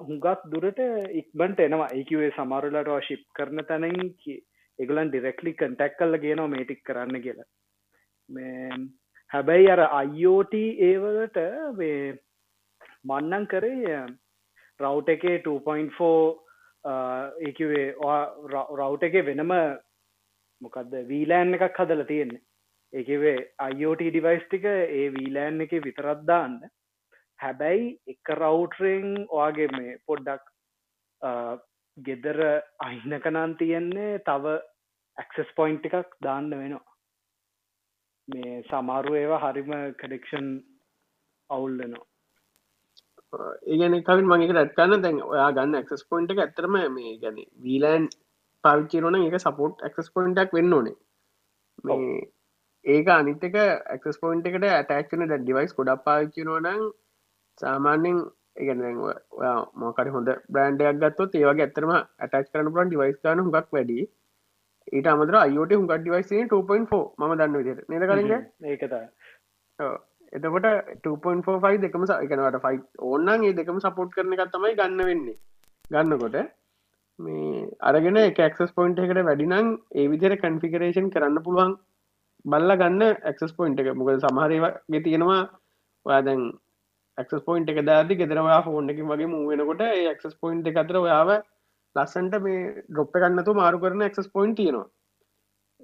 [0.02, 0.80] හුඟත් දුරට
[1.20, 1.92] ඉක්බන්ට එනවා.
[1.92, 4.10] ඒකවේ සමරුලට ශිප් කරන තැනින්
[4.78, 7.52] එගලන් ඩිරෙක්ලි කන්ටැක් කල්ල ගේනවා මේටික් කරන්න කියලා.
[8.28, 8.82] මේ
[9.32, 10.54] හැබැයි අර අයිෝට
[10.86, 11.38] ඒවලට
[13.04, 14.00] මන්නන් කරේ
[14.80, 16.10] රව් එකේ 2.4
[17.46, 17.86] ඒකිවේ
[18.80, 19.54] රව් එක වෙනම
[20.62, 22.42] මොකක්ද වීලෑන් එකක් හදල තියෙන්නේ.
[22.92, 26.60] ඒකවේ අයිෝට ඩිවයිස් ටික ඒ වීලෑන් එක විතරත්දාන්න
[27.40, 30.44] හැබැයි එක රවටරෙන් ඔයාගේ මේ පොඩ්ඩක්
[31.98, 32.40] ගෙදර
[32.80, 34.58] අහිනකනන් තියෙන්නේ තව
[35.16, 36.91] ඇක්සස් පොයින්් එකක් දාන්න වෙනවා.
[38.28, 40.48] මේ සමාරු ඒවා හරිම කඩෙක්ෂන්
[41.50, 42.06] අවුල්ලනවා
[43.66, 48.06] ඒගැන කවින් මගේ රැත්කන්න දැන් ඔයා ගන්න එක්ස් පොයින්ට ඇතරම මේ ගැන වීලෑන්
[48.64, 50.96] පාවිච්චිරන එක සපෝට් එක්ස් පොයින්ටක් වෙන්න ඕනේ.
[51.84, 52.20] මේ
[52.84, 53.56] ඒක අනිතක
[53.90, 56.88] එක්ස් පොයින්ට එකට ඇටක්න ඩිවයිස් කොඩක් පාවිච්චිනෝනං
[57.58, 58.18] සාමාන්‍යෙන්
[58.56, 58.82] ඒගැන
[59.76, 63.98] මොකට හොඳ බ්‍රන්ඩයක් ගත්තොත් ඒවගේ ඇතරම ඇටක් කරන පුලන් ඩිවයිස් ගන හුඟක් වැඩි
[64.92, 68.32] ඊට අමදර අයෝට හුඟක් ඩිවයිස් 2.4 ම දන්න විදිර නද කලින්
[68.68, 68.96] ඒකත
[70.32, 70.66] එතකොට
[71.04, 75.36] 2.45 දෙකම එකනවට ෆයි ඕන්නන් ඒ දෙකම සපෝට් කරන එකත් තමයි ගන්න වෙන්නේ.
[75.84, 76.36] ගන්නකොට
[77.18, 81.74] මේ අරගෙන එකක්සස් පොයින්ට එකට වැඩිනම් ඒ විදිර කන්ෆිකරේෂන් කරන්න පුළුවන්
[82.44, 83.92] බල්ල ගන්න එක්සස් පොයින්ට එක.
[83.94, 85.40] මොකද සමහරගේ තියෙනවා
[86.06, 86.42] ඔයාදැන්
[87.18, 91.30] එක්ස් පොයින්ට එක දාති ගෙදරවා ෆෝන් එක වගේ මූුවෙනකොට එක්ස් පොයින්ට එක අතර ඔයාව
[91.96, 94.88] ලස්සන්ට මේ ඩොප්ප ගන්නතු මාරු කරන එක්ස් පොයින්ට තියෙනවා.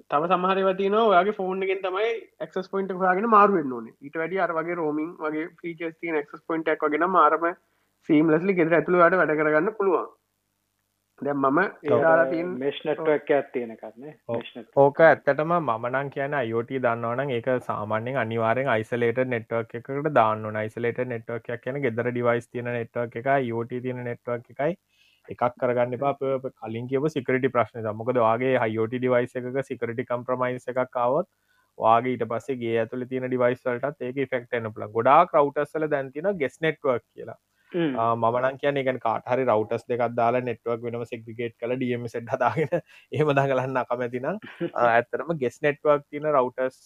[0.09, 3.89] තම සමහරවතින ඔයාගේ ෆෝන්ගෙන් තමයි එක්ස් පොයින්ට හගෙන මාරුවෙන් ඕන.
[4.01, 7.51] ඉට වැඩි අර වගේ රෝමින් වගේ ෆීචස් තින එක්ස් පොයින්ටක් වගෙන මාරම
[8.09, 10.09] සීම් ලස්ලි ගෙදර ඇතුළවාට වැඩ කරගන්න පුළුවන්.
[11.21, 18.69] දැම් මම ඒලාතින් මේශ්නට්වක් ඇත්තියෙන කරන්න ඕක ඇත්තටම මනන් කියන අයෝට දන්නවන ඒක සාමාන්‍යෙන් අනිවාරෙන්
[18.73, 24.53] යිසලේට නෙට්වක් එකට දාන්න යිසලේට නෙට්වක් කියන ගෙදර ඩිවයිස් තියන නෙට්වක් එක යෝට තියන නෙට්වක්
[24.55, 24.77] එකයි
[25.29, 26.13] එකක් කරගන්න එපා.
[26.61, 31.29] කලින් කියව සිකරටි ප්‍රශ්න මොකද වගේ හයෝට ඩිවයිස එකක සිකරටි කම්ප්‍රමයිස් එකක් කාවත්
[31.77, 36.33] වාගේ ඊට පස්සේ ගේ ඇතුළ තියෙන ඩිවයිස් වලටත් ඒක ෆෙක්ට එන්න පුළ ගොඩාක් රවටස්ල දැන්තින
[36.41, 37.39] ගෙස් නෙට්වක් කියලා.
[37.71, 42.73] මමනන් කියන එක කාටහරි රවටස් දෙකක් දාලා නෙට්වක් වෙනම සෙක්ගේට් කල ඩියම සෙට් හදාගෙන
[43.11, 44.39] ඒම දගලන්න අකමැතිනම්
[44.85, 46.79] ඇත්තරම ගෙස් නෙට්වක් තින රවටස්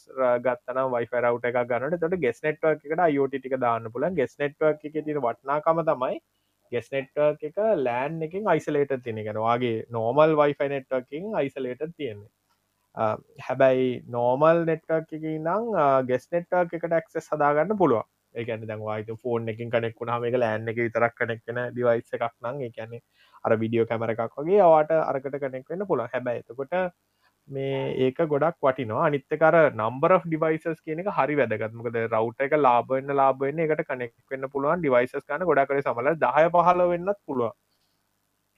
[0.45, 4.87] ගත්තන වයි රවට එක ගන්නට තොට ගෙස් නෙට්වක් එකට අයෝට ටික දාන්න පුලන් ගෙස් නෙට්වක්
[4.91, 6.19] එක තින වටනාකම තමයි
[6.73, 12.31] ගෙස් නෙට්වක් එක ලෑන් එකින් අයිසලේට තිනෙගෙන වගේ නෝමල් වයිෆයි නෙට්වකින් අයිසලේට තියෙන්නේ.
[13.41, 15.69] හැබැයි නෝමල් නෙට්වක් එක නම්
[16.07, 18.03] ගෙස් නෙට්වක් එකට ක්සෙස් සදාගන්න පුළුව
[18.35, 22.61] ඒකැන දැන් වායිත ෆෝන් එකින් කනෙක් වුණාම එක ලෑන් එක විතරක් කනෙක්ෙන ඩිවයිස් එකක් නං
[22.67, 22.99] ඒකැනෙ
[23.43, 26.77] අර විඩියෝ කැමර එකක් වගේ අවාට අරකට කනෙක් වෙන්න පුළුව හැබැයි එතකොට
[27.49, 29.07] මේ ඒක ගොඩක් වටිනවා.
[29.07, 34.79] අනිත්තකර නම්බර ඩිවයිසස් කියන එක හරි වැදගත්මකද රවට් එක ලාබන්න ලාබන්න එකට කනෙක් වෙන්න පුළුවන්.
[34.79, 37.51] ඩිවයිසස් කන ගොඩක් කර සමල දහය පහල වෙන්නත් පුළුව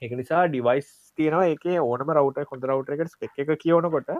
[0.02, 1.46] ඒක නිසා ඩිවයිස් තියෙනවා.
[1.48, 4.16] එක ඕනම රවට කොඳ රවට එක එක කියවනකොට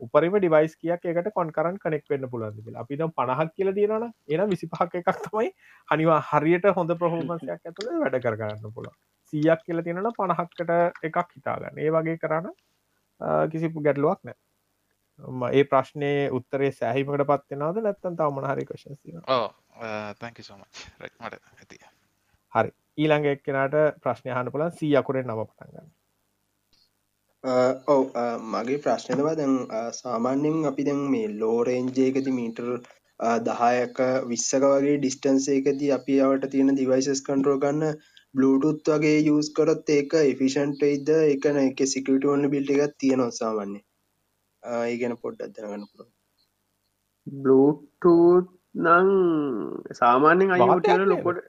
[0.00, 4.66] උපරිම ඩිවයිස් කියක් එකට කොන්කරන් කනෙක් වෙන්න පුළුවන් අපි දම් පණහක් කියල තියෙනන එන විසි
[4.68, 5.50] පහක් එකක් තමයි
[5.88, 8.90] හනිවා හරියට හොඳ ප්‍රහෝමසයක් ඇතුළ වැඩ කරගන්න පුළ
[9.32, 10.72] සීයක් කියල තියෙනන පණහක්කට
[11.04, 12.50] එකක් හිතාගන්න ඒ වගේ කරන්න
[13.50, 14.38] කිසිපු ගැටලුවක් නෑ
[15.52, 18.86] ඒ ප්‍රශ්නය උත්තරේ සෑහිමට පත්වෙනවාද නැත්තන් තවමන හරි කශ
[19.30, 19.44] ඕ
[20.16, 21.78] තැක සෝමච් රැක්මට ඇති.
[22.52, 22.70] හරි.
[22.98, 25.92] ඊළඟ එක්කෙනට ප්‍රශ්නය හන පුලන් සී අකුරෙන් නව පටන්ගන්න
[27.88, 28.02] ඔව
[28.48, 29.56] මගේ ප්‍රශ්නතවා දැන්
[29.92, 32.68] සාමාන්‍යෙන් අපි දැන් මේ ලෝරේන්ජයකති මීටර්
[33.42, 37.98] දහයක විස්සක වගේ ඩිස්ටන්සේකති අපි අවට තියෙන දිවයිසස් කන්ටරෝ ගන්න
[38.34, 43.84] බ්ලුටුත් වගේ යස් කරොත් ඒක එෆිෂන්ට ඉද එකන එක සිකට ඔන්න බිල්ට එකක් තියෙනවා සාමන්නේ
[44.84, 46.10] ඒගැන පොඩ්ඩත් දැනගන්න පුළ
[47.26, 48.48] බ්ලුටූත්
[48.84, 49.10] නං
[49.94, 51.44] සාමාන්‍යෙන් අයෝටල ලොකොට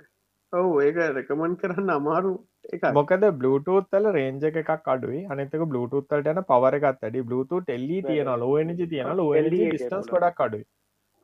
[0.54, 2.34] ඔව ඒක රෙකමන් කරන්න අමාරු
[2.74, 5.22] එක මොකද බ්ලුටූත්තල රේජ එකක් අඩුයි.
[5.28, 10.66] අනතක බ්ලුටූත්තලට යන පවරගත් ඇඩි බ්ලුතු එල්ලි තියෙන ලෝනජි තියෙන ලෝ ඩිස්ටන්ස් ගොඩක් අඩුයි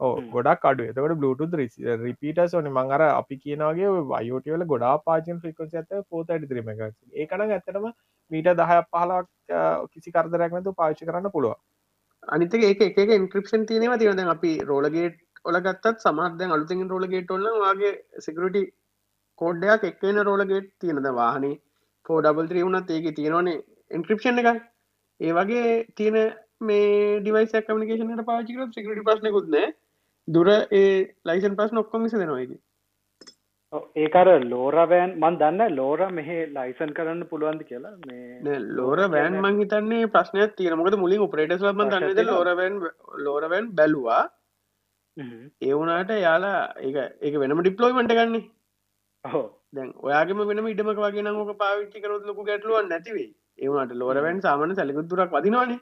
[0.02, 1.58] ගොඩක් අඩු එතකට බ්ලුටුත්
[2.04, 2.72] රිපීටස් ඕනි.
[2.72, 6.82] මංගර අපි කියනගේ වයෝටවල ගොඩා පාචන් ෆිකන්ස ඇත පෝත ඇඩි ත්‍රීම එක
[7.16, 7.90] ඒකන ඇත්තටම
[8.32, 9.28] මීට දහයක් පහලක්
[9.92, 11.58] කිසි කරදරැක්නතු පාච්චි කරන්න පුළුව
[12.28, 13.98] අනිතක ඒක එක ඉන්ක්‍රපෂන් තියෙනවා.
[13.98, 18.64] තියන අපි රෝලගේට් ඔලගත්තත් සමර්දැන් අලුතින් රෝලගේට ඔන්න වගේ සිකරටි
[19.42, 21.60] කෝඩ්ඩයක් එක්වෙන රෝලගෙට් තියෙනද වාහනේ
[22.06, 24.50] ෆෝඩබල් ත්‍රී වුණත් ඒක තියෙනවනේ ඉන්ක්‍රපෂන් එක
[25.20, 26.18] ඒ වගේ තියෙන
[26.62, 29.58] මේ ඩිවයිස කමිකේෂනට පාචිකර සිකට ප්‍රශ්නකුත්න
[30.28, 30.92] දුර ඒ
[31.26, 32.60] ලයිසන් පස් නොක්කොම විස දෙනවාගේ
[33.96, 37.96] ඒකර ලෝරවෑන් මන් දන්න ලෝර මෙහ ලයිසන් කරන්න පුළුවන්ද කියලා.
[38.08, 42.76] මේ ලෝර වෑන් මං හිතන්නේ ප්‍රශ්නයක් තියෙනමකද මුලින් උපරේටස් ම දන්නද ලෝරවෑන්
[43.26, 44.24] ලෝරවෑන් බැලවා.
[45.62, 48.44] ඒ වුනාට යාලා ඒ ඒක වෙනම ඩිප්ලෝයිමට ගන්නේ
[49.26, 54.44] හෝ දැන් ඔයාගේම වෙනම ඉඩමක වගේ නම් ඕක පාවිච්චි කරොත් ලොකු ගැටලුවක් නැතිවේ ඒවනට ලෝරවැන්
[54.48, 55.80] සාමාන්‍ය සැලකුත් දුරක් වදිනවානේ.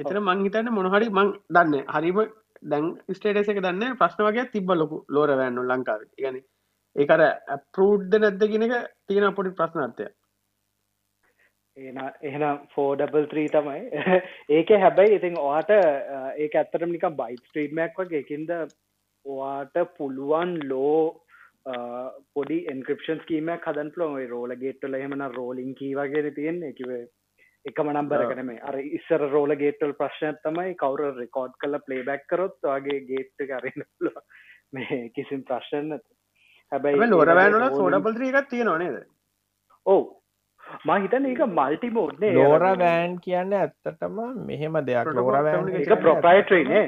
[0.00, 1.86] එතන මං හිතන්නේ මොන හරි මං දන්නේ.
[1.94, 2.18] හරිම
[2.66, 6.06] දැන් ස්ටේටස එක දන්න ප්‍රශ්න වගේ තිබ ලොකු ලෝර වැන්නු ලංකාව.
[6.20, 6.38] ගන
[6.96, 7.24] ඒකර
[7.74, 10.06] පරෝඩ්ද නැද්ද කියෙනක තියෙන පොඩි ප්‍රශ්නත්ය
[11.76, 13.80] එහෙනම් ෆෝඩබල් ත්‍රී තමයි.
[14.56, 15.72] ඒක හැබැයි ඉතින් ඔයාට
[16.44, 18.22] ඒක ඇත්තරම නිකම් බයි ස්ට්‍රීඩ්මයක් වගේ.
[18.24, 18.52] එකන්ද
[19.26, 21.20] ඔයාට පුළුවන් ලෝ
[22.34, 26.72] පොඩි එන්ක්‍රපෂන් කීමක් හදන් ලො රෝල ගේට්ල හෙමන රෝලිං කී වගේ තියෙන්නේ.
[26.72, 27.04] කිවේ
[27.66, 33.00] එකම නම්බර කනම අර ඉස්සර රෝල ගේටල් ප්‍රශ්නයක් තමයි කවුර රෙකෝඩ් කල පලේබැක් කරොත් වගේ
[33.08, 34.12] ගේට්ට කරන්න
[34.72, 35.96] මේ කිසිම් ප්‍රශ්න
[36.72, 39.00] හැබැයි ලෝරවෑනල සෝඩපල්ත්‍ර එකක් තියෙනවානේද
[39.86, 40.02] ඕ
[40.84, 45.12] මා හිතන ඒක මල්ටි මෝඩ්නේ ලෝර වෑන් කියන්න ඇත්තටම මෙහෙම දෙයක්.
[45.14, 46.86] ලෝරවෑන් එක ප්‍රොපයිට්‍රේනේ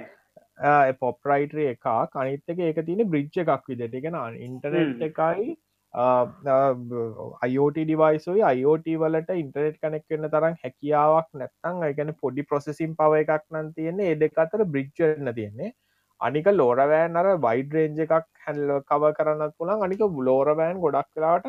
[1.00, 3.64] පොප්රයිටර එක කනිත්තක ඒක තියෙන බ්‍රිච්ච එකක්.
[3.68, 5.56] විදිට එකෙන ඉන්ටනෙට් එකයි
[5.94, 13.44] අයෝට ඩිවයිසයි අයෝට වලට ඉන්ටනෙට් කනෙක් වෙන්න තරම් හැකියාවක් නැත්තං ගැන පොඩි ප්‍රොසෙසිම් පව එකක්
[13.50, 14.12] නම් තියෙන්නේ.
[14.12, 15.72] ඒ දෙක අතර බ්‍රිච්චන්න තියෙන්නේ.
[16.20, 21.48] අනික ලෝරවෑන් අර වයිඩ රේන්ජ එකක් හැල්ල කව කරන්න පුළන් අනික ලෝරවෑන් ගොඩක් කලාට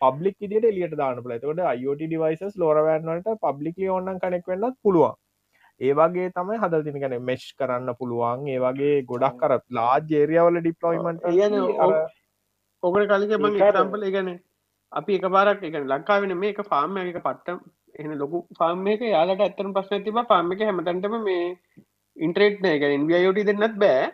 [0.00, 5.18] පබ්ලික් විදිට එලියට දාන පල තකට අයෝට ඩිවයිසස් ලෝරවෑන් වලට පබ්ලික් ඕන්නන් කනෙක් වෙන්නත් පුළුවන්.
[5.80, 8.48] ඒවගේ තමයි හදල් තින ගැන මෙශ් කරන්න පුළුවන්.
[8.48, 11.30] ඒවගේ ගොඩක් කර ලාජේරියවල ඩිප්ලොයිමට
[12.82, 14.30] ඔකට කලික මං සම්පල ගැන
[14.92, 17.58] අපි එක පාරක් එක ලංකාවෙන මේක ෆාර්ම එක පට්ටම්.
[17.94, 21.44] එන ලොකු ෆාර්ම එක යාලට ඇත්තන ප්‍රශ්න තිබ ෆාර්ම එක හැමතන්ටම මේ
[22.16, 22.80] ඉන්ට්‍රේට් නෑ.
[22.80, 24.08] ගැන ඉන්වියෝට දෙන්නත් බෑ.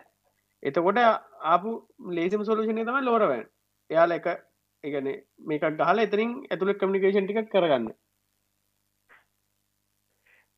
[0.63, 1.01] එතකොට
[1.45, 1.71] ආපු
[2.11, 3.47] ලේසිම සොලූෂණය තම ලෝරවැන්
[3.91, 4.29] එයාල එක
[4.85, 5.09] එකන
[5.49, 7.89] මේක ගහල එතරින් ඇතුළ කමිකේෂන් ටික් කරගන්න.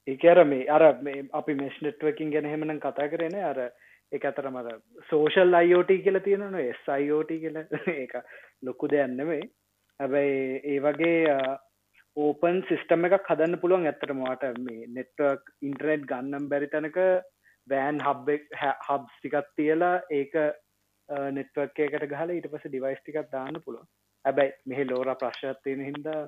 [0.08, 0.82] ඒකර මේ අර
[1.32, 3.58] අපි මෙස් නෙට්වකින් ගැන හෙමනම් කතා කරන අර
[4.12, 4.76] එක අතර මර
[5.10, 7.58] සෝෂල් අයිෝට කියල තියෙනන එස් අයිෝට කියල.
[7.94, 8.14] ඒක
[8.62, 9.42] ලොක්කු දෙයන්නෙමේ
[10.00, 11.36] හැබැයි ඒ වගේ
[12.16, 16.98] ඕපන් සිිස්ටම එක හදන්න පුළුවන් ඇත්තටමවාට මේ නෙට්වක් ඉන්ටරනෙට් ගන්නම් බැරි තැනක
[17.68, 20.36] වෑන් හබ් හබ් ටිකත් තියලා ඒක
[21.38, 23.88] නෙට්වර්ක් එකට ගහලා ඊට පස්සේ ඩිවයිස් ටිකක් දාන්න පුළුවන්.
[24.24, 26.20] හැබැයි මෙහි ලෝර ප්‍රශ්නයක් තියෙන හින්දා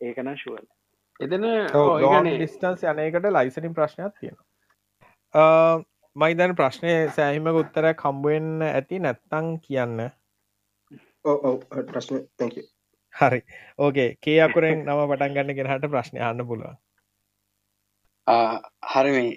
[0.00, 0.64] ඒකනම් ෂුවර්
[1.20, 1.46] එතන
[2.28, 5.82] ඩිස්ටන්ස් යනකට ලයිසනින් ප්‍රශ්නයක් තියෙනවා
[6.16, 10.10] මයිදන් ප්‍රශ්නය සෑහිමක උත්තරයක් කම්බුවෙන් ඇති නැත්තං කියන්න.
[11.86, 12.16] ප්‍රශ්න
[13.14, 13.40] හරි.
[13.78, 16.76] ඕකේ කේ අකුරෙන් නම පටන් ගන්න ගෙනහට ප්‍රශ්නය අන්න පුළුවන්.
[18.86, 19.30] හරි මේ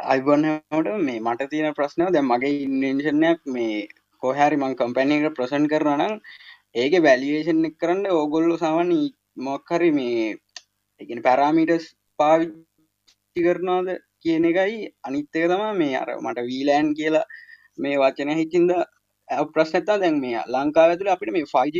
[0.00, 3.88] අයිබොන්නට මේ මට තියෙන ප්‍රශ්නය දැ මගේ ඉන්වෙන්ශනයක් මේ
[4.22, 6.16] කොහැරි මං කම්පැනීකට ප්‍රසන් කරනනම්
[6.74, 8.96] ඒක වැලියේෂන් එක් කරන්න ඕගොල්ලු සාමන
[9.42, 10.24] මොක්හරි මේ
[11.00, 11.86] එකන පැරාමිටස්
[12.18, 13.88] පාවිච්චි කරනවාද
[14.24, 14.78] කියන එකයි.
[15.06, 17.24] අනිත්තක තමා මේ අර මට වීලෑන් කියලා
[17.78, 18.72] මේ වචන හිචින්ද
[19.52, 21.78] ප්‍රශ්නතා දැන් මේ ලංකාව ඇතුළ අපිට මේ ෆයිජ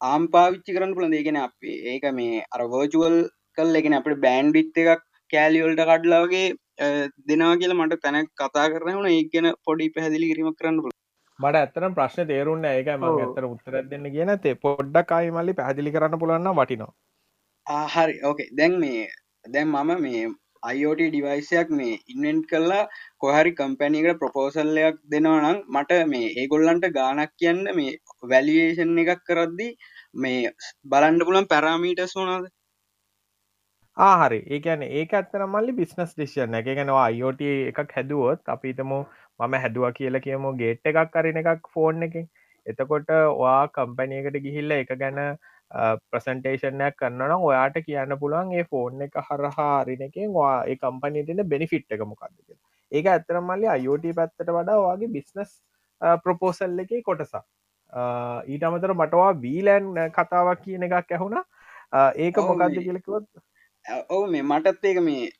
[0.00, 3.16] ආම් පාවිච්චි කරන්න පුළන් දෙගෙන අපේ ඒක මේ අර වර්චුවල්
[3.58, 6.46] කල් එකෙන අපට බෑන්් බිත්ත එකක් කෑලිවල්ට කඩ්ලාවගේ
[7.28, 10.94] දෙනවා කියලා මට තැන කතා කරන වුණ ඒ ගැන පොඩි පැදිලි කිරීමක් කරන්න පුළ
[11.38, 15.94] මට ඇත්තන ප්‍රශ්න තේරුන්න ඒක ම ඇතර උත්තර දෙන්න කියන තේ පොඩ්ඩක් අයි මල්ලි පැදිලි
[15.96, 16.92] කරන්න පුළන්න වටිනවා.
[17.66, 19.04] ආහරි ඕකේ දැන් මේ
[19.52, 20.24] දැන් මම මේ
[20.72, 22.82] IoT ඩිවයිසයක් මේ ඉන්වෙන්ට් කල්ලා
[23.18, 27.96] කොහරි කම්පැනිකට ප්‍රපෝසල්ලයක් දෙනවනම් මට මේ ඒගොල්ලන්ට ගානක් කියන්න මේ
[28.30, 29.70] වැලියේෂන් එකක් කරද්දි
[30.16, 30.52] මේ
[30.86, 32.52] බලන්ඩ පුලන් පැරාමීටස් වනාද
[33.96, 38.94] ආහරි ඒකන ඒක ඇත්තන මල්ලි බිස්නස් ඩිෂන් එක ගැනවා අයිෝට එකක් හැදුවොත් අපිතම
[39.40, 42.26] මම හැදුව කියල කියමු ගේට් එකක් කරන එකක් ෆෝන් එකින්.
[42.66, 45.20] එතකොට වා කම්පැනියකට ගිහිල්ල එක ගැන
[46.10, 51.48] ප්‍රසන්ටේෂනයක් කරන්න ඔයාට කියන්න පුළුවන් ඒ ෆෝන් එක හරහා අරින එකෙන් වා ඒ කම්පනී තින
[51.48, 52.56] බෙනිෆිට් එක මොකක්ද
[52.92, 55.58] ඒක ඇත්තන මල්ලි අයෝට පැත්තට වඩා වගේ බිස්නස්
[56.22, 57.44] ප්‍රපෝසල් එක කොටසා
[58.46, 61.44] ඊට අමතර මටවා වීලෑන් කතාවක් කියන එකක් ඇහුණා.
[62.16, 63.28] ඒක මොකක්ද කියලකුවත්
[64.08, 65.30] ඔවු මේ මටත් ඒක මේ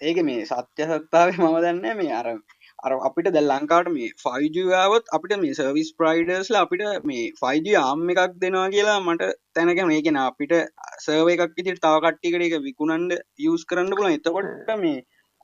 [0.00, 2.42] ඒක මේ සත්‍ය සත්තාව මම දන්න මේ අරම්
[2.84, 8.38] අර අපිට දැ ලංකාට මේ ෆයිජාවත් අපිට මේ සර්විස් ප්‍රයිඩර්ස්ල අපිට මේ ෆයිජ ආම් එකක්
[8.38, 10.54] දෙනවා කියලා මට තැනක මේකෙන අපිට
[10.98, 14.98] සර්ව එකක් ඉතිට තාව කට්ටිකට එක විකුණන්ඩ යස් කරන්න පුල එතකොට මේ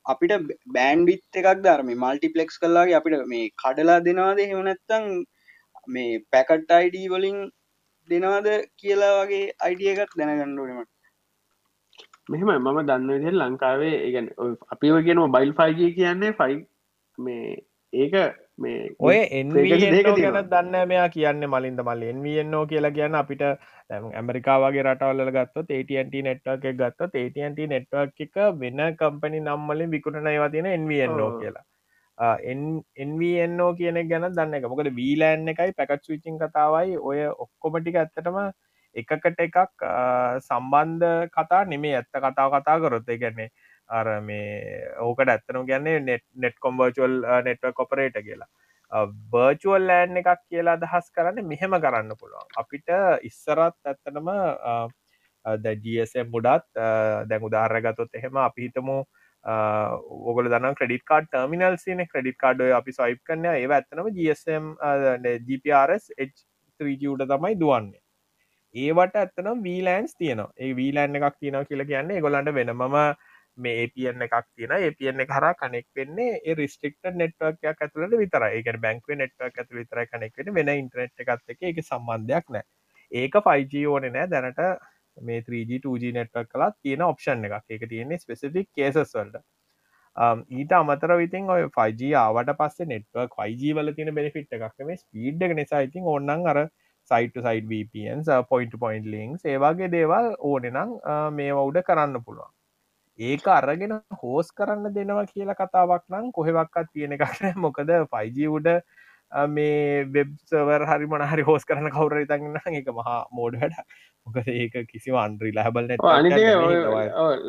[0.05, 0.35] අපිට
[0.71, 4.41] බෑන් බිත් එකක් ධර්ම මල්ටිපලෙක්ස් කල්ලාගේ අපිට මේ කඩලා දෙනවාද?
[4.45, 5.11] හෙවනැත්තං
[5.89, 7.39] මේ පැකට් අයිඩ වලින්
[8.09, 10.91] දෙනවාද කියලා වගේ අයිඩිය එකක් දැනගණ්ඩුවනීමට
[12.29, 14.29] මෙහෙම මම දන්න විදිහ ලංකාවේ ඉගැන
[14.69, 16.59] අපිව කියන බයිල් ෆයිජ කියන්නේ ෆයි
[17.21, 17.57] මේ
[17.93, 18.15] ඒක
[18.59, 22.03] මේ ඔය ගැන දන්න මෙයා කියන්න මලින්ද මල්
[22.43, 23.43] එන්වෝ කියලා කියන්න අපිට
[23.91, 30.51] ඇමරිකාවගේ රටවල්ල ගත්ත ඒටන්ට නෙට්වක් එක ගත්ත ඒටන්ට නෙට්වක් එක වෙන කම්පනි නම්මලින් විකුණන ඒවා
[30.55, 31.65] තියෙන එන්වෝ කියලා.
[32.99, 38.39] එන්වෝ කියන ගැන දන්න එක මොකද වීලෑන් එකයි පැකත් විචින් කතාවයි ඔය ඔක්කොමටික ඇත්තටම
[38.97, 39.59] එකකට එකක්
[40.47, 43.11] සම්බන්ධ කතා නෙමේ ඇත්ත කතාව කතා කරොත්.
[43.17, 43.51] ගැන්නේ
[43.99, 44.49] අර මේ
[45.07, 47.15] ඕකට ඇත්තනු ගැන්නේ නෙට් නෙට් කොම්බර්චුවල්
[47.49, 48.51] නෙට්ව කොපරේට කියලා.
[49.33, 52.51] බර්චුවල් ලෑන් එකක් කියලා අදහස් කරන්න මෙහෙම කරන්න පුළුවන්.
[52.63, 52.89] අපිට
[53.31, 54.31] ඉස්සරත් ඇත්තනම
[55.65, 56.69] දැජSM මුඩත්
[57.31, 58.99] දැන් උදාහරගතොත් එහෙම අපිහිතමු
[59.45, 64.71] ඔගල දන්න ක්‍රඩිට කාඩ් ටර්මිනල් සින ක්‍රඩිට කාඩ්ඩ අපි සයිප් කරන්න ඒ ඇත්තනම GSM
[65.49, 68.03] GPRS H3ජට තමයි දුවන්නේ.
[68.75, 70.53] ඒවට ඇත්තනම් වීලෑන්ස් තියනවා.
[70.59, 72.85] ඒ වීලෑන් එකක් තියෙන කියලා කියන්නේ ගොලන්ට වෙනම
[73.57, 78.51] මේ APN එකක් තියෙන APN එක හරහා කනෙක් වෙන්නේ ඒ රිස්ට්‍රික්ටඩ් නෙට්වර්ක් එකක් ඇතුළට විතරයි.
[78.57, 82.69] ඒ කියන්නේ බැංකුවේ නෙට්වර්ක් ඇතුළට විතරයි කනෙක් වෙන්නේ වෙන ඉන්ටර්නෙට් එකත් එක්ක ඒකේ සම්බන්ධයක් නැහැ.
[83.13, 84.61] ඒක 5G ඕනේ නැහැ දැනට
[85.17, 87.65] මේ 3G 2G නෙට්වර්ක් වලත් තියෙන ඔප්ෂන් එකක්.
[87.69, 89.43] ඒක තියෙන්නේ ස්පෙસિෆික් කේසස් වලට.
[90.17, 95.03] Um, ඊට අමතරව ඉතින් ඔය 5G ආවට පස්සේ නෙට්වර්ක් 5G වල තියෙන බෙනිෆිට් එකක් නෙමෙයි
[95.03, 96.59] ස්පීඩ් එක නිසා ඉතින් ඕනනම් අර
[97.11, 102.51] site site VPNs point point links ඒවාගේ දේවල් ඕනෙනම් uh, මේවා උඩ කරන්න පුළුවන්
[103.21, 107.25] ඒක අරගෙන හෝස් කරන්න දෙනවා කියලා කතාවක් නම් කොහෙවක්කත් තියෙන එකක්
[107.65, 108.69] මොකද ෆයිජ උඩ
[109.49, 113.77] මේ වෙබ් සවර් හරි මොන හරි හෝස් කරන කවුර ඉතන්න එක මහා මෝඩ වැඩ
[114.27, 115.93] මොකද ඒක කිසිව අන්ද්‍රී ලැබල්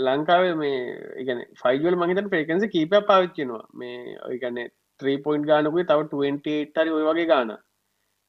[0.09, 0.83] ලංකාවේ මේ
[1.23, 4.61] ඉගන ෆයිල් මහිතන් පේකන්ස කීප පාවිච්චනවා මේ ඔයගන්න
[4.99, 7.57] 3 පොයින්් ගානකුයි තව 28 හරි ඔය වගේ ගාන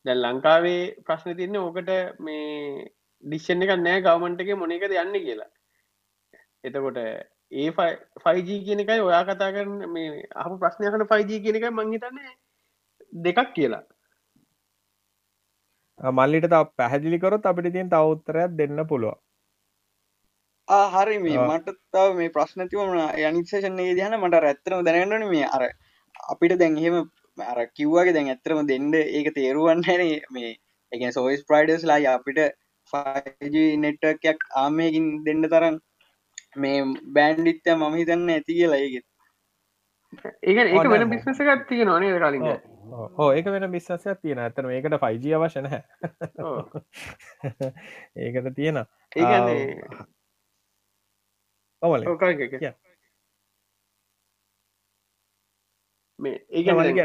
[0.04, 2.86] දැන් ලංකාවේ ප්‍රශ්න තියන්න ඕකට මේ
[3.24, 5.50] ඩිෂන් එක නෑ ගවමන්ට එක මොනකද යන්න කියලා.
[6.64, 6.98] එතකොට
[7.52, 7.70] ඒ
[8.20, 12.32] ෆයිජී කියන එකයි ඔයා කතා කරන මේ අහම ප්‍රශ්නයකට ෆයිජී කියන එකයි මංහිතන්නේ
[13.24, 13.82] දෙකක් කියලා.
[16.00, 19.18] මල්ලිට ත පැහැදිලිකරොත් අපිට තියෙන් තව උත්තරයක් දෙන්න පුළුව
[20.94, 25.62] හරි මේ මට තව මේ ප්‍රශ්නතිවම ඒ දයන මට ඇත්තරම දැනගන්නන මේ අර
[26.28, 26.98] අපිට දැන්හෙම
[27.38, 30.52] අර කිව්වාගේ දැන් ඇත්තරම දෙන්න ඒක තේරුවන්න හැන මේ
[30.92, 32.40] එක සෝයිස් ප්‍රයිඩස් ලා අපිට
[32.92, 35.78] ෆජ නෙට්ටක්යක් ආමයකින් දෙන්න තරන්
[36.56, 36.82] මේ
[37.14, 39.06] බෑන්ඩිත්ත මම හිතන්න ඇති කියලා ඒගෙත්
[40.42, 42.46] ඒක ඒක වෙන මම- බිස්නස එකත් තියෙන නේද කලින්ග
[43.16, 45.82] ඕ, ඒක වෙන බිස්සසයක් තියෙන ඇතන ඒකට ෆයිජ අවශ්‍ය නැහැ.
[46.40, 46.82] ඕ.
[48.18, 48.82] ඒකට තියෙන
[51.82, 52.04] ඔවල.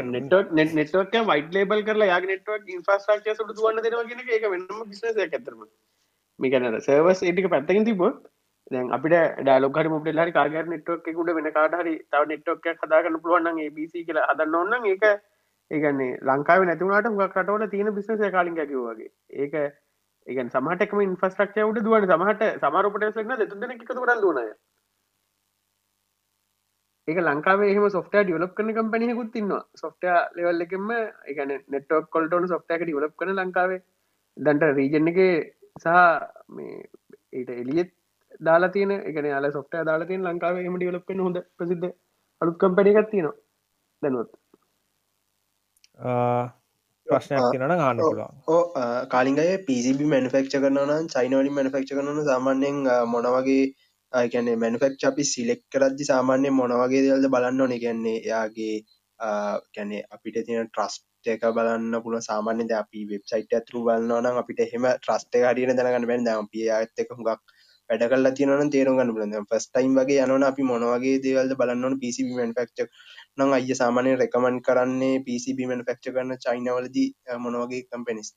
[0.06, 4.50] නෙටක් නෙට නෙටක් වයිට ලේබල් කරලා යාග නෙටවක් ඉන්ෆස්ට්‍රක්චර් සුදු දුවන්න දෙනවා කියන එක ඒක
[4.50, 5.62] වෙනම බිස්නස් එකක් ඇත්තටම.
[6.38, 8.20] මේ කියන්නේ සර්වර්ස් ඒ ටික පැත්තකින් තිබ්බොත්
[8.70, 12.70] දැන් අපිට ඩයලොග් හරි මොබයිල් හරි කාගර් නෙට්වර්ක් එකක උඩ වෙන කාට හරි තව නෙට්වර්ක්
[12.72, 15.04] එකක් හදාගන්න පුළුවන් නම් ABC කියලා හදන්න ඕන නම් ඒක
[15.70, 19.12] ඒ කියන්නේ ලංකාවේ නැති වුණාට හුඟක් රටවල තියෙන බිස්නස් එක කලින් කිව්වා වගේ.
[19.36, 19.68] ඒක ඒ
[20.26, 24.22] කියන්නේ සමහරට එකම ඉන්ෆ්‍රාස්ට්‍රක්චර් උඩ දුවන සමහරට සමහර ඔපරේටර්ස් එක නේද දෙතුන් දෙනෙක් එකතු කරන්
[24.22, 24.50] දුවන අය.
[27.08, 29.62] ඒක ලංකාවේ එහෙම සොෆ්ට්වෙයාර් ඩෙවලොප් කරන කම්පැනි එකකුත් ඉන්නවා.
[29.76, 33.80] සොෆ්ට්වෙයාර් ලෙවල් එකෙන්ම ඒ කියන්නේ නෙට්වර්ක් වලට ඕන සොෆ්ට්වෙයාර් එක ඩෙවලොප් කරන ලංකාවේ.
[34.36, 35.32] දැන්ට රීජන් එකේ
[35.76, 35.88] සහ
[36.50, 36.74] මේ
[37.32, 37.97] ඊට එළියෙත්
[38.40, 41.88] දාලා තියෙන කියන්නේ යාලා සොෆ්ට්වෙයාර් දාලා තියෙන ලංකාවේ එහෙම ඩෙවලොප් කරන හොඳ ප්‍රසිද්ධ
[42.40, 43.36] අලුත් කම්පැනි එකක් තියෙනවා
[44.02, 44.30] දැනුවත්.
[47.06, 48.38] ප්‍රශ්නයක් තිනට ගන්න පුළුවන්.
[48.48, 48.62] ඕ
[49.08, 52.78] කාලින්ගය පිසිබි මැනිෆෙක්ච කරනවන චයිනවලින් මැනිෆෙක්ච කරන සාමාන්‍යෙන්
[53.08, 53.64] මොනවගේ
[54.12, 57.76] අයකැන මැනිෆෙක්ච අපි සිලෙක් කරද්දි සාමාන්‍ය මොනවගේ දෙල්ද බලන්න ඕන?
[57.78, 58.74] ගැන්නේ එයාගේ
[59.74, 65.40] කැනෙ අපිට තියෙන ට්‍රස්ට එක බලන්න පුළ සාමාන්‍යද අපි වෙබ්සයිට ඇතුරු බලන්නවනම් අපිට එහෙම ට්‍රස්ට
[65.42, 67.56] හරින දැනගන්න බැන් දම්පිය ඇත්තක හුඟක්
[67.90, 72.38] වැඩ කල්ලා තියෙනවන තේරුම් ගන්න පුලන් ෆස් ටයිම් වගේ යනවන අපි මොනවගේ දේවල්ද බලන්නවන පිසිබි
[72.38, 72.84] මැනිෆෙක්ච
[73.36, 77.08] නම් අය සාමානය රෙකමන් කරන්නේ පිසිබි මැනිෆෙක්ච කරන චයිනවලදී
[77.44, 78.32] මොනවගේ කම්පෙනිස්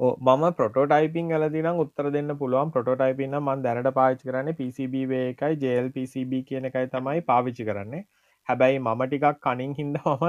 [0.00, 2.68] ඕ මම ප්‍රොටෝටයිපින් ඇලදිනම් උත්තර දෙන්න පුළුවන්.
[2.70, 8.02] ප්‍රොටෝටයිපින්න මන් දැනට පාච් කරන්න PCB එකයි ජල් PCB කියන එකයි තමයි පාවිච්චි කරන්නේ.
[8.48, 10.26] හැබැයි මම ටිකක් කනින් හින්ද මම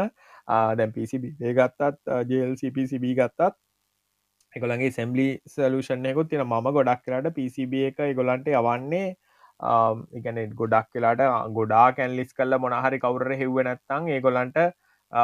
[0.75, 3.53] දැන් PCB ඒ ගත්තත් ජල්CPCB ගත්තත්
[4.53, 9.07] එකොළගේ සෙම්බලි සලූෂණයකුත් තින මම ගොඩක් කරට PCB එක එගොලන්ට යවන්නේ
[10.17, 14.57] ඉගන ගොඩක් වෙලාට ගොඩා කැන්ලිස් කල්ල මොනහරි කවුර හෙව්ව නැත්තං ඒගොලන්ට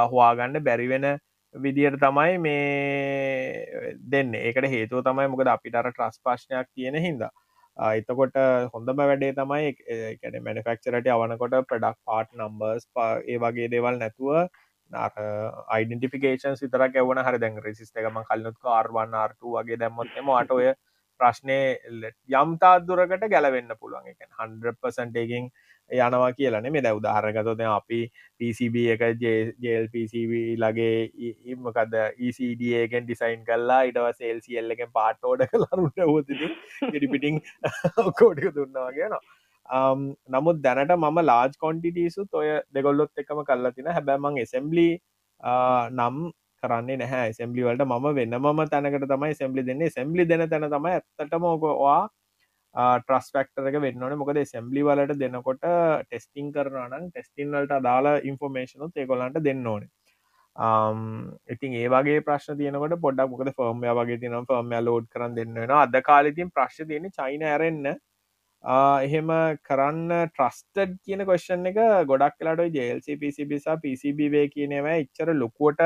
[0.09, 1.07] හවාගන්න බැරිවෙන
[1.55, 4.35] විදියට තමයි මේ දෙන්න.
[4.35, 7.31] ඒකට හේතුව තමයි මොකද අපිටර ට්‍රස් පාශ්නයක් තියෙන හින්දා.
[7.77, 8.37] එතකොට
[8.73, 9.71] හොඳම වැඩේ තමයි
[10.11, 12.87] එකන මැනිෆක්චරට අවනකොට ප්‍රඩක් පාට් නම්බර්ස්
[13.25, 14.47] ඒ වගේ දේවල් නැතුව
[14.91, 20.73] අයිඩෙන්ටිෆිකේෂන් සිතරක් එවන හරි දැන් රෙසිස්ට එකම කල්ලුත්ක ආර්වන්න ආර්ටු වගේ දැම්මොත් එම අට ඔය
[21.19, 21.59] ප්‍රශ්නය
[22.33, 24.07] යම්තාදුරකට ගැලවෙන්න පුළුවන්.
[24.07, 25.49] එක හන්පසන්ටකින්
[25.91, 28.01] යනවා කියලන මේ දැ උදාහරගතොද අපි
[28.39, 29.03] PCB එක
[29.61, 31.09] ජල්PCB ලගේ
[31.45, 36.51] ඉමකද ECDගෙන් ඩිසයින් කල්ලා ඉටව සේල්සිල්ල එකෙන් පාටෝඩ කලාරුට හෝතිති
[36.91, 37.41] ගෙඩිපිටිං
[38.13, 39.21] කෝඩික දුන්නවා කියනවා
[40.29, 43.87] නමුත් දැනට මම ලාජ් කොන්ටිටසු ඔය දෙගොල්ලොත් එකම කල්ලා තින.
[43.87, 44.89] හැබැමං එසම්බලි
[45.91, 46.17] නම්
[46.63, 47.33] කරන්නේ නැහැ.
[47.33, 49.89] සෙම්බලි වලට මම වෙන්නම තැනකට තමයි සෙම්බලි දෙන්නේ.
[49.89, 51.99] සෙම්බලි දෙන තැන තමයි ඇත්තටම ඕකවා
[52.75, 55.61] ට්‍රස් ෆක්ටර එක වෙන්නන මොකද සෙම්බලි වලට දෙනකොට
[56.07, 59.89] ටෙස්ටිං කරනනම් ටෙස්ටින් වලට අදාලා ඉන්ෆෝර්මේශනුත් ඒකොලන්ට දෙන්න ඕනේ.
[60.55, 65.95] ඉතින් ඒවගේ ප්‍රශ් තියනකට පොඩක් මොකද ෆර්මය වගේ තින ෆර්මය ලෝඩ් කරන්න දෙන්න වෙන අද
[66.09, 67.95] කාලෙතින් ප්‍රශ් තියෙන චයින ඇරෙන්න්න
[68.65, 69.29] එහෙම
[69.63, 71.77] කරන්න ට්‍රස්ටඩ් කියන කොශ්ෂන් එක
[72.07, 75.81] ගොඩක් කලාට ජල්C පිසිබිසා පිසිබවේ කියනව ඉච්චර ලොකුවට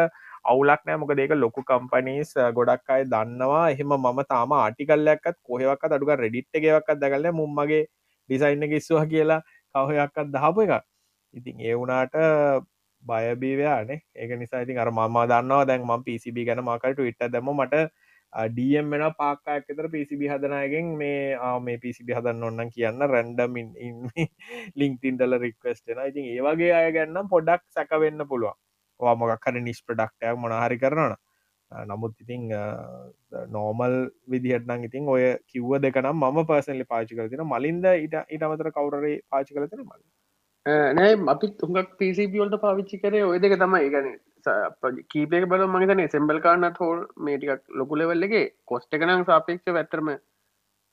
[0.45, 0.97] අවුලක් නෑ.
[0.97, 3.65] මොක දෙක ලොකු කම්පනීස් ගොඩක් අය දන්නවා.
[3.71, 7.83] එහෙම මම තාම ආටිකල්ලයක්ත් කොහෙවක් අඩුක රෙඩිට් එකවක්ත් දකල්ල මුම්මගේ
[8.29, 9.41] ඩිසයින්න කිස්සවා කියලා
[9.75, 10.83] කවහයක්ත් දහපු එක
[11.33, 12.15] ඉතින් ඒ වුනාට
[13.03, 17.83] බයබීවයානේ ඒක නිසා ඉතින් අර මම දන්නවා දැන් ම පිසිබි ගැන මකට විට්ට දැම මට
[18.33, 23.69] ඩම් වෙන පාක්කායක් එතර පිසිබි හදනයගෙන් මේ මේ පිසිබි හදන්න ඔන්න කියන්න රැන්ඩමින්
[24.75, 28.57] ලිින්ක්ටින්ටල රික්වස්ටෙන ඉතින් ඒවගේ අය ගැන්නම් පොඩක් සැකවෙන්න පුළුවන්.
[28.99, 31.15] මොකක් හරි නිස් ප්‍රඩක්ටයක් මොනහරි කරනන
[31.71, 32.49] නමුත් ඉතිං
[33.49, 33.95] නෝමල්
[34.27, 39.53] විදිහටනම් ඉතින් ඔය කිව්ව දෙකනම් මම පර්සනලි පාචි කරතින මලින්ද ඉට ඉට අමතර කවුරේ පාචි
[39.53, 40.01] කරතින මල
[40.65, 43.89] නෑ අපි තුඟක් පිසිපියල්ට පාවිච්චි කරේ ඔය දෙක තමයි.
[43.89, 44.07] ගන
[45.11, 50.13] කීපක බල මගතන සෙම්බල් කාන්නත් හෝල් මේටිකක් ලොකු ලෙවල්ලගේ කොස්ට එකනම් සාපේක්ෂ වැත්තරම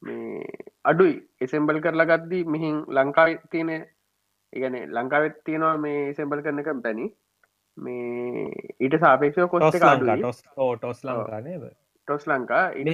[0.03, 0.47] මේ
[0.85, 1.21] අඩුයි.
[1.41, 3.71] එසෙම්බල් කරලා ගත්දී මෙහින් ලංකාව තියෙන
[4.53, 7.07] ඉගන ලංකාවෙත් තියෙනවා මේ සෙම්බල් කරන එක පැනි
[7.77, 9.79] මේ ඊට සාපේක්ෂ කොස්ට
[10.77, 11.65] ටොස් ලංකානේද
[12.09, 12.85] ටොස් ලංකා ඉ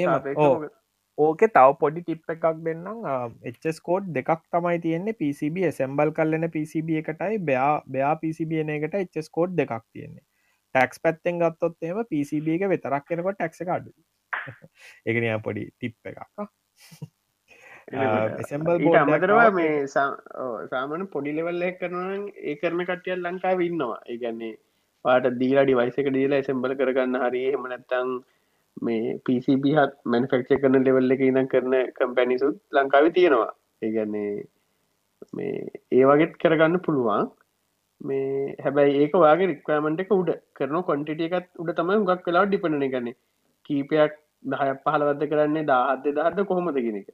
[1.18, 3.38] ඕක තව පොඩි ටිප් එකක් දෙන්නම්.
[3.44, 5.18] එච්ස්කෝඩ් දෙකක් තමයි තියෙන්නේ.
[5.20, 8.14] PCB සැම්බල් කල්ලන PCB එකටයි බයා බයා
[8.60, 10.24] එන එකට එච්ස්කෝඩ් දෙකක් තියෙන්නේ.
[10.74, 13.90] ටැක්ස් පැත්තෙන් ගත්තොත් එම PCB එක විතරක් කෙනකොට ටැක්ස අඩු
[15.06, 16.20] එකන පොඩි ටිප් එකක්
[17.90, 24.00] අමතරවා මේ සාමන පොඩි ලෙවල්ල කරන ඒ කරන කටියල් ලංකාව ඉන්නවා.
[24.06, 24.54] ඒගැන්නේ
[25.04, 28.12] පාට දීලා ඩිවයිසක දීලා සෙම්බල කරගන්න හරි එමනැත්තං
[28.76, 33.52] මේ පිසිබ හත් මැනිෆෙක්ෂ කරන ලෙවල්ල එක ඉනම් කරන කම්පැනිසුත් ලංකාව තියෙනවා.
[33.82, 34.32] ඒගැන්නේ
[35.32, 35.54] මේ
[35.92, 37.30] ඒ වගේත් කරගන්න පුළුවන්.
[38.00, 42.86] මේ හැබැයි ඒක වාගේ රික්වමට එක උඩ කරන කොන්ටිටිය එකත් උඩ තමයි ගක් කලාව ඩිපනන
[42.86, 43.18] ගන්න
[43.70, 47.10] කීපයක් දහයක් පහලවද කරන්නේ දාහත්ද දහද කොහොමද ගෙනක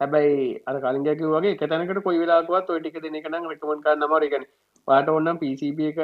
[0.00, 4.46] හැබැයි අර කලින්ගැක වගේ තැනකට කොයි වෙලාකුවත් ඔය ටික දෙන කනම් රකමන් කර නමරගන
[4.88, 6.00] වාට ඔන්නම් පිසිප එක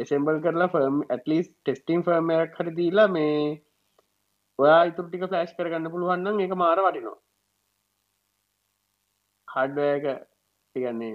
[0.00, 3.38] එසෙම්බල් කරලා ෆර්ම් ඇටලිස් ටෙස්ටිං ෆර්මයක් හරි දීලා මේ
[4.58, 7.18] ඔයා ඉතුර ටික ෆලෑශ් කරගන්න පුළුවන්න්න එක මාර වටිනවා
[9.48, 10.06] හඩ්වයක
[10.76, 11.14] තිගන්නේ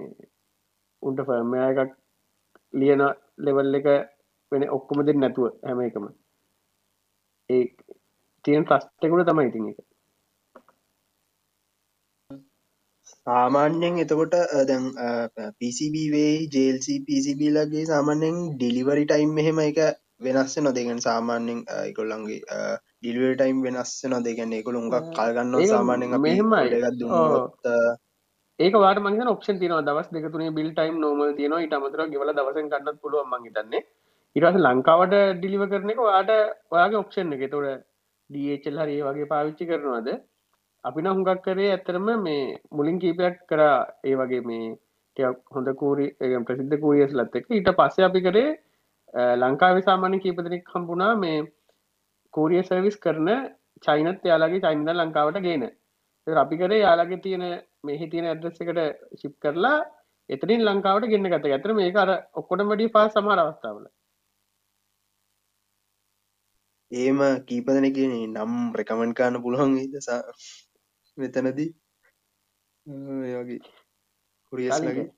[1.02, 1.92] උන්ට ෆර්මය එකක්
[2.74, 3.02] ලියන
[3.38, 3.88] ලෙවල් එක
[4.52, 6.06] වෙන ඔක්කොම දෙ නැතුව හැම එකම.
[7.50, 7.64] ඒ
[8.44, 9.78] තියෙන් ෆස්ටකුට තමයි ඉතින් එක
[13.26, 14.34] සාමාන්‍යයෙන් එතකොට
[14.68, 14.86] දැන්
[15.58, 19.80] පිසිබවේ ජල්C පිසිබලගේ සාමාන්‍යෙන් ඩිලිවරි ටයිම් එහෙම එක
[20.20, 21.60] වෙනස්ස නොදගන් සාමාන්‍යෙන්
[21.90, 22.40] ඉකොල්ලන්ගේ
[22.98, 26.54] ඩිල්වර් ටයිම් වෙනස්ස නොදගන්න එකකුළු උඟක් කල්ගන්න සාමාන්‍යෙන් මෙහෙම
[26.98, 27.68] දුන්නොත්
[28.58, 32.70] ඒක වාට මංගන ඔප්ෂන් තියන දවස් දෙකතුනේ බිල් ටයිම් නෝම තියන ඉට අමතර ගෙවල දවසෙන්
[32.70, 33.82] කන්නත් පුළුව මංගතන්නේ
[34.36, 36.30] ඉරස ලංකාවට ඩිලිව කරන එක වාට
[36.70, 37.42] ඔයාගේ ඔප්ෂන් එක.
[37.50, 37.82] තොට
[38.30, 40.08] ඩල් හරි වගේ පාවිච්චි කරනවාද
[40.84, 43.62] අපි නම් හුඟක් කරේ ඇත්තරම මේ මුලින් කීපයක් කර
[44.04, 44.64] ඒ වගේ මේ
[45.50, 46.06] හොඳ කූරි
[46.42, 48.50] ප්‍රසිද්ධ කූරියස් ලත් එක ඊට පස්සේ අපි කරේ
[49.36, 51.38] ලංකාව සාමාන්‍ය කීපදනෙක් හම්බුණා මේ
[52.34, 53.28] කෝරිය සර්විස් කරන
[53.82, 55.64] චයිනත් යාලාගේ චයින්ද ලංකාවට ගේන.
[56.26, 57.44] අපි කරේ යාලාගේ තියෙන
[57.84, 58.80] මෙහි තියෙන ඇඩ්‍රස් එකට
[59.20, 59.76] ශිප් කරලා
[60.30, 63.86] එතනින් ලංකාවට ගෙන්න්න ගත ඇතර මේ අර ඔක්කොට වැඩි පා සමහර අවස්ථාවල.
[66.90, 70.20] ඒම කීපදන කියන නම් රැකමෙන්් කාන්න පුළුවන් දසා
[71.18, 71.70] මෙතනදී
[72.86, 73.60] වගේ
[74.52, 75.10] කුරියස්ලගේ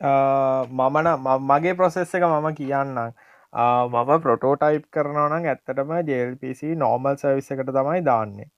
[0.00, 1.08] මමන
[1.42, 3.12] මගේ ප්‍රොසෙස් එක මම කියන්නම්.
[3.52, 8.48] මම ප්‍රොටෝටයිප් කරනවනම් ඇත්තටම ජල්පC නෝමල් සවිස්ස එකට තමයි දාන්නේ.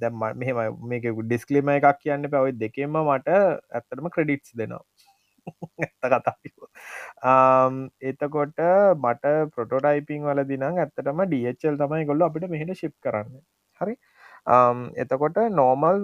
[0.00, 3.28] දැම් මෙහම මේක ඩිස්කලිම එකක් කියන්න පැවයි දෙකෙම මට
[3.72, 4.84] ඇත්තටම ක්‍රඩිට්ස් දෙනවා.
[5.82, 6.34] ඇත්ත කතා
[8.02, 8.60] එතකොට
[8.96, 13.42] මට පොටෝටයිපිං වල දින ඇත්තටම ඩල් තමයි ගොල්ල අපිට මෙහෙට ශිප් කරන්න
[13.82, 13.94] හරි?
[15.02, 16.00] එතකොට නෝමල්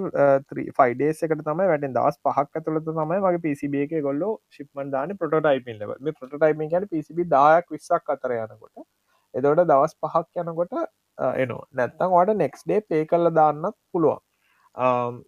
[0.79, 4.23] ෆයිඩේස් එකට තම වැට දස් පහක් ඇතුලත තමයි මගේ පිසිබ එක ගොල්ල
[4.57, 8.87] ශිප්මන් දාන පොටයිපින් ලව මේ පොටයිපින් කියන පිසිබි දායක් විස්සක් අතර යනකොට.
[9.35, 11.67] එතකොට දවස් පහක් යනකොට එනවා.
[11.75, 14.23] නැත්තම් වාට නෙක්ස්ඩේ පේ කල්ල දාන්නත් පුළුවන්.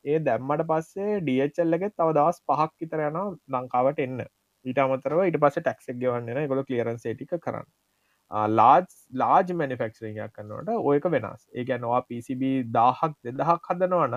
[0.07, 3.19] ඒ දැම්මට පස්සේ ඩියචල්ලගෙ තව දවස් පහක් විතර යන
[3.55, 4.21] ලංකාවට එන්න.
[4.65, 7.67] ඊට අමතරව ඉට පස ටක්ක් ගවන්න ගොල කලියරන් සේටික කරන්න.
[8.31, 8.85] ලාජ්
[9.15, 11.49] ලාජ් මනිෆෙක්ෂරියක් කන්නට ඔයක වෙනස්.
[11.53, 12.43] ඒ නවා පිසිබ
[12.73, 14.17] දාහක් දෙදහක් හදනවන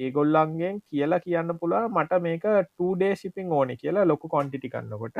[0.00, 5.18] ඒගොල්ලන්ගෙන් කියලා කියන්න පුළුව මට මේක 2ඩේ ශිපිං ඕනි කියලා ලොකු කොන්ටිටි කන්නකොට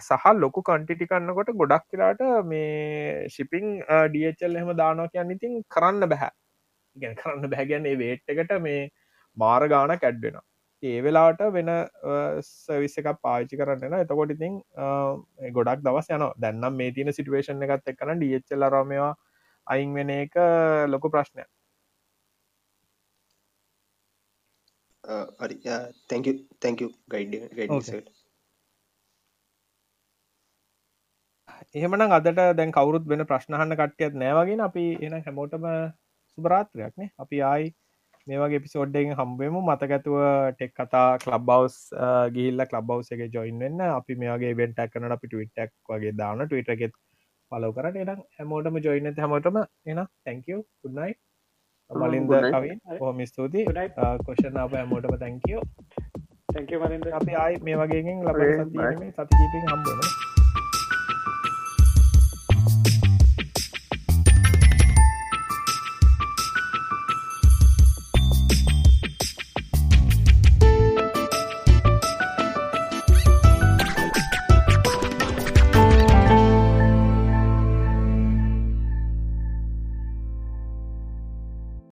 [0.00, 3.66] සහ ලොකු කන්ටිටි කන්නකොට ගොඩක් කියලාට මේ ශිපිං
[4.08, 6.30] ඩියචල් එහෙම දානවා කියන්න ඉතින් කරන්න බැහැ
[6.96, 8.88] ගැන කරන්න බැහැගැන්නේ වේට් එකට මේ
[9.36, 10.40] මාර ගාන කැඩ්වෙන
[10.82, 11.70] ඒ වෙලාට වෙන
[12.42, 14.54] සවිස්ස එකක් පාචි කරන්න එතකොට ඉතින්
[15.52, 19.10] ගොඩක් දවස් යන දැන්නම් මේ තින සිටුවේෂන් එකත් එක්කන ඩියච්චල් රමවා
[19.66, 20.38] අයින් වෙන එක
[20.88, 21.44] ලොකු ප්‍රශ්නය
[25.04, 25.56] හරි.
[26.08, 26.26] තැක
[26.60, 27.34] තැක ගයිඩ
[31.74, 35.66] එහෙමනම් අදට දැන් කවුරුත් වෙන ප්‍රශ්නහන්න කට්ටියත් නෑවගෙන අපි එන හැමෝටම
[36.38, 37.68] සුභරාත්‍රයක්නේ අපි ආයි
[38.30, 40.18] මේවගේ පිසෝඩ්ඩෙන් හම්බෙමු මතකැතුව
[40.52, 41.76] ටෙක් කතා කලබ්බවස්
[42.34, 43.80] ගිල්ල කලබ්බවස එක ජොයින් වෙන්න.
[43.90, 46.94] අපි මේගේ වෙන්ටක් කනට අපි ටවිටක් වගේ දාන ටවිට එකෙත්
[47.52, 51.12] පලෝ කරට එනම් හැමෝටම ජොයින්න හැමෝටම එන තැංකව කුඩ්නයි
[51.90, 53.64] මලින්ද කවින් හොම ස්තුති
[54.22, 55.62] කොෂන් අප හැමෝටම තැංකෝ
[57.14, 60.39] අපි ආයි මේ වගේෙන් ලබ සතිීමේ සතිකීපින් හම්බුවන